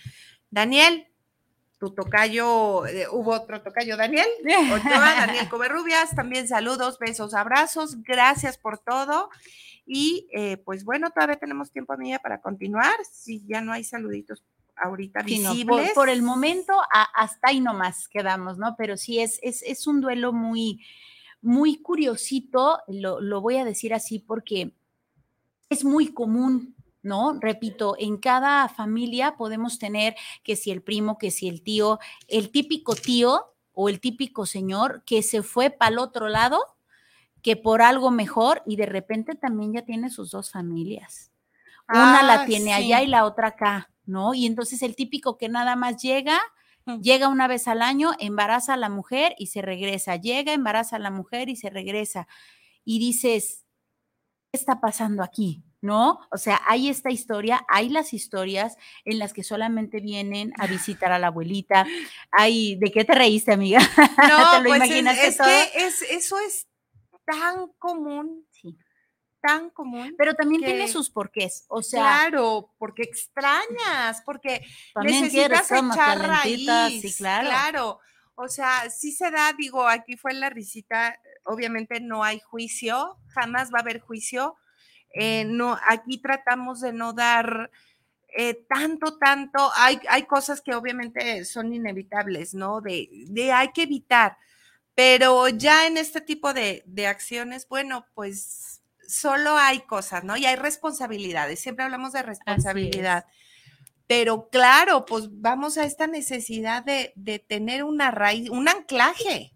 Daniel, 0.51 1.07
tu 1.79 1.93
tocayo, 1.93 2.85
eh, 2.85 3.07
hubo 3.11 3.31
otro 3.31 3.61
tocayo, 3.61 3.97
Daniel. 3.97 4.27
Ochoa, 4.73 5.15
Daniel 5.15 5.49
Covarrubias, 5.49 6.15
también 6.15 6.47
saludos, 6.47 6.99
besos, 6.99 7.33
abrazos. 7.33 8.01
Gracias 8.03 8.57
por 8.57 8.77
todo. 8.77 9.29
Y 9.85 10.27
eh, 10.31 10.57
pues 10.57 10.85
bueno, 10.85 11.09
todavía 11.11 11.35
tenemos 11.35 11.71
tiempo, 11.71 11.93
amiga, 11.93 12.19
para 12.19 12.39
continuar. 12.39 12.95
Si 13.11 13.45
ya 13.45 13.61
no 13.61 13.73
hay 13.73 13.83
saluditos 13.83 14.43
ahorita 14.75 15.23
Sí, 15.25 15.39
no, 15.39 15.49
por- 15.49 15.57
visibles. 15.57 15.91
por, 15.93 16.09
el 16.09 16.21
momento 16.21 16.73
a- 16.93 17.07
hasta 17.15 17.49
ahí 17.49 17.59
nomás 17.59 18.07
quedamos, 18.07 18.57
¿no? 18.57 18.75
Pero 18.77 18.97
sí 18.97 19.19
es, 19.19 19.39
es, 19.43 19.61
es 19.63 19.87
un 19.87 20.01
duelo 20.01 20.33
muy, 20.33 20.83
muy 21.41 21.77
curiosito, 21.81 22.79
lo, 22.87 23.19
lo 23.21 23.41
voy 23.41 23.57
a 23.57 23.65
decir 23.65 23.93
así 23.93 24.19
porque 24.19 24.73
es 25.69 25.83
muy 25.83 26.13
común, 26.13 26.75
¿no? 27.01 27.37
Repito, 27.39 27.95
en 27.99 28.17
cada 28.17 28.67
familia 28.69 29.35
podemos 29.37 29.79
tener 29.79 30.15
que 30.43 30.55
si 30.55 30.71
el 30.71 30.81
primo, 30.81 31.17
que 31.17 31.31
si 31.31 31.47
el 31.47 31.61
tío, 31.63 31.99
el 32.27 32.49
típico 32.51 32.95
tío 32.95 33.53
o 33.73 33.89
el 33.89 33.99
típico 33.99 34.45
señor 34.45 35.03
que 35.05 35.23
se 35.23 35.41
fue 35.43 35.69
para 35.69 35.91
el 35.91 35.99
otro 35.99 36.29
lado, 36.29 36.59
que 37.41 37.57
por 37.57 37.81
algo 37.81 38.09
mejor 38.11 38.61
y 38.65 38.77
de 38.77 38.85
repente 38.85 39.35
también 39.35 39.73
ya 39.73 39.81
tiene 39.83 40.09
sus 40.09 40.31
dos 40.31 40.51
familias. 40.51 41.31
Una 41.89 42.23
la 42.23 42.43
Ah, 42.43 42.45
tiene 42.45 42.67
sí. 42.67 42.71
allá 42.71 43.01
y 43.03 43.07
la 43.07 43.25
otra 43.25 43.49
acá, 43.49 43.89
¿no? 44.05 44.33
Y 44.33 44.45
entonces 44.45 44.81
el 44.81 44.95
típico 44.95 45.37
que 45.37 45.49
nada 45.49 45.75
más 45.75 46.01
llega, 46.01 46.39
llega 47.01 47.27
una 47.29 47.47
vez 47.47 47.67
al 47.67 47.81
año, 47.81 48.11
embaraza 48.19 48.73
a 48.73 48.77
la 48.77 48.89
mujer 48.89 49.35
y 49.37 49.47
se 49.47 49.61
regresa, 49.61 50.15
llega, 50.17 50.53
embaraza 50.53 50.97
a 50.97 50.99
la 50.99 51.11
mujer 51.11 51.49
y 51.49 51.55
se 51.55 51.69
regresa. 51.69 52.27
Y 52.83 52.99
dices, 52.99 53.65
¿qué 54.51 54.57
está 54.59 54.81
pasando 54.81 55.23
aquí? 55.23 55.63
¿No? 55.81 56.19
O 56.31 56.37
sea, 56.37 56.61
hay 56.65 56.87
esta 56.87 57.11
historia, 57.11 57.65
hay 57.67 57.89
las 57.89 58.13
historias 58.13 58.77
en 59.03 59.19
las 59.19 59.33
que 59.33 59.43
solamente 59.43 59.99
vienen 59.99 60.53
a 60.57 60.65
visitar 60.67 61.11
a 61.11 61.19
la 61.19 61.27
abuelita. 61.27 61.85
Hay, 62.31 62.75
¿de 62.77 62.89
qué 62.91 63.03
te 63.03 63.13
reíste, 63.13 63.51
amiga? 63.51 63.79
No, 64.29 64.51
¿Te 64.51 64.57
lo 64.59 64.69
pues 64.69 64.81
es- 64.81 64.87
imaginaste 64.87 65.27
es, 65.27 65.37
todo? 65.37 65.47
que 65.47 65.85
es, 65.85 66.01
eso 66.03 66.39
es 66.39 66.67
tan 67.25 67.67
común. 67.79 68.45
Tan 69.45 69.69
común. 69.71 70.15
Pero 70.17 70.33
también 70.35 70.61
tiene 70.63 70.87
sus 70.87 71.09
porqués. 71.09 71.65
O 71.67 71.83
sea, 71.83 72.01
claro, 72.29 72.73
porque 72.79 73.03
extrañas, 73.03 74.21
porque 74.25 74.65
necesitas 75.03 75.69
echar 75.71 76.19
raíz. 76.19 77.01
sí, 77.01 77.13
claro. 77.17 77.49
Claro. 77.49 77.99
O 78.35 78.47
sea, 78.47 78.89
sí 78.89 79.11
se 79.11 79.29
da, 79.29 79.53
digo, 79.53 79.87
aquí 79.87 80.17
fue 80.17 80.33
la 80.33 80.49
risita, 80.49 81.19
obviamente 81.43 81.99
no 82.01 82.23
hay 82.23 82.39
juicio, 82.39 83.19
jamás 83.27 83.69
va 83.71 83.79
a 83.79 83.81
haber 83.81 83.99
juicio. 83.99 84.55
eh, 85.13 85.45
no, 85.45 85.77
aquí 85.87 86.17
tratamos 86.19 86.81
de 86.81 86.93
no 86.93 87.13
dar 87.13 87.69
eh, 88.35 88.65
tanto, 88.67 89.17
tanto. 89.19 89.71
Hay, 89.75 89.99
hay 90.09 90.23
cosas 90.23 90.61
que 90.61 90.73
obviamente 90.73 91.45
son 91.45 91.73
inevitables, 91.73 92.53
¿no? 92.55 92.81
De, 92.81 93.07
de 93.27 93.51
hay 93.51 93.71
que 93.73 93.83
evitar. 93.83 94.37
Pero 94.95 95.49
ya 95.49 95.87
en 95.87 95.97
este 95.97 96.21
tipo 96.21 96.53
de, 96.53 96.83
de 96.85 97.07
acciones, 97.07 97.67
bueno, 97.67 98.05
pues 98.15 98.82
solo 99.07 99.57
hay 99.57 99.81
cosas, 99.81 100.23
¿no? 100.23 100.37
Y 100.37 100.45
hay 100.45 100.55
responsabilidades. 100.55 101.59
Siempre 101.59 101.85
hablamos 101.85 102.13
de 102.13 102.23
responsabilidad. 102.23 103.25
Pero 104.07 104.49
claro, 104.49 105.05
pues 105.05 105.29
vamos 105.31 105.77
a 105.77 105.85
esta 105.85 106.07
necesidad 106.07 106.83
de, 106.83 107.13
de 107.15 107.39
tener 107.39 107.83
una 107.83 108.11
raíz, 108.11 108.49
un 108.49 108.67
anclaje, 108.67 109.53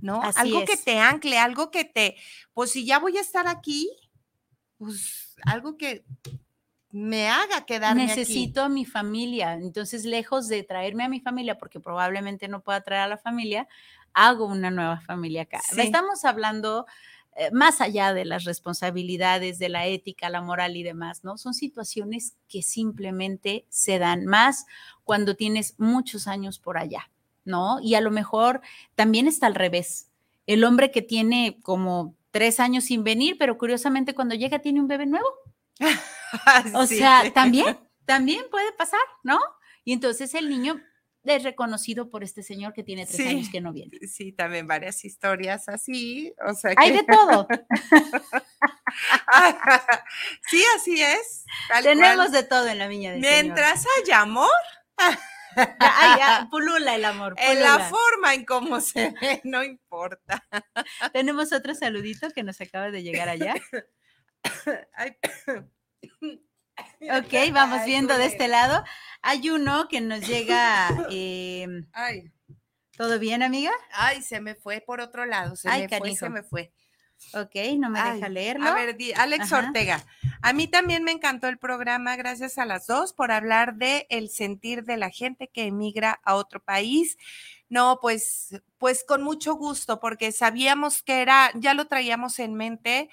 ¿no? 0.00 0.22
Así 0.22 0.40
algo 0.40 0.64
que 0.64 0.72
es. 0.72 0.84
te 0.84 0.98
ancle, 0.98 1.38
algo 1.38 1.70
que 1.70 1.84
te, 1.84 2.16
pues 2.52 2.72
si 2.72 2.84
ya 2.84 2.98
voy 2.98 3.16
a 3.16 3.20
estar 3.20 3.46
aquí, 3.46 3.88
pues 4.76 5.36
algo 5.44 5.76
que 5.76 6.04
me 6.90 7.28
haga 7.28 7.66
quedarme 7.66 8.06
necesito 8.06 8.62
a 8.62 8.68
mi 8.68 8.84
familia. 8.84 9.54
Entonces, 9.54 10.04
lejos 10.04 10.46
de 10.46 10.62
traerme 10.62 11.04
a 11.04 11.08
mi 11.08 11.20
familia, 11.20 11.58
porque 11.58 11.80
probablemente 11.80 12.46
no 12.46 12.62
pueda 12.62 12.82
traer 12.82 13.02
a 13.02 13.08
la 13.08 13.18
familia, 13.18 13.66
hago 14.12 14.46
una 14.46 14.70
nueva 14.70 15.00
familia 15.00 15.42
acá. 15.42 15.60
Sí. 15.68 15.80
Estamos 15.80 16.24
hablando 16.24 16.86
eh, 17.36 17.50
más 17.52 17.80
allá 17.80 18.14
de 18.14 18.24
las 18.24 18.44
responsabilidades, 18.44 19.58
de 19.58 19.68
la 19.68 19.86
ética, 19.86 20.28
la 20.30 20.40
moral 20.42 20.76
y 20.76 20.82
demás, 20.82 21.24
¿no? 21.24 21.36
Son 21.38 21.54
situaciones 21.54 22.36
que 22.48 22.62
simplemente 22.62 23.66
se 23.70 23.98
dan 23.98 24.26
más 24.26 24.66
cuando 25.04 25.34
tienes 25.36 25.74
muchos 25.78 26.26
años 26.28 26.58
por 26.58 26.78
allá, 26.78 27.10
¿no? 27.44 27.80
Y 27.80 27.94
a 27.96 28.00
lo 28.00 28.10
mejor 28.10 28.60
también 28.94 29.26
está 29.26 29.46
al 29.46 29.54
revés. 29.54 30.10
El 30.46 30.64
hombre 30.64 30.90
que 30.90 31.02
tiene 31.02 31.58
como 31.62 32.14
tres 32.30 32.60
años 32.60 32.84
sin 32.84 33.04
venir, 33.04 33.36
pero 33.38 33.58
curiosamente 33.58 34.14
cuando 34.14 34.34
llega 34.34 34.58
tiene 34.60 34.80
un 34.80 34.88
bebé 34.88 35.06
nuevo. 35.06 35.26
O 36.74 36.86
Sí. 36.86 36.98
sea, 36.98 37.32
también, 37.32 37.78
también 38.06 38.44
puede 38.50 38.72
pasar, 38.72 39.00
¿no? 39.22 39.38
Y 39.84 39.92
entonces 39.92 40.34
el 40.34 40.48
niño 40.48 40.80
es 41.24 41.42
reconocido 41.42 42.10
por 42.10 42.22
este 42.22 42.42
señor 42.42 42.72
que 42.74 42.82
tiene 42.82 43.06
tres 43.06 43.16
Sí. 43.16 43.26
años 43.28 43.48
que 43.50 43.60
no 43.60 43.72
viene. 43.72 43.98
Sí, 44.06 44.32
también 44.32 44.66
varias 44.66 45.04
historias 45.04 45.68
así, 45.68 46.34
o 46.46 46.54
sea 46.54 46.72
Hay 46.76 46.92
que- 46.92 46.98
de 46.98 47.04
todo. 47.04 47.48
sí, 50.48 50.62
así 50.76 51.02
es. 51.02 51.44
Tenemos 51.82 52.16
cual. 52.28 52.32
de 52.32 52.42
todo 52.44 52.68
en 52.68 52.78
la 52.78 52.88
viña 52.88 53.12
del 53.12 53.20
Mientras 53.20 53.84
haya 53.98 54.20
amor. 54.20 54.50
Ay, 55.56 56.18
ya, 56.18 56.48
pulula 56.50 56.96
el 56.96 57.04
amor. 57.04 57.34
en 57.38 57.62
la 57.62 57.78
forma 57.78 58.34
en 58.34 58.44
cómo 58.44 58.80
se 58.80 59.10
ve, 59.20 59.40
no 59.44 59.62
importa. 59.62 60.44
Tenemos 61.12 61.52
otro 61.52 61.74
saludito 61.74 62.30
que 62.30 62.42
nos 62.42 62.60
acaba 62.60 62.90
de 62.90 63.02
llegar 63.02 63.28
allá. 63.28 63.54
Ay, 64.94 65.16
Ok, 67.10 67.52
vamos 67.52 67.80
Ay, 67.80 67.86
viendo 67.90 68.16
de 68.16 68.26
este 68.26 68.48
lado. 68.48 68.82
Hay 69.22 69.50
uno 69.50 69.88
que 69.88 70.00
nos 70.00 70.26
llega. 70.26 70.88
eh, 71.10 71.66
ay, 71.92 72.30
¿Todo 72.96 73.18
bien, 73.18 73.42
amiga? 73.42 73.72
ay, 73.92 74.22
se 74.22 74.40
me 74.40 74.54
fue 74.54 74.80
por 74.80 75.00
otro 75.00 75.26
lado, 75.26 75.56
se 75.56 75.68
Ay, 75.68 75.86
me 75.88 75.98
fue, 75.98 76.14
se 76.14 76.30
me 76.30 76.42
fue. 76.42 76.72
Ok, 77.32 77.54
no 77.78 77.90
me 77.90 77.98
Ay, 78.00 78.14
deja 78.14 78.28
leerlo. 78.28 78.68
A 78.68 78.74
ver, 78.74 78.96
di- 78.96 79.12
Alex 79.12 79.52
Ajá. 79.52 79.66
Ortega, 79.66 80.04
a 80.42 80.52
mí 80.52 80.68
también 80.68 81.02
me 81.02 81.10
encantó 81.10 81.48
el 81.48 81.58
programa, 81.58 82.14
gracias 82.16 82.58
a 82.58 82.64
las 82.66 82.86
dos 82.86 83.12
por 83.12 83.32
hablar 83.32 83.74
de 83.76 84.06
el 84.10 84.28
sentir 84.30 84.84
de 84.84 84.96
la 84.96 85.10
gente 85.10 85.48
que 85.48 85.64
emigra 85.64 86.20
a 86.22 86.36
otro 86.36 86.60
país. 86.62 87.16
No, 87.68 87.98
pues, 88.00 88.60
pues 88.78 89.04
con 89.04 89.22
mucho 89.22 89.54
gusto, 89.54 89.98
porque 89.98 90.30
sabíamos 90.32 91.02
que 91.02 91.22
era, 91.22 91.50
ya 91.54 91.74
lo 91.74 91.86
traíamos 91.86 92.38
en 92.38 92.54
mente, 92.54 93.08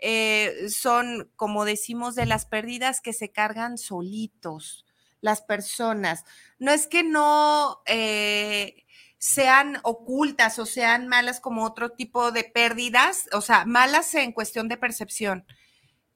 eh, 0.00 0.68
son, 0.68 1.30
como 1.36 1.64
decimos, 1.64 2.14
de 2.14 2.26
las 2.26 2.46
pérdidas 2.46 3.00
que 3.00 3.12
se 3.12 3.30
cargan 3.30 3.78
solitos 3.78 4.84
las 5.20 5.42
personas. 5.42 6.24
No 6.58 6.72
es 6.72 6.86
que 6.86 7.02
no 7.02 7.82
eh, 7.86 8.84
sean 9.18 9.78
ocultas 9.82 10.58
o 10.58 10.66
sean 10.66 11.08
malas 11.08 11.40
como 11.40 11.64
otro 11.64 11.90
tipo 11.90 12.32
de 12.32 12.44
pérdidas, 12.44 13.28
o 13.32 13.40
sea, 13.40 13.64
malas 13.66 14.14
en 14.14 14.32
cuestión 14.32 14.68
de 14.68 14.78
percepción 14.78 15.44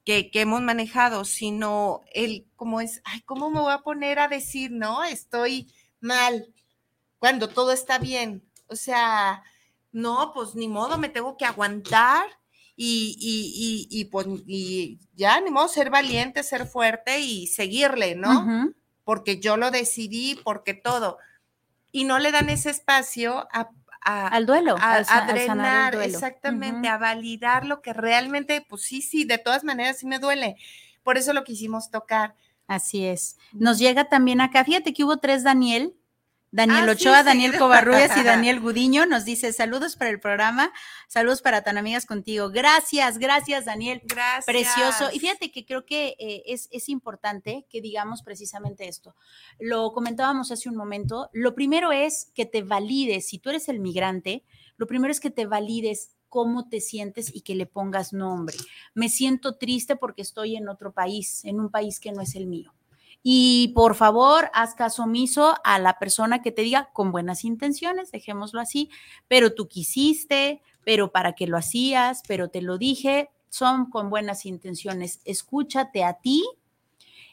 que, 0.03 0.31
que 0.31 0.41
hemos 0.41 0.61
manejado, 0.61 1.25
sino 1.25 2.01
el, 2.13 2.47
como 2.55 2.81
es, 2.81 3.01
ay, 3.05 3.21
¿cómo 3.21 3.49
me 3.49 3.59
voy 3.59 3.73
a 3.73 3.79
poner 3.79 4.19
a 4.19 4.27
decir, 4.27 4.71
no? 4.71 5.03
Estoy 5.03 5.71
mal 5.99 6.53
cuando 7.19 7.49
todo 7.49 7.71
está 7.71 7.97
bien. 7.99 8.43
O 8.67 8.75
sea, 8.75 9.43
no, 9.91 10.31
pues 10.33 10.55
ni 10.55 10.67
modo, 10.67 10.97
me 10.97 11.09
tengo 11.09 11.37
que 11.37 11.45
aguantar 11.45 12.25
y, 12.75 13.15
y, 13.19 13.87
y, 13.97 14.01
y, 14.01 14.05
pues, 14.05 14.27
y 14.45 14.99
ya, 15.15 15.39
ni 15.41 15.49
modo, 15.51 15.67
ser 15.67 15.89
valiente, 15.89 16.43
ser 16.43 16.65
fuerte 16.67 17.19
y 17.19 17.47
seguirle, 17.47 18.15
¿no? 18.15 18.73
Porque 19.03 19.39
yo 19.39 19.55
lo 19.57 19.71
decidí, 19.71 20.39
porque 20.43 20.73
todo. 20.73 21.17
Y 21.91 22.03
no 22.03 22.19
le 22.19 22.31
dan 22.31 22.49
ese 22.49 22.69
espacio 22.71 23.47
a, 23.53 23.69
a- 24.01 24.27
Al 24.27 24.45
duelo. 24.45 24.75
a, 24.79 24.95
al 24.97 25.27
drenar, 25.27 25.93
duelo. 25.93 26.13
exactamente, 26.13 26.87
a 26.89 26.97
validar 26.97 27.65
lo 27.65 27.81
que 27.81 27.93
realmente, 27.93 28.65
pues 28.67 28.81
sí, 28.81 29.01
sí, 29.01 29.23
de 29.23 29.37
todas 29.37 29.63
maneras 29.63 29.99
sí 29.99 30.05
me 30.05 30.19
duele. 30.19 30.57
Por 31.03 31.17
eso 31.17 31.33
lo 31.33 31.43
quisimos 31.43 31.89
tocar. 31.91 32.35
Así 32.67 33.05
es. 33.05 33.37
Nos 33.53 33.77
llega 33.79 34.09
también 34.09 34.41
acá. 34.41 34.65
Fíjate 34.65 34.91
que 34.93 35.03
hubo 35.03 35.17
tres 35.17 35.43
Daniel. 35.43 35.93
Daniel 36.55 36.89
Ah, 36.89 36.95
sí, 36.95 37.07
Ochoa, 37.07 37.19
sí. 37.19 37.25
Daniel 37.25 37.57
Covarrubias 37.57 38.15
y 38.15 38.23
Daniel 38.23 38.61
Gudiño 38.61 39.05
nos 39.05 39.25
dice 39.25 39.51
saludos 39.51 39.97
para 39.97 40.09
el 40.09 40.21
programa, 40.21 40.71
saludos 41.09 41.41
para 41.41 41.63
tan 41.63 41.77
amigas 41.77 42.05
contigo. 42.05 42.49
Gracias, 42.49 43.17
gracias 43.17 43.65
Daniel. 43.65 44.01
Gracias. 44.05 44.45
Precioso. 44.45 45.09
Y 45.11 45.19
fíjate 45.19 45.51
que 45.51 45.65
creo 45.65 45.85
que 45.85 46.15
eh, 46.17 46.43
es, 46.45 46.69
es 46.71 46.87
importante 46.87 47.65
que 47.69 47.81
digamos 47.81 48.23
precisamente 48.23 48.87
esto. 48.87 49.17
Lo 49.59 49.91
comentábamos 49.91 50.49
hace 50.49 50.69
un 50.69 50.77
momento. 50.77 51.29
Lo 51.33 51.55
primero 51.55 51.91
es 51.91 52.31
que 52.33 52.45
te 52.45 52.63
valides, 52.63 53.27
si 53.27 53.37
tú 53.37 53.49
eres 53.49 53.67
el 53.67 53.81
migrante, 53.81 54.45
lo 54.77 54.87
primero 54.87 55.11
es 55.11 55.19
que 55.19 55.31
te 55.31 55.45
valides 55.45 56.11
cómo 56.29 56.69
te 56.69 56.79
sientes 56.79 57.35
y 57.35 57.41
que 57.41 57.55
le 57.55 57.65
pongas 57.65 58.13
nombre. 58.13 58.55
Me 58.93 59.09
siento 59.09 59.57
triste 59.57 59.97
porque 59.97 60.21
estoy 60.21 60.55
en 60.55 60.69
otro 60.69 60.93
país, 60.93 61.43
en 61.43 61.59
un 61.59 61.69
país 61.69 61.99
que 61.99 62.13
no 62.13 62.21
es 62.21 62.35
el 62.35 62.47
mío. 62.47 62.74
Y 63.27 63.69
por 63.69 63.95
favor, 63.95 64.51
haz 64.53 64.75
caso 64.75 65.01
omiso 65.01 65.55
a 65.63 65.79
la 65.79 65.97
persona 65.97 66.43
que 66.43 66.51
te 66.51 66.61
diga 66.61 66.91
con 66.93 67.11
buenas 67.11 67.43
intenciones, 67.43 68.11
dejémoslo 68.11 68.61
así, 68.61 68.91
pero 69.27 69.55
tú 69.55 69.67
quisiste, 69.67 70.61
pero 70.83 71.11
para 71.11 71.33
qué 71.33 71.47
lo 71.47 71.57
hacías, 71.57 72.21
pero 72.27 72.49
te 72.49 72.61
lo 72.61 72.77
dije, 72.77 73.31
son 73.49 73.89
con 73.89 74.11
buenas 74.11 74.45
intenciones. 74.45 75.21
Escúchate 75.25 76.03
a 76.03 76.13
ti 76.13 76.43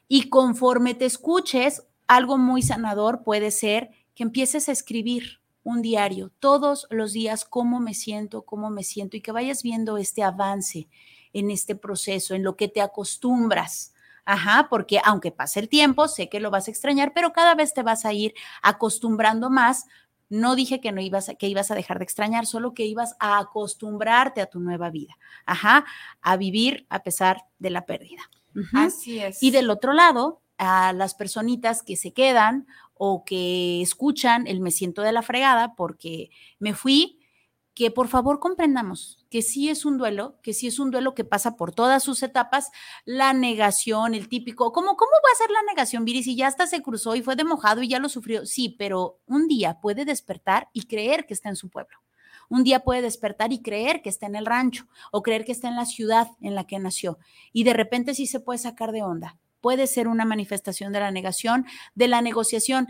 y 0.09 0.31
conforme 0.31 0.95
te 0.95 1.05
escuches, 1.05 1.83
algo 2.07 2.39
muy 2.39 2.63
sanador 2.63 3.23
puede 3.23 3.51
ser 3.51 3.91
que 4.15 4.23
empieces 4.23 4.71
a 4.71 4.73
escribir 4.73 5.43
un 5.63 5.83
diario 5.83 6.33
todos 6.39 6.87
los 6.89 7.13
días 7.13 7.45
cómo 7.45 7.81
me 7.81 7.93
siento, 7.93 8.47
cómo 8.47 8.71
me 8.71 8.83
siento 8.83 9.19
y 9.19 9.21
que 9.21 9.31
vayas 9.31 9.63
viendo 9.63 9.99
este 9.99 10.23
avance 10.23 10.89
en 11.35 11.51
este 11.51 11.75
proceso, 11.75 12.35
en 12.35 12.45
lo 12.45 12.57
que 12.57 12.69
te 12.69 12.81
acostumbras. 12.81 13.93
Ajá, 14.25 14.69
porque 14.71 15.01
aunque 15.05 15.33
pase 15.33 15.61
el 15.61 15.69
tiempo, 15.69 16.09
sé 16.09 16.29
que 16.29 16.41
lo 16.41 16.51
vas 16.51 16.69
a 16.69 16.71
extrañar, 16.71 17.13
pero 17.15 17.33
cada 17.33 17.55
vez 17.55 17.75
te 17.75 17.83
vas 17.83 18.05
a 18.05 18.13
ir 18.13 18.35
acostumbrando 18.63 19.51
más. 19.51 19.87
No 20.29 20.55
dije 20.55 20.81
que 20.81 20.93
no 20.93 21.01
ibas 21.01 21.29
a, 21.29 21.35
que 21.35 21.49
ibas 21.49 21.71
a 21.71 21.75
dejar 21.75 21.99
de 21.99 22.05
extrañar, 22.05 22.47
solo 22.47 22.73
que 22.73 22.87
ibas 22.87 23.17
a 23.19 23.39
acostumbrarte 23.39 24.41
a 24.41 24.47
tu 24.47 24.61
nueva 24.61 24.91
vida. 24.91 25.17
Ajá, 25.45 25.85
a 26.21 26.37
vivir 26.37 26.87
a 26.89 27.03
pesar 27.03 27.45
de 27.59 27.71
la 27.71 27.85
pérdida. 27.85 28.23
Así 28.73 29.19
es. 29.19 29.43
Y 29.43 29.51
del 29.51 29.71
otro 29.71 29.93
lado, 29.93 30.43
a 30.59 30.93
las 30.93 31.15
personitas 31.15 31.83
que 31.83 31.97
se 31.97 32.13
quedan 32.13 32.67
o 32.95 33.25
que 33.25 33.83
escuchan 33.83 34.47
el 34.47 34.61
me 34.61 34.71
siento 34.71 35.03
de 35.03 35.13
la 35.13 35.23
fregada 35.23 35.75
porque 35.75 36.31
me 36.61 36.73
fui, 36.75 37.19
que 37.75 37.91
por 37.91 38.09
favor 38.09 38.39
comprendamos 38.39 39.19
que 39.31 39.41
sí 39.43 39.71
es 39.71 39.85
un 39.85 39.97
duelo, 39.97 40.39
que 40.43 40.53
sí 40.53 40.67
es 40.67 40.79
un 40.79 40.91
duelo 40.91 41.15
que 41.15 41.25
pasa 41.25 41.57
por 41.57 41.73
todas 41.73 42.03
sus 42.03 42.23
etapas, 42.23 42.71
la 43.05 43.33
negación, 43.33 44.15
el 44.15 44.29
típico, 44.29 44.73
¿cómo, 44.73 44.97
cómo 44.97 45.11
va 45.11 45.33
a 45.33 45.39
ser 45.39 45.51
la 45.51 45.63
negación, 45.63 46.05
Viri, 46.05 46.23
si 46.23 46.37
ya 46.37 46.49
hasta 46.49 46.67
se 46.67 46.83
cruzó 46.83 47.15
y 47.15 47.23
fue 47.23 47.37
de 47.37 47.45
mojado 47.45 47.83
y 47.83 47.89
ya 47.89 47.99
lo 47.99 48.09
sufrió? 48.09 48.45
Sí, 48.45 48.75
pero 48.79 49.21
un 49.27 49.49
día 49.49 49.81
puede 49.81 50.05
despertar 50.05 50.69
y 50.73 50.83
creer 50.83 51.27
que 51.27 51.35
está 51.35 51.49
en 51.49 51.57
su 51.57 51.71
pueblo. 51.71 51.99
Un 52.53 52.65
día 52.65 52.81
puede 52.81 53.01
despertar 53.01 53.51
y 53.53 53.63
creer 53.63 54.03
que 54.03 54.11
está 54.11 54.27
en 54.27 54.37
el 54.37 54.45
rancho 54.45 54.87
o 55.11 55.23
creer 55.23 55.47
que 55.47 55.53
está 55.53 55.69
en 55.69 55.77
la 55.77 55.87
ciudad 55.87 56.29
en 56.43 56.55
la 56.55 56.67
que 56.67 56.79
nació. 56.79 57.19
Y 57.55 57.65
de 57.65 57.73
repente 57.73 58.15
sí 58.15 58.27
se 58.27 58.41
puede 58.41 58.59
sacar 58.59 58.93
de 58.93 59.03
onda. 59.03 59.39
Puede 59.63 59.87
ser 59.87 60.07
una 60.07 60.27
manifestación 60.27 60.93
de 60.93 61.01
la 61.01 61.11
negación, 61.11 61.65
de 61.95 62.09
la 62.09 62.21
negociación. 62.21 62.89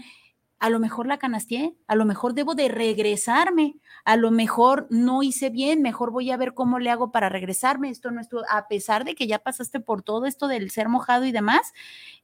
A 0.63 0.71
lo 0.71 0.79
mejor 0.79 1.09
la 1.09 1.19
canasteé, 1.19 1.75
a 1.89 1.97
lo 1.97 2.05
mejor 2.05 2.35
debo 2.35 2.55
de 2.55 2.69
regresarme, 2.69 3.75
a 4.05 4.15
lo 4.15 4.31
mejor 4.31 4.87
no 4.91 5.25
hice 5.25 5.51
bien, 5.51 5.83
mejor 5.83 6.13
voy 6.13 6.31
a 6.31 6.37
ver 6.37 6.55
cómo 6.55 6.79
le 6.79 6.89
hago 6.89 7.11
para 7.11 7.29
regresarme. 7.29 7.91
Esto 7.91 8.13
no 8.13 8.21
estuvo, 8.21 8.43
a 8.49 8.69
pesar 8.69 9.05
de 9.05 9.17
que 9.17 9.27
ya 9.27 9.41
pasaste 9.41 9.81
por 9.81 10.03
todo 10.03 10.25
esto 10.25 10.47
del 10.47 10.71
ser 10.71 10.89
mojado 10.89 11.25
y 11.25 11.33
demás, 11.33 11.73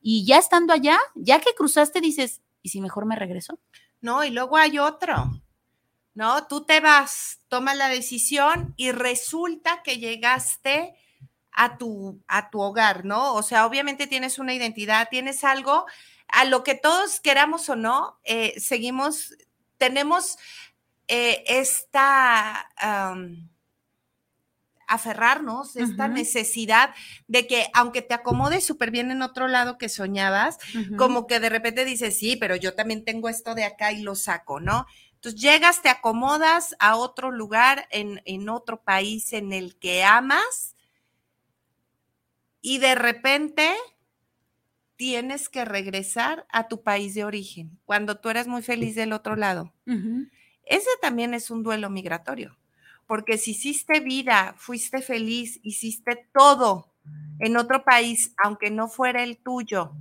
y 0.01 0.25
ya 0.25 0.39
estando 0.39 0.73
allá, 0.73 1.01
ya 1.17 1.41
que 1.41 1.53
cruzaste, 1.57 2.01
dices, 2.01 2.41
¿y 2.63 2.69
si 2.69 2.81
mejor 2.81 3.07
me 3.07 3.17
regreso? 3.17 3.59
No, 4.01 4.23
y 4.23 4.31
luego 4.31 4.57
hay 4.57 4.79
otro. 4.79 5.43
No, 6.15 6.47
tú 6.47 6.65
te 6.65 6.79
vas, 6.79 7.41
tomas 7.49 7.77
la 7.77 7.89
decisión 7.89 8.73
y 8.77 8.93
resulta 8.93 9.83
que 9.83 9.99
llegaste 9.99 10.95
a 11.51 11.77
tu, 11.77 12.23
a 12.29 12.51
tu 12.51 12.61
hogar, 12.61 13.05
¿no? 13.05 13.35
O 13.35 13.43
sea, 13.43 13.67
obviamente 13.67 14.07
tienes 14.07 14.39
una 14.39 14.55
identidad, 14.55 15.09
tienes 15.11 15.43
algo 15.43 15.87
a 16.29 16.45
lo 16.45 16.63
que 16.65 16.75
todos 16.75 17.21
queramos 17.21 17.69
o 17.69 17.77
no, 17.77 18.19
eh, 18.25 18.59
seguimos, 18.59 19.35
tenemos 19.79 20.37
eh, 21.09 21.45
esta 21.47 22.69
aferrarnos, 24.89 25.77
esta 25.77 26.09
necesidad 26.09 26.95
de 27.29 27.47
que 27.47 27.67
aunque 27.75 28.01
te 28.01 28.15
acomodes 28.15 28.65
súper 28.65 28.91
bien 28.91 29.11
en 29.11 29.21
otro 29.21 29.47
lado 29.47 29.77
que 29.77 29.91
soñabas, 29.91 30.59
como 30.97 31.27
que 31.27 31.41
de 31.41 31.51
repente 31.51 31.85
dices, 31.85 32.19
sí, 32.19 32.37
pero 32.37 32.57
yo 32.57 32.75
también 32.75 33.05
tengo 33.05 33.29
esto 33.29 33.55
de 33.55 33.65
acá 33.65 33.93
y 33.93 34.01
lo 34.01 34.15
saco, 34.15 34.61
¿no? 34.61 34.87
Entonces 35.13 35.41
llegas, 35.41 35.83
te 35.83 35.91
acomodas 35.91 36.75
a 36.79 36.97
otro 36.97 37.31
lugar, 37.31 37.87
en, 37.91 38.23
en 38.25 38.49
otro 38.49 38.83
país 38.83 39.33
en 39.35 39.53
el 39.53 39.77
que 39.79 40.05
amas 40.05 40.75
y 42.61 42.79
de 42.79 42.95
repente 42.95 43.75
tienes 44.99 45.49
que 45.49 45.65
regresar 45.65 46.45
a 46.51 46.67
tu 46.67 46.83
país 46.83 47.15
de 47.15 47.25
origen, 47.25 47.79
cuando 47.87 48.19
tú 48.19 48.31
eres 48.31 48.49
muy 48.49 48.63
feliz 48.63 48.97
del 48.97 49.13
otro 49.13 49.37
lado. 49.37 49.73
Ese 50.65 50.91
también 51.01 51.35
es 51.35 51.51
un 51.53 51.63
duelo 51.63 51.89
migratorio, 51.89 52.59
porque 53.07 53.39
si 53.39 53.53
hiciste 53.53 54.01
vida, 54.01 54.57
fuiste 54.59 55.01
feliz, 55.01 55.61
hiciste 55.63 56.29
todo 56.35 56.93
en 57.39 57.57
otro 57.57 57.85
país, 57.85 58.35
aunque 58.43 58.71
no 58.71 58.89
fuera 58.89 59.23
el 59.23 59.39
tuyo, 59.39 59.93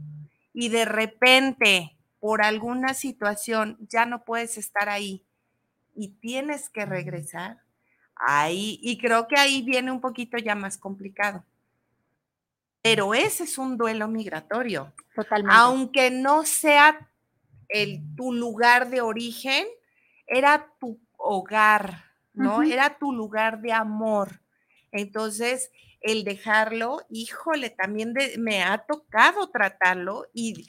y 0.51 0.69
de 0.69 0.83
repente 0.85 1.95
por 2.19 2.41
alguna 2.41 2.95
situación 2.95 3.77
ya 3.87 4.07
no 4.07 4.25
puedes 4.25 4.57
estar 4.57 4.89
ahí 4.89 5.23
y 5.95 6.15
tienes 6.19 6.69
que 6.69 6.87
regresar, 6.87 7.61
ahí, 8.15 8.79
y 8.81 8.97
creo 8.97 9.27
que 9.27 9.39
ahí 9.39 9.61
viene 9.61 9.91
un 9.91 10.01
poquito 10.01 10.39
ya 10.39 10.55
más 10.55 10.79
complicado. 10.79 11.45
Pero 12.81 13.13
ese 13.13 13.43
es 13.43 13.57
un 13.57 13.77
duelo 13.77 14.07
migratorio. 14.07 14.93
Totalmente. 15.15 15.55
Aunque 15.57 16.11
no 16.11 16.45
sea 16.45 17.09
el, 17.69 18.01
tu 18.15 18.31
lugar 18.31 18.89
de 18.89 19.01
origen, 19.01 19.65
era 20.25 20.73
tu 20.79 20.99
hogar, 21.17 22.05
¿no? 22.33 22.61
Era 22.63 22.97
tu 22.97 23.11
lugar 23.11 23.61
de 23.61 23.73
amor. 23.73 24.41
Entonces, 24.91 25.71
el 26.01 26.23
dejarlo, 26.23 27.01
híjole, 27.09 27.69
también 27.71 28.13
de- 28.13 28.37
me 28.37 28.63
ha 28.63 28.77
tocado 28.77 29.49
tratarlo 29.49 30.27
y 30.33 30.67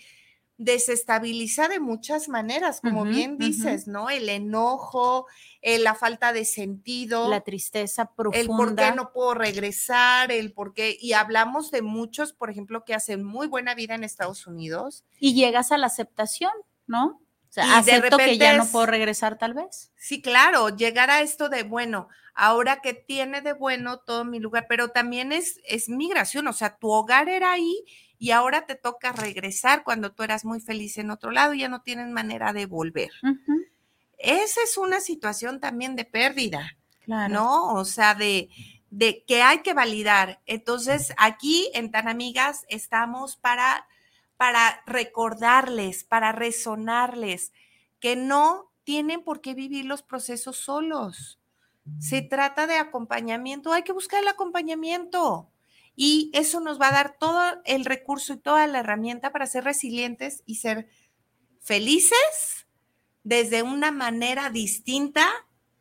desestabiliza 0.58 1.68
de 1.68 1.78
muchas 1.78 2.28
maneras, 2.28 2.80
como 2.80 3.04
bien 3.04 3.38
dices, 3.38 3.86
¿no? 3.86 4.10
El 4.10 4.28
enojo, 4.28 5.26
eh, 5.62 5.78
la 5.78 5.94
falta 5.94 6.32
de 6.32 6.44
sentido 6.44 7.28
La 7.28 7.42
tristeza 7.42 8.02
el 8.02 8.08
por 8.08 8.32
profunda. 8.32 8.90
qué 8.90 8.96
no 8.96 9.12
puedo 9.12 9.34
regresar, 9.34 10.32
el 10.32 10.52
por 10.52 10.74
qué, 10.74 10.96
y 11.00 11.12
hablamos 11.12 11.70
de 11.70 11.82
muchos, 11.82 12.32
por 12.32 12.50
ejemplo, 12.50 12.84
que 12.84 12.94
hacen 12.94 13.22
muy 13.22 13.46
buena 13.46 13.74
vida 13.74 13.94
en 13.94 14.02
Estados 14.02 14.46
Unidos. 14.48 15.04
Y 15.20 15.34
llegas 15.34 15.70
a 15.70 15.78
la 15.78 15.86
aceptación, 15.86 16.52
¿no? 16.86 17.22
O 17.48 17.52
sea, 17.52 17.64
Y 17.64 17.68
de 17.68 17.74
acepto 17.74 18.16
que 18.16 18.24
repente 18.24 18.38
ya 18.38 18.56
no 18.56 18.66
puedo 18.66 18.86
regresar 18.86 19.38
tal 19.38 19.54
vez. 19.54 19.92
Sí, 19.96 20.20
claro, 20.20 20.68
llegar 20.76 21.10
a 21.10 21.22
esto 21.22 21.48
de, 21.48 21.62
bueno, 21.62 22.08
ahora 22.34 22.80
que 22.80 22.94
tiene 22.94 23.40
de 23.40 23.52
bueno 23.52 23.98
todo 23.98 24.24
mi 24.24 24.38
lugar, 24.38 24.66
pero 24.68 24.90
también 24.90 25.32
es, 25.32 25.60
es 25.64 25.88
migración, 25.88 26.46
o 26.46 26.52
sea, 26.52 26.76
tu 26.76 26.90
hogar 26.90 27.28
era 27.28 27.52
ahí 27.52 27.84
y 28.18 28.32
ahora 28.32 28.66
te 28.66 28.74
toca 28.74 29.12
regresar 29.12 29.82
cuando 29.84 30.12
tú 30.12 30.22
eras 30.22 30.44
muy 30.44 30.60
feliz 30.60 30.98
en 30.98 31.10
otro 31.10 31.30
lado 31.30 31.54
y 31.54 31.60
ya 31.60 31.68
no 31.68 31.82
tienen 31.82 32.12
manera 32.12 32.52
de 32.52 32.66
volver. 32.66 33.10
Esa 34.18 34.60
es 34.62 34.76
una 34.76 35.00
situación 35.00 35.60
también 35.60 35.96
de 35.96 36.04
pérdida. 36.04 36.76
Claro. 37.04 37.32
¿no? 37.32 37.72
O 37.72 37.86
sea, 37.86 38.14
de, 38.14 38.50
de 38.90 39.24
que 39.26 39.42
hay 39.42 39.60
que 39.60 39.72
validar. 39.72 40.40
Entonces, 40.46 41.14
aquí 41.16 41.70
en 41.74 41.90
Tan 41.90 42.06
Amigas 42.06 42.66
estamos 42.68 43.36
para, 43.36 43.86
para 44.38 44.82
recordarles, 44.86 46.04
para 46.04 46.32
resonarles 46.32 47.52
que 48.00 48.16
no 48.16 48.72
tienen 48.84 49.22
por 49.22 49.42
qué 49.42 49.52
vivir 49.52 49.84
los 49.84 50.02
procesos 50.02 50.56
solos. 50.56 51.38
Se 51.98 52.22
trata 52.22 52.66
de 52.66 52.76
acompañamiento, 52.76 53.72
hay 53.72 53.82
que 53.82 53.92
buscar 53.92 54.22
el 54.22 54.28
acompañamiento. 54.28 55.50
Y 55.96 56.30
eso 56.32 56.60
nos 56.60 56.80
va 56.80 56.88
a 56.88 56.92
dar 56.92 57.18
todo 57.18 57.42
el 57.64 57.84
recurso 57.84 58.34
y 58.34 58.38
toda 58.38 58.66
la 58.68 58.78
herramienta 58.78 59.32
para 59.32 59.46
ser 59.46 59.64
resilientes 59.64 60.44
y 60.46 60.56
ser 60.56 60.88
felices 61.60 62.68
desde 63.24 63.64
una 63.64 63.90
manera 63.90 64.50
distinta 64.50 65.28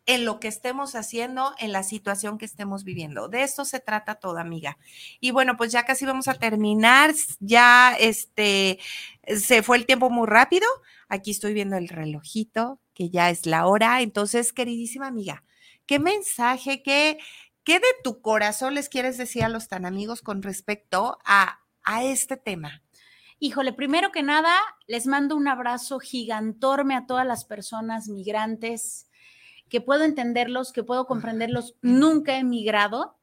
en 0.07 0.23
lo 0.23 0.39
que 0.39 0.47
estemos 0.47 0.95
haciendo, 0.95 1.53
en 1.59 1.73
la 1.73 1.83
situación 1.83 2.37
que 2.37 2.45
estemos 2.45 2.85
viviendo. 2.85 3.27
De 3.27 3.43
esto 3.43 3.65
se 3.65 3.81
trata 3.81 4.15
todo, 4.15 4.39
amiga. 4.39 4.77
Y 5.19 5.31
bueno, 5.31 5.57
pues 5.57 5.71
ya 5.71 5.83
casi 5.83 6.05
vamos 6.05 6.29
a 6.29 6.33
terminar. 6.33 7.13
Ya 7.39 7.93
este 7.99 8.79
se 9.27 9.61
fue 9.61 9.77
el 9.77 9.85
tiempo 9.85 10.09
muy 10.09 10.25
rápido. 10.25 10.65
Aquí 11.09 11.31
estoy 11.31 11.53
viendo 11.53 11.75
el 11.75 11.89
relojito, 11.89 12.79
que 12.93 13.09
ya 13.09 13.29
es 13.29 13.45
la 13.45 13.67
hora. 13.67 14.01
Entonces, 14.01 14.53
queridísima 14.53 15.07
amiga, 15.07 15.43
¿qué 15.85 15.99
mensaje, 15.99 16.81
qué, 16.83 17.17
qué 17.65 17.79
de 17.79 17.87
tu 18.01 18.21
corazón 18.21 18.75
les 18.75 18.87
quieres 18.87 19.17
decir 19.17 19.43
a 19.43 19.49
los 19.49 19.67
tan 19.67 19.85
amigos 19.85 20.21
con 20.21 20.41
respecto 20.41 21.17
a, 21.25 21.59
a 21.83 22.05
este 22.05 22.37
tema? 22.37 22.81
Híjole, 23.39 23.73
primero 23.73 24.11
que 24.13 24.23
nada, 24.23 24.57
les 24.87 25.05
mando 25.05 25.35
un 25.35 25.49
abrazo 25.49 25.99
gigantorme 25.99 26.95
a 26.95 27.05
todas 27.05 27.25
las 27.25 27.45
personas 27.45 28.07
migrantes, 28.07 29.06
que 29.69 29.81
puedo 29.81 30.03
entenderlos, 30.03 30.71
que 30.71 30.83
puedo 30.83 31.05
comprenderlos. 31.07 31.75
Nunca 31.81 32.37
he 32.37 32.43
migrado, 32.43 33.17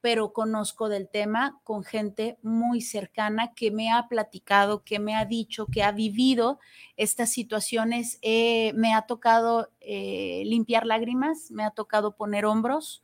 pero 0.00 0.32
conozco 0.32 0.88
del 0.88 1.08
tema 1.08 1.60
con 1.62 1.84
gente 1.84 2.38
muy 2.42 2.80
cercana 2.80 3.52
que 3.54 3.70
me 3.70 3.90
ha 3.90 4.08
platicado, 4.08 4.82
que 4.82 4.98
me 4.98 5.14
ha 5.14 5.24
dicho, 5.24 5.66
que 5.66 5.82
ha 5.82 5.92
vivido 5.92 6.58
estas 6.96 7.30
situaciones. 7.30 8.18
Eh, 8.22 8.72
me 8.74 8.94
ha 8.94 9.02
tocado 9.02 9.70
eh, 9.80 10.42
limpiar 10.46 10.86
lágrimas, 10.86 11.50
me 11.50 11.64
ha 11.64 11.70
tocado 11.70 12.16
poner 12.16 12.46
hombros. 12.46 13.02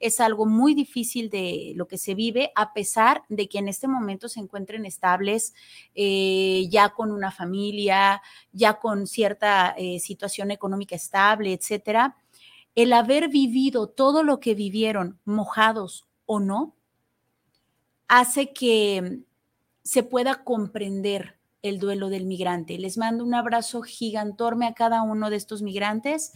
Es 0.00 0.20
algo 0.20 0.44
muy 0.44 0.74
difícil 0.74 1.30
de 1.30 1.72
lo 1.76 1.86
que 1.86 1.96
se 1.96 2.14
vive, 2.14 2.52
a 2.56 2.74
pesar 2.74 3.22
de 3.28 3.48
que 3.48 3.58
en 3.58 3.68
este 3.68 3.88
momento 3.88 4.28
se 4.28 4.40
encuentren 4.40 4.84
estables, 4.84 5.54
eh, 5.94 6.66
ya 6.68 6.90
con 6.90 7.10
una 7.10 7.30
familia, 7.30 8.20
ya 8.52 8.74
con 8.80 9.06
cierta 9.06 9.74
situación 10.00 10.50
económica 10.50 10.94
estable, 10.96 11.54
etcétera. 11.54 12.16
El 12.74 12.92
haber 12.92 13.28
vivido 13.28 13.88
todo 13.88 14.22
lo 14.22 14.40
que 14.40 14.54
vivieron, 14.54 15.20
mojados 15.24 16.06
o 16.26 16.40
no, 16.40 16.74
hace 18.08 18.52
que 18.52 19.20
se 19.82 20.02
pueda 20.02 20.44
comprender 20.44 21.38
el 21.64 21.78
duelo 21.78 22.10
del 22.10 22.26
migrante. 22.26 22.78
Les 22.78 22.98
mando 22.98 23.24
un 23.24 23.34
abrazo 23.34 23.80
gigantorme 23.80 24.66
a 24.66 24.74
cada 24.74 25.02
uno 25.02 25.30
de 25.30 25.36
estos 25.36 25.62
migrantes, 25.62 26.32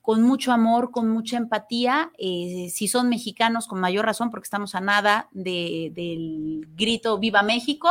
con 0.00 0.22
mucho 0.22 0.52
amor, 0.52 0.92
con 0.92 1.10
mucha 1.10 1.36
empatía. 1.36 2.12
Eh, 2.16 2.70
si 2.72 2.86
son 2.86 3.08
mexicanos, 3.08 3.66
con 3.66 3.80
mayor 3.80 4.06
razón, 4.06 4.30
porque 4.30 4.44
estamos 4.44 4.76
a 4.76 4.80
nada 4.80 5.28
de, 5.32 5.90
del 5.94 6.68
grito 6.76 7.18
Viva 7.18 7.42
México, 7.42 7.90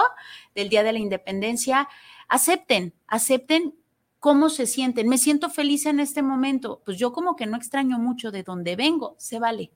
del 0.55 0.69
Día 0.69 0.83
de 0.83 0.93
la 0.93 0.99
Independencia. 0.99 1.89
Acepten, 2.29 2.93
acepten 3.05 3.75
cómo 4.19 4.49
se 4.49 4.65
sienten. 4.65 5.07
Me 5.07 5.17
siento 5.17 5.49
feliz 5.49 5.85
en 5.85 5.99
este 5.99 6.21
momento. 6.21 6.81
Pues 6.85 6.97
yo 6.97 7.11
como 7.11 7.35
que 7.35 7.45
no 7.45 7.57
extraño 7.57 7.99
mucho 7.99 8.31
de 8.31 8.43
donde 8.43 8.75
vengo, 8.75 9.15
se 9.17 9.39
vale. 9.39 9.71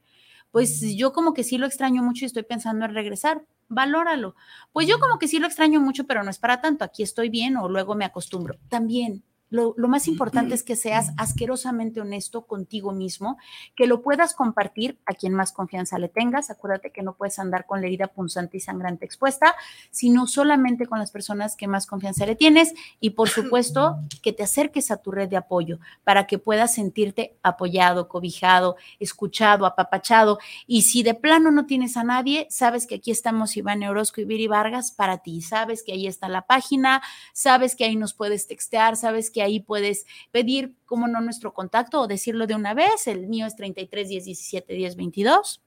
Pues 0.51 0.81
yo 0.95 1.13
como 1.13 1.33
que 1.33 1.43
sí 1.43 1.57
lo 1.57 1.65
extraño 1.65 2.03
mucho 2.03 2.25
y 2.25 2.27
estoy 2.27 2.43
pensando 2.43 2.85
en 2.85 2.93
regresar. 2.93 3.45
Valóralo. 3.69 4.35
Pues 4.73 4.87
yo 4.87 4.99
como 4.99 5.17
que 5.17 5.27
sí 5.27 5.39
lo 5.39 5.47
extraño 5.47 5.79
mucho, 5.79 6.05
pero 6.05 6.23
no 6.23 6.29
es 6.29 6.39
para 6.39 6.59
tanto. 6.59 6.83
Aquí 6.83 7.03
estoy 7.03 7.29
bien 7.29 7.55
o 7.55 7.69
luego 7.69 7.95
me 7.95 8.05
acostumbro. 8.05 8.57
También 8.67 9.23
lo, 9.51 9.75
lo, 9.77 9.87
más 9.87 10.07
importante 10.07 10.55
es 10.55 10.63
que 10.63 10.75
seas 10.75 11.11
asquerosamente 11.17 12.01
honesto 12.01 12.47
contigo 12.47 12.93
mismo, 12.93 13.37
que 13.75 13.85
lo 13.85 14.01
puedas 14.01 14.33
compartir 14.33 14.97
a 15.05 15.13
quien 15.13 15.33
más 15.33 15.51
confianza 15.51 15.99
le 15.99 16.09
tengas. 16.09 16.49
Acuérdate 16.49 16.91
que 16.91 17.03
no 17.03 17.13
puedes 17.13 17.37
andar 17.37 17.65
con 17.67 17.81
la 17.81 17.87
herida 17.87 18.07
punzante 18.07 18.57
y 18.57 18.61
sangrante 18.61 19.05
expuesta, 19.05 19.55
sino 19.91 20.25
solamente 20.25 20.87
con 20.87 20.99
las 20.99 21.11
personas 21.11 21.55
que 21.55 21.67
más 21.67 21.85
confianza 21.85 22.25
le 22.25 22.35
tienes 22.35 22.73
y 22.99 23.11
por 23.11 23.29
supuesto 23.29 23.99
que 24.23 24.33
te 24.33 24.43
acerques 24.43 24.89
a 24.89 24.97
tu 24.97 25.11
red 25.11 25.29
de 25.29 25.37
apoyo 25.37 25.79
para 26.03 26.27
que 26.27 26.39
puedas 26.39 26.73
sentirte 26.73 27.35
apoyado, 27.43 28.07
cobijado, 28.07 28.77
escuchado, 28.99 29.65
apapachado. 29.65 30.39
Y 30.65 30.83
si 30.83 31.03
de 31.03 31.13
plano 31.13 31.51
no 31.51 31.65
tienes 31.65 31.97
a 31.97 32.03
nadie, 32.03 32.47
sabes 32.49 32.87
que 32.87 32.95
aquí 32.95 33.11
estamos 33.11 33.57
Iván 33.57 33.83
Orozco 33.83 34.21
y 34.21 34.25
Viri 34.25 34.47
Vargas 34.47 34.91
para 34.91 35.17
ti. 35.17 35.41
Sabes 35.41 35.83
que 35.83 35.93
ahí 35.93 36.07
está 36.07 36.29
la 36.29 36.43
página, 36.43 37.01
sabes 37.33 37.75
que 37.75 37.83
ahí 37.83 37.95
nos 37.95 38.13
puedes 38.13 38.47
textear, 38.47 38.95
sabes 38.95 39.29
que 39.29 39.40
ahí 39.41 39.59
puedes 39.59 40.05
pedir, 40.31 40.73
como 40.85 41.07
no, 41.07 41.21
nuestro 41.21 41.53
contacto 41.53 42.01
o 42.01 42.07
decirlo 42.07 42.47
de 42.47 42.55
una 42.55 42.73
vez. 42.73 43.07
El 43.07 43.27
mío 43.27 43.45
es 43.45 43.55
33 43.55 44.09
10 44.09 44.25
17 44.25 44.73
10 44.73 44.95
22. 44.95 45.61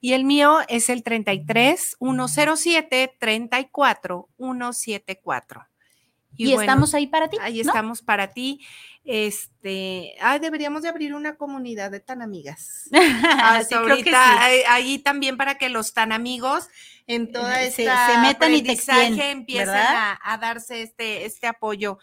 Y 0.00 0.12
el 0.12 0.24
mío 0.24 0.58
es 0.68 0.88
el 0.90 1.02
33 1.02 1.96
107 1.98 3.16
34 3.18 4.28
174. 4.36 5.66
Y, 6.36 6.44
y 6.44 6.46
bueno, 6.46 6.60
estamos 6.60 6.94
ahí 6.94 7.06
para 7.06 7.28
ti. 7.28 7.36
Ahí 7.40 7.62
¿no? 7.62 7.70
estamos 7.70 8.02
para 8.02 8.28
ti. 8.32 8.60
Este, 9.10 10.16
ah, 10.20 10.38
deberíamos 10.38 10.82
de 10.82 10.90
abrir 10.90 11.14
una 11.14 11.36
comunidad 11.36 11.90
de 11.90 11.98
tan 11.98 12.20
amigas. 12.20 12.90
Hasta 13.42 13.64
sí, 13.64 13.74
ahorita, 13.74 14.50
sí. 14.50 14.62
ahí 14.68 14.98
también 14.98 15.38
para 15.38 15.56
que 15.56 15.70
los 15.70 15.94
tan 15.94 16.12
amigos 16.12 16.68
en 17.08 17.32
toda 17.32 17.62
esta 17.62 18.06
se, 18.06 18.12
se 18.12 18.18
metan 18.18 18.54
y 18.54 18.62
te 18.62 19.30
empiecen 19.30 19.70
a, 19.70 20.20
a, 20.22 20.36
darse 20.36 20.82
este, 20.82 21.24
este 21.24 21.46
apoyo. 21.46 21.98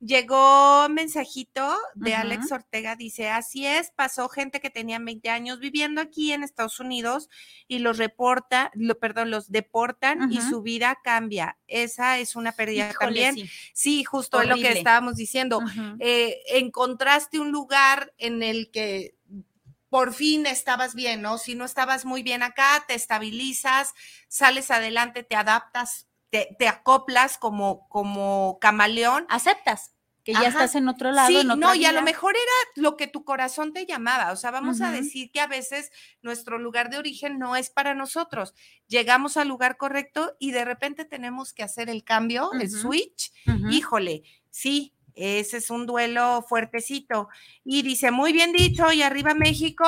Llegó 0.00 0.84
un 0.84 0.94
mensajito 0.94 1.76
de 1.94 2.10
uh 2.10 2.14
-huh. 2.14 2.20
Alex 2.20 2.52
Ortega, 2.52 2.94
dice, 2.94 3.30
así 3.30 3.66
es, 3.66 3.90
pasó 3.90 4.28
gente 4.28 4.60
que 4.60 4.68
tenía 4.68 4.98
20 4.98 5.30
años 5.30 5.60
viviendo 5.60 6.02
aquí 6.02 6.32
en 6.32 6.42
Estados 6.42 6.78
Unidos 6.78 7.30
y 7.68 7.78
los 7.78 7.96
reporta, 7.96 8.70
lo, 8.74 8.98
perdón, 8.98 9.30
los 9.30 9.50
deportan 9.50 10.22
uh 10.22 10.26
-huh. 10.26 10.32
y 10.32 10.40
su 10.42 10.60
vida 10.60 10.98
cambia. 11.02 11.56
Esa 11.66 12.18
es 12.18 12.36
una 12.36 12.52
pérdida 12.52 12.90
Híjole, 12.90 13.06
también. 13.06 13.34
Sí, 13.34 13.50
sí 13.72 14.04
justo 14.04 14.42
es 14.42 14.48
lo 14.48 14.56
que 14.56 14.72
estábamos 14.72 15.16
diciendo. 15.16 15.58
Uh 15.58 15.62
-huh. 15.62 15.96
eh, 16.00 16.38
encontraste 16.58 17.38
un 17.38 17.50
lugar 17.52 18.12
en 18.18 18.42
el 18.42 18.70
que 18.70 19.16
por 19.90 20.14
fin 20.14 20.46
estabas 20.46 20.94
bien, 20.94 21.20
¿no? 21.20 21.36
Si 21.36 21.54
no 21.54 21.64
estabas 21.64 22.04
muy 22.04 22.22
bien 22.22 22.42
acá, 22.42 22.84
te 22.86 22.94
estabilizas, 22.94 23.92
sales 24.28 24.70
adelante, 24.70 25.24
te 25.24 25.34
adaptas, 25.34 26.06
te, 26.30 26.56
te 26.58 26.68
acoplas 26.68 27.36
como, 27.38 27.88
como 27.88 28.58
camaleón. 28.60 29.26
Aceptas. 29.28 29.92
que 30.22 30.32
ya 30.32 30.40
Ajá. 30.40 30.48
estás 30.48 30.74
en 30.76 30.88
otro 30.88 31.10
lado. 31.10 31.26
Sí, 31.26 31.38
en 31.38 31.48
no, 31.48 31.74
y 31.74 31.86
a 31.86 31.92
lo 31.92 32.02
mejor 32.02 32.36
era 32.36 32.82
lo 32.82 32.96
que 32.96 33.08
tu 33.08 33.24
corazón 33.24 33.72
te 33.72 33.84
llamaba. 33.84 34.30
O 34.30 34.36
sea, 34.36 34.52
vamos 34.52 34.80
a 34.80 34.92
decir 34.92 35.32
que 35.32 35.40
a 35.40 35.48
veces 35.48 35.90
nuestro 36.22 36.58
lugar 36.58 36.88
de 36.90 36.98
origen 36.98 37.40
no 37.40 37.56
es 37.56 37.70
para 37.70 37.92
nosotros. 37.94 38.54
Llegamos 38.86 39.36
al 39.36 39.48
lugar 39.48 39.76
correcto 39.76 40.36
y 40.38 40.52
de 40.52 40.64
repente 40.64 41.04
tenemos 41.04 41.52
que 41.52 41.64
hacer 41.64 41.90
el 41.90 42.04
cambio, 42.04 42.52
el 42.52 42.70
switch. 42.70 43.32
Híjole, 43.70 44.22
sí, 44.50 44.94
ese 45.20 45.58
es 45.58 45.70
un 45.70 45.86
duelo 45.86 46.44
fuertecito. 46.48 47.28
Y 47.64 47.82
dice, 47.82 48.10
muy 48.10 48.32
bien 48.32 48.52
dicho, 48.52 48.90
y 48.92 49.02
arriba 49.02 49.34
México. 49.34 49.84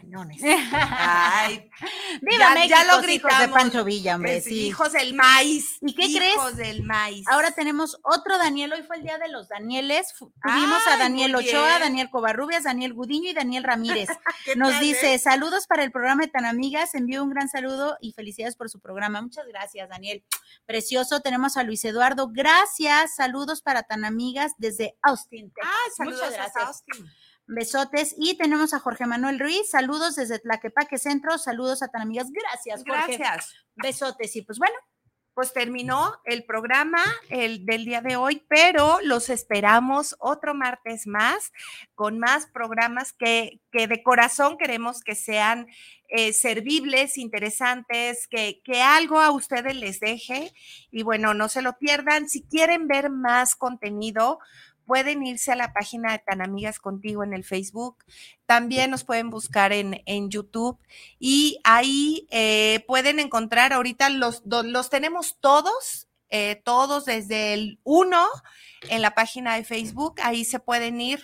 Cañones. 0.00 0.40
Ay, 0.42 1.70
¡Viva 2.22 2.38
ya- 2.38 2.54
México, 2.54 2.76
ya 2.76 2.84
lo 2.96 3.08
hijos 3.10 3.38
de. 3.38 3.48
Pancho 3.48 3.84
Villa, 3.84 4.14
hombre! 4.16 4.38
es 4.38 4.44
sí. 4.44 4.66
hijos 4.66 4.92
del 4.92 5.14
maíz. 5.14 5.78
¿Y 5.80 5.94
qué 5.94 6.06
hijos 6.06 6.52
crees? 6.52 6.56
del 6.56 6.82
maíz. 6.84 7.26
Ahora 7.28 7.50
tenemos 7.50 7.98
otro 8.02 8.38
Daniel. 8.38 8.72
Hoy 8.72 8.82
fue 8.82 8.96
el 8.96 9.02
día 9.02 9.18
de 9.18 9.28
los 9.28 9.48
Danieles. 9.48 10.14
Tuvimos 10.18 10.86
a 10.86 10.96
Daniel 10.96 11.34
Ochoa. 11.34 11.78
Daniel 11.78 12.08
Covarrubias, 12.10 12.64
Daniel 12.64 12.94
Gudiño 12.94 13.30
y 13.30 13.34
Daniel 13.34 13.64
Ramírez. 13.64 14.08
¿Qué 14.44 14.56
Nos 14.56 14.72
tal, 14.72 14.80
dice, 14.80 15.14
eh? 15.14 15.18
saludos 15.18 15.66
para 15.66 15.82
el 15.84 15.92
programa 15.92 16.22
de 16.22 16.28
Tan 16.28 16.46
Amigas, 16.46 16.94
envío 16.94 17.22
un 17.22 17.30
gran 17.30 17.48
saludo 17.48 17.96
y 18.00 18.12
felicidades 18.12 18.56
por 18.56 18.70
su 18.70 18.80
programa. 18.80 19.20
Muchas 19.20 19.46
gracias, 19.46 19.88
Daniel. 19.88 20.24
Precioso, 20.66 21.20
tenemos 21.20 21.56
a 21.56 21.62
Luis 21.62 21.84
Eduardo, 21.84 22.28
gracias, 22.32 23.14
saludos 23.16 23.62
para 23.62 23.82
Tan 23.82 24.04
Amigas 24.04 24.52
desde 24.58 24.96
Austin. 25.02 25.52
Texas. 25.52 25.72
Ah, 25.74 25.90
saludos 25.96 26.20
Muchas 26.20 26.34
gracias. 26.34 26.64
Austin. 26.64 27.06
Besotes. 27.50 28.14
Y 28.16 28.36
tenemos 28.36 28.72
a 28.74 28.78
Jorge 28.80 29.06
Manuel 29.06 29.38
Ruiz, 29.40 29.70
saludos 29.70 30.16
desde 30.16 30.38
Tlaquepaque 30.38 30.98
Centro, 30.98 31.36
saludos 31.38 31.82
a 31.82 31.88
Tan 31.88 32.02
Amigas. 32.02 32.28
Gracias, 32.30 32.82
Jorge. 32.86 33.16
Gracias. 33.16 33.54
Besotes. 33.74 34.36
Y 34.36 34.42
pues 34.42 34.58
bueno, 34.58 34.76
Pues 35.32 35.52
terminó 35.52 36.20
el 36.24 36.44
programa 36.44 37.02
el 37.28 37.64
del 37.64 37.84
día 37.84 38.02
de 38.02 38.16
hoy, 38.16 38.44
pero 38.48 38.98
los 39.02 39.30
esperamos 39.30 40.16
otro 40.18 40.54
martes 40.54 41.06
más 41.06 41.52
con 41.94 42.18
más 42.18 42.46
programas 42.46 43.12
que, 43.12 43.60
que 43.70 43.86
de 43.86 44.02
corazón 44.02 44.58
queremos 44.58 45.02
que 45.02 45.14
sean 45.14 45.66
eh, 46.08 46.32
servibles, 46.32 47.16
interesantes, 47.16 48.26
que, 48.26 48.60
que 48.64 48.82
algo 48.82 49.20
a 49.20 49.30
ustedes 49.30 49.76
les 49.76 50.00
deje. 50.00 50.52
Y 50.90 51.04
bueno, 51.04 51.32
no 51.32 51.48
se 51.48 51.62
lo 51.62 51.78
pierdan. 51.78 52.28
Si 52.28 52.42
quieren 52.42 52.88
ver 52.88 53.08
más 53.10 53.54
contenido, 53.54 54.40
pueden 54.90 55.24
irse 55.24 55.52
a 55.52 55.54
la 55.54 55.72
página 55.72 56.10
de 56.10 56.18
Tan 56.18 56.42
Amigas 56.42 56.80
Contigo 56.80 57.22
en 57.22 57.32
el 57.32 57.44
Facebook. 57.44 58.04
También 58.44 58.90
nos 58.90 59.04
pueden 59.04 59.30
buscar 59.30 59.72
en, 59.72 60.02
en 60.04 60.30
YouTube 60.30 60.80
y 61.20 61.60
ahí 61.62 62.26
eh, 62.32 62.82
pueden 62.88 63.20
encontrar 63.20 63.72
ahorita 63.72 64.10
los, 64.10 64.42
los 64.44 64.90
tenemos 64.90 65.38
todos, 65.38 66.08
eh, 66.28 66.60
todos 66.64 67.04
desde 67.04 67.54
el 67.54 67.78
1 67.84 68.26
en 68.88 69.00
la 69.00 69.14
página 69.14 69.54
de 69.54 69.62
Facebook. 69.62 70.16
Ahí 70.24 70.44
se 70.44 70.58
pueden 70.58 71.00
ir 71.00 71.22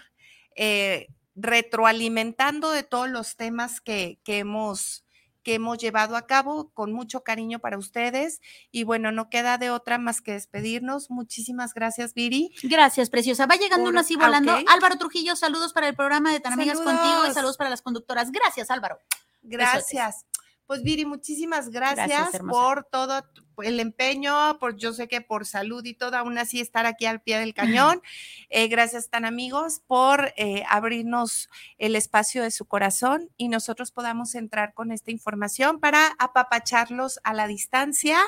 eh, 0.55 1.09
retroalimentando 1.35 2.71
de 2.71 2.85
todos 2.85 3.09
los 3.09 3.35
temas 3.35 3.81
que, 3.81 4.21
que 4.23 4.39
hemos 4.39 5.05
que 5.47 5.55
hemos 5.55 5.79
llevado 5.79 6.17
a 6.17 6.27
cabo 6.27 6.73
con 6.75 6.93
mucho 6.93 7.23
cariño 7.23 7.61
para 7.61 7.79
ustedes. 7.79 8.41
Y 8.73 8.83
bueno, 8.83 9.13
no 9.13 9.31
queda 9.31 9.59
de 9.59 9.71
otra 9.71 9.97
más 9.97 10.21
que 10.21 10.33
despedirnos. 10.33 11.09
Muchísimas 11.09 11.73
gracias, 11.73 12.15
Viri. 12.15 12.51
gracias, 12.65 13.11
preciosa. 13.11 13.47
Va 13.47 13.55
llegando 13.55 13.85
Por- 13.85 13.93
uno 13.93 14.01
así 14.01 14.17
volando. 14.17 14.59
Álvaro 14.67 14.99
Trujillo, 14.99 15.37
saludos 15.37 15.73
para 15.73 15.87
el 15.87 15.95
programa 15.95 16.33
de 16.33 16.41
Tan 16.41 16.55
Amigas 16.55 16.79
Contigo 16.81 16.97
y 16.99 17.11
Saludos. 17.11 17.35
saludos 17.35 17.57
para 17.59 17.71
las 17.71 17.81
conductoras. 17.81 18.33
Gracias, 18.33 18.73
Álvaro. 18.73 18.99
Gracias. 19.43 20.25
Pues 20.67 20.83
Viri, 20.83 21.05
muchísimas 21.05 21.71
gracias, 21.71 22.41
por 22.49 22.85
todo 22.85 23.23
el 23.63 23.81
empeño, 23.81 24.59
por 24.59 24.77
yo 24.77 24.93
sé 24.93 25.09
que 25.09 25.21
por 25.21 25.47
salud 25.47 25.85
y 25.85 25.95
todo, 25.95 26.17
aún 26.17 26.39
así 26.39 26.61
estar 26.61 26.87
aquí 26.87 27.07
al 27.07 27.23
pie 27.23 27.39
del 27.39 27.55
cañón. 27.55 28.03
Eh, 28.49 28.69
gracias 28.69 29.11
tan 29.11 29.25
amigos 29.25 29.83
por 29.89 30.33
eh, 30.37 30.63
abrirnos 30.69 31.51
el 31.79 31.97
espacio 31.97 32.45
de 32.45 32.53
su 32.53 32.65
corazón 32.65 33.29
y 33.37 33.49
nosotros 33.49 33.91
podamos 33.91 34.37
entrar 34.37 34.73
con 34.73 34.93
esta 34.93 35.11
información 35.11 35.81
para 35.81 36.15
apapacharlos 36.21 37.19
a 37.25 37.35
la 37.35 37.49
distancia. 37.49 38.19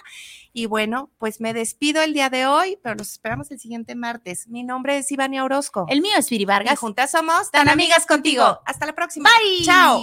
Y 0.53 0.67
bueno, 0.67 1.11
pues 1.19 1.41
me 1.41 1.55
despido 1.55 2.03
el 2.03 2.15
día 2.15 2.31
de 2.31 2.47
hoy, 2.47 2.79
pero 2.83 2.97
los 2.97 3.13
esperamos 3.13 3.51
el 3.53 3.61
siguiente 3.61 3.95
martes. 3.95 4.49
Mi 4.49 4.65
nombre 4.65 4.99
es 4.99 5.11
Ivania 5.13 5.45
Orozco. 5.45 5.87
El 5.89 6.03
mío 6.03 6.15
es 6.19 6.29
Viri 6.29 6.43
y 6.43 6.47
Vargas. 6.47 6.79
juntas 6.79 7.13
somos 7.13 7.51
Tan 7.53 7.69
amigas 7.69 8.05
contigo. 8.05 8.43
contigo. 8.43 8.63
Hasta 8.67 8.87
la 8.87 8.95
próxima. 8.95 9.31
Bye. 9.31 9.65
Chao. 9.65 10.03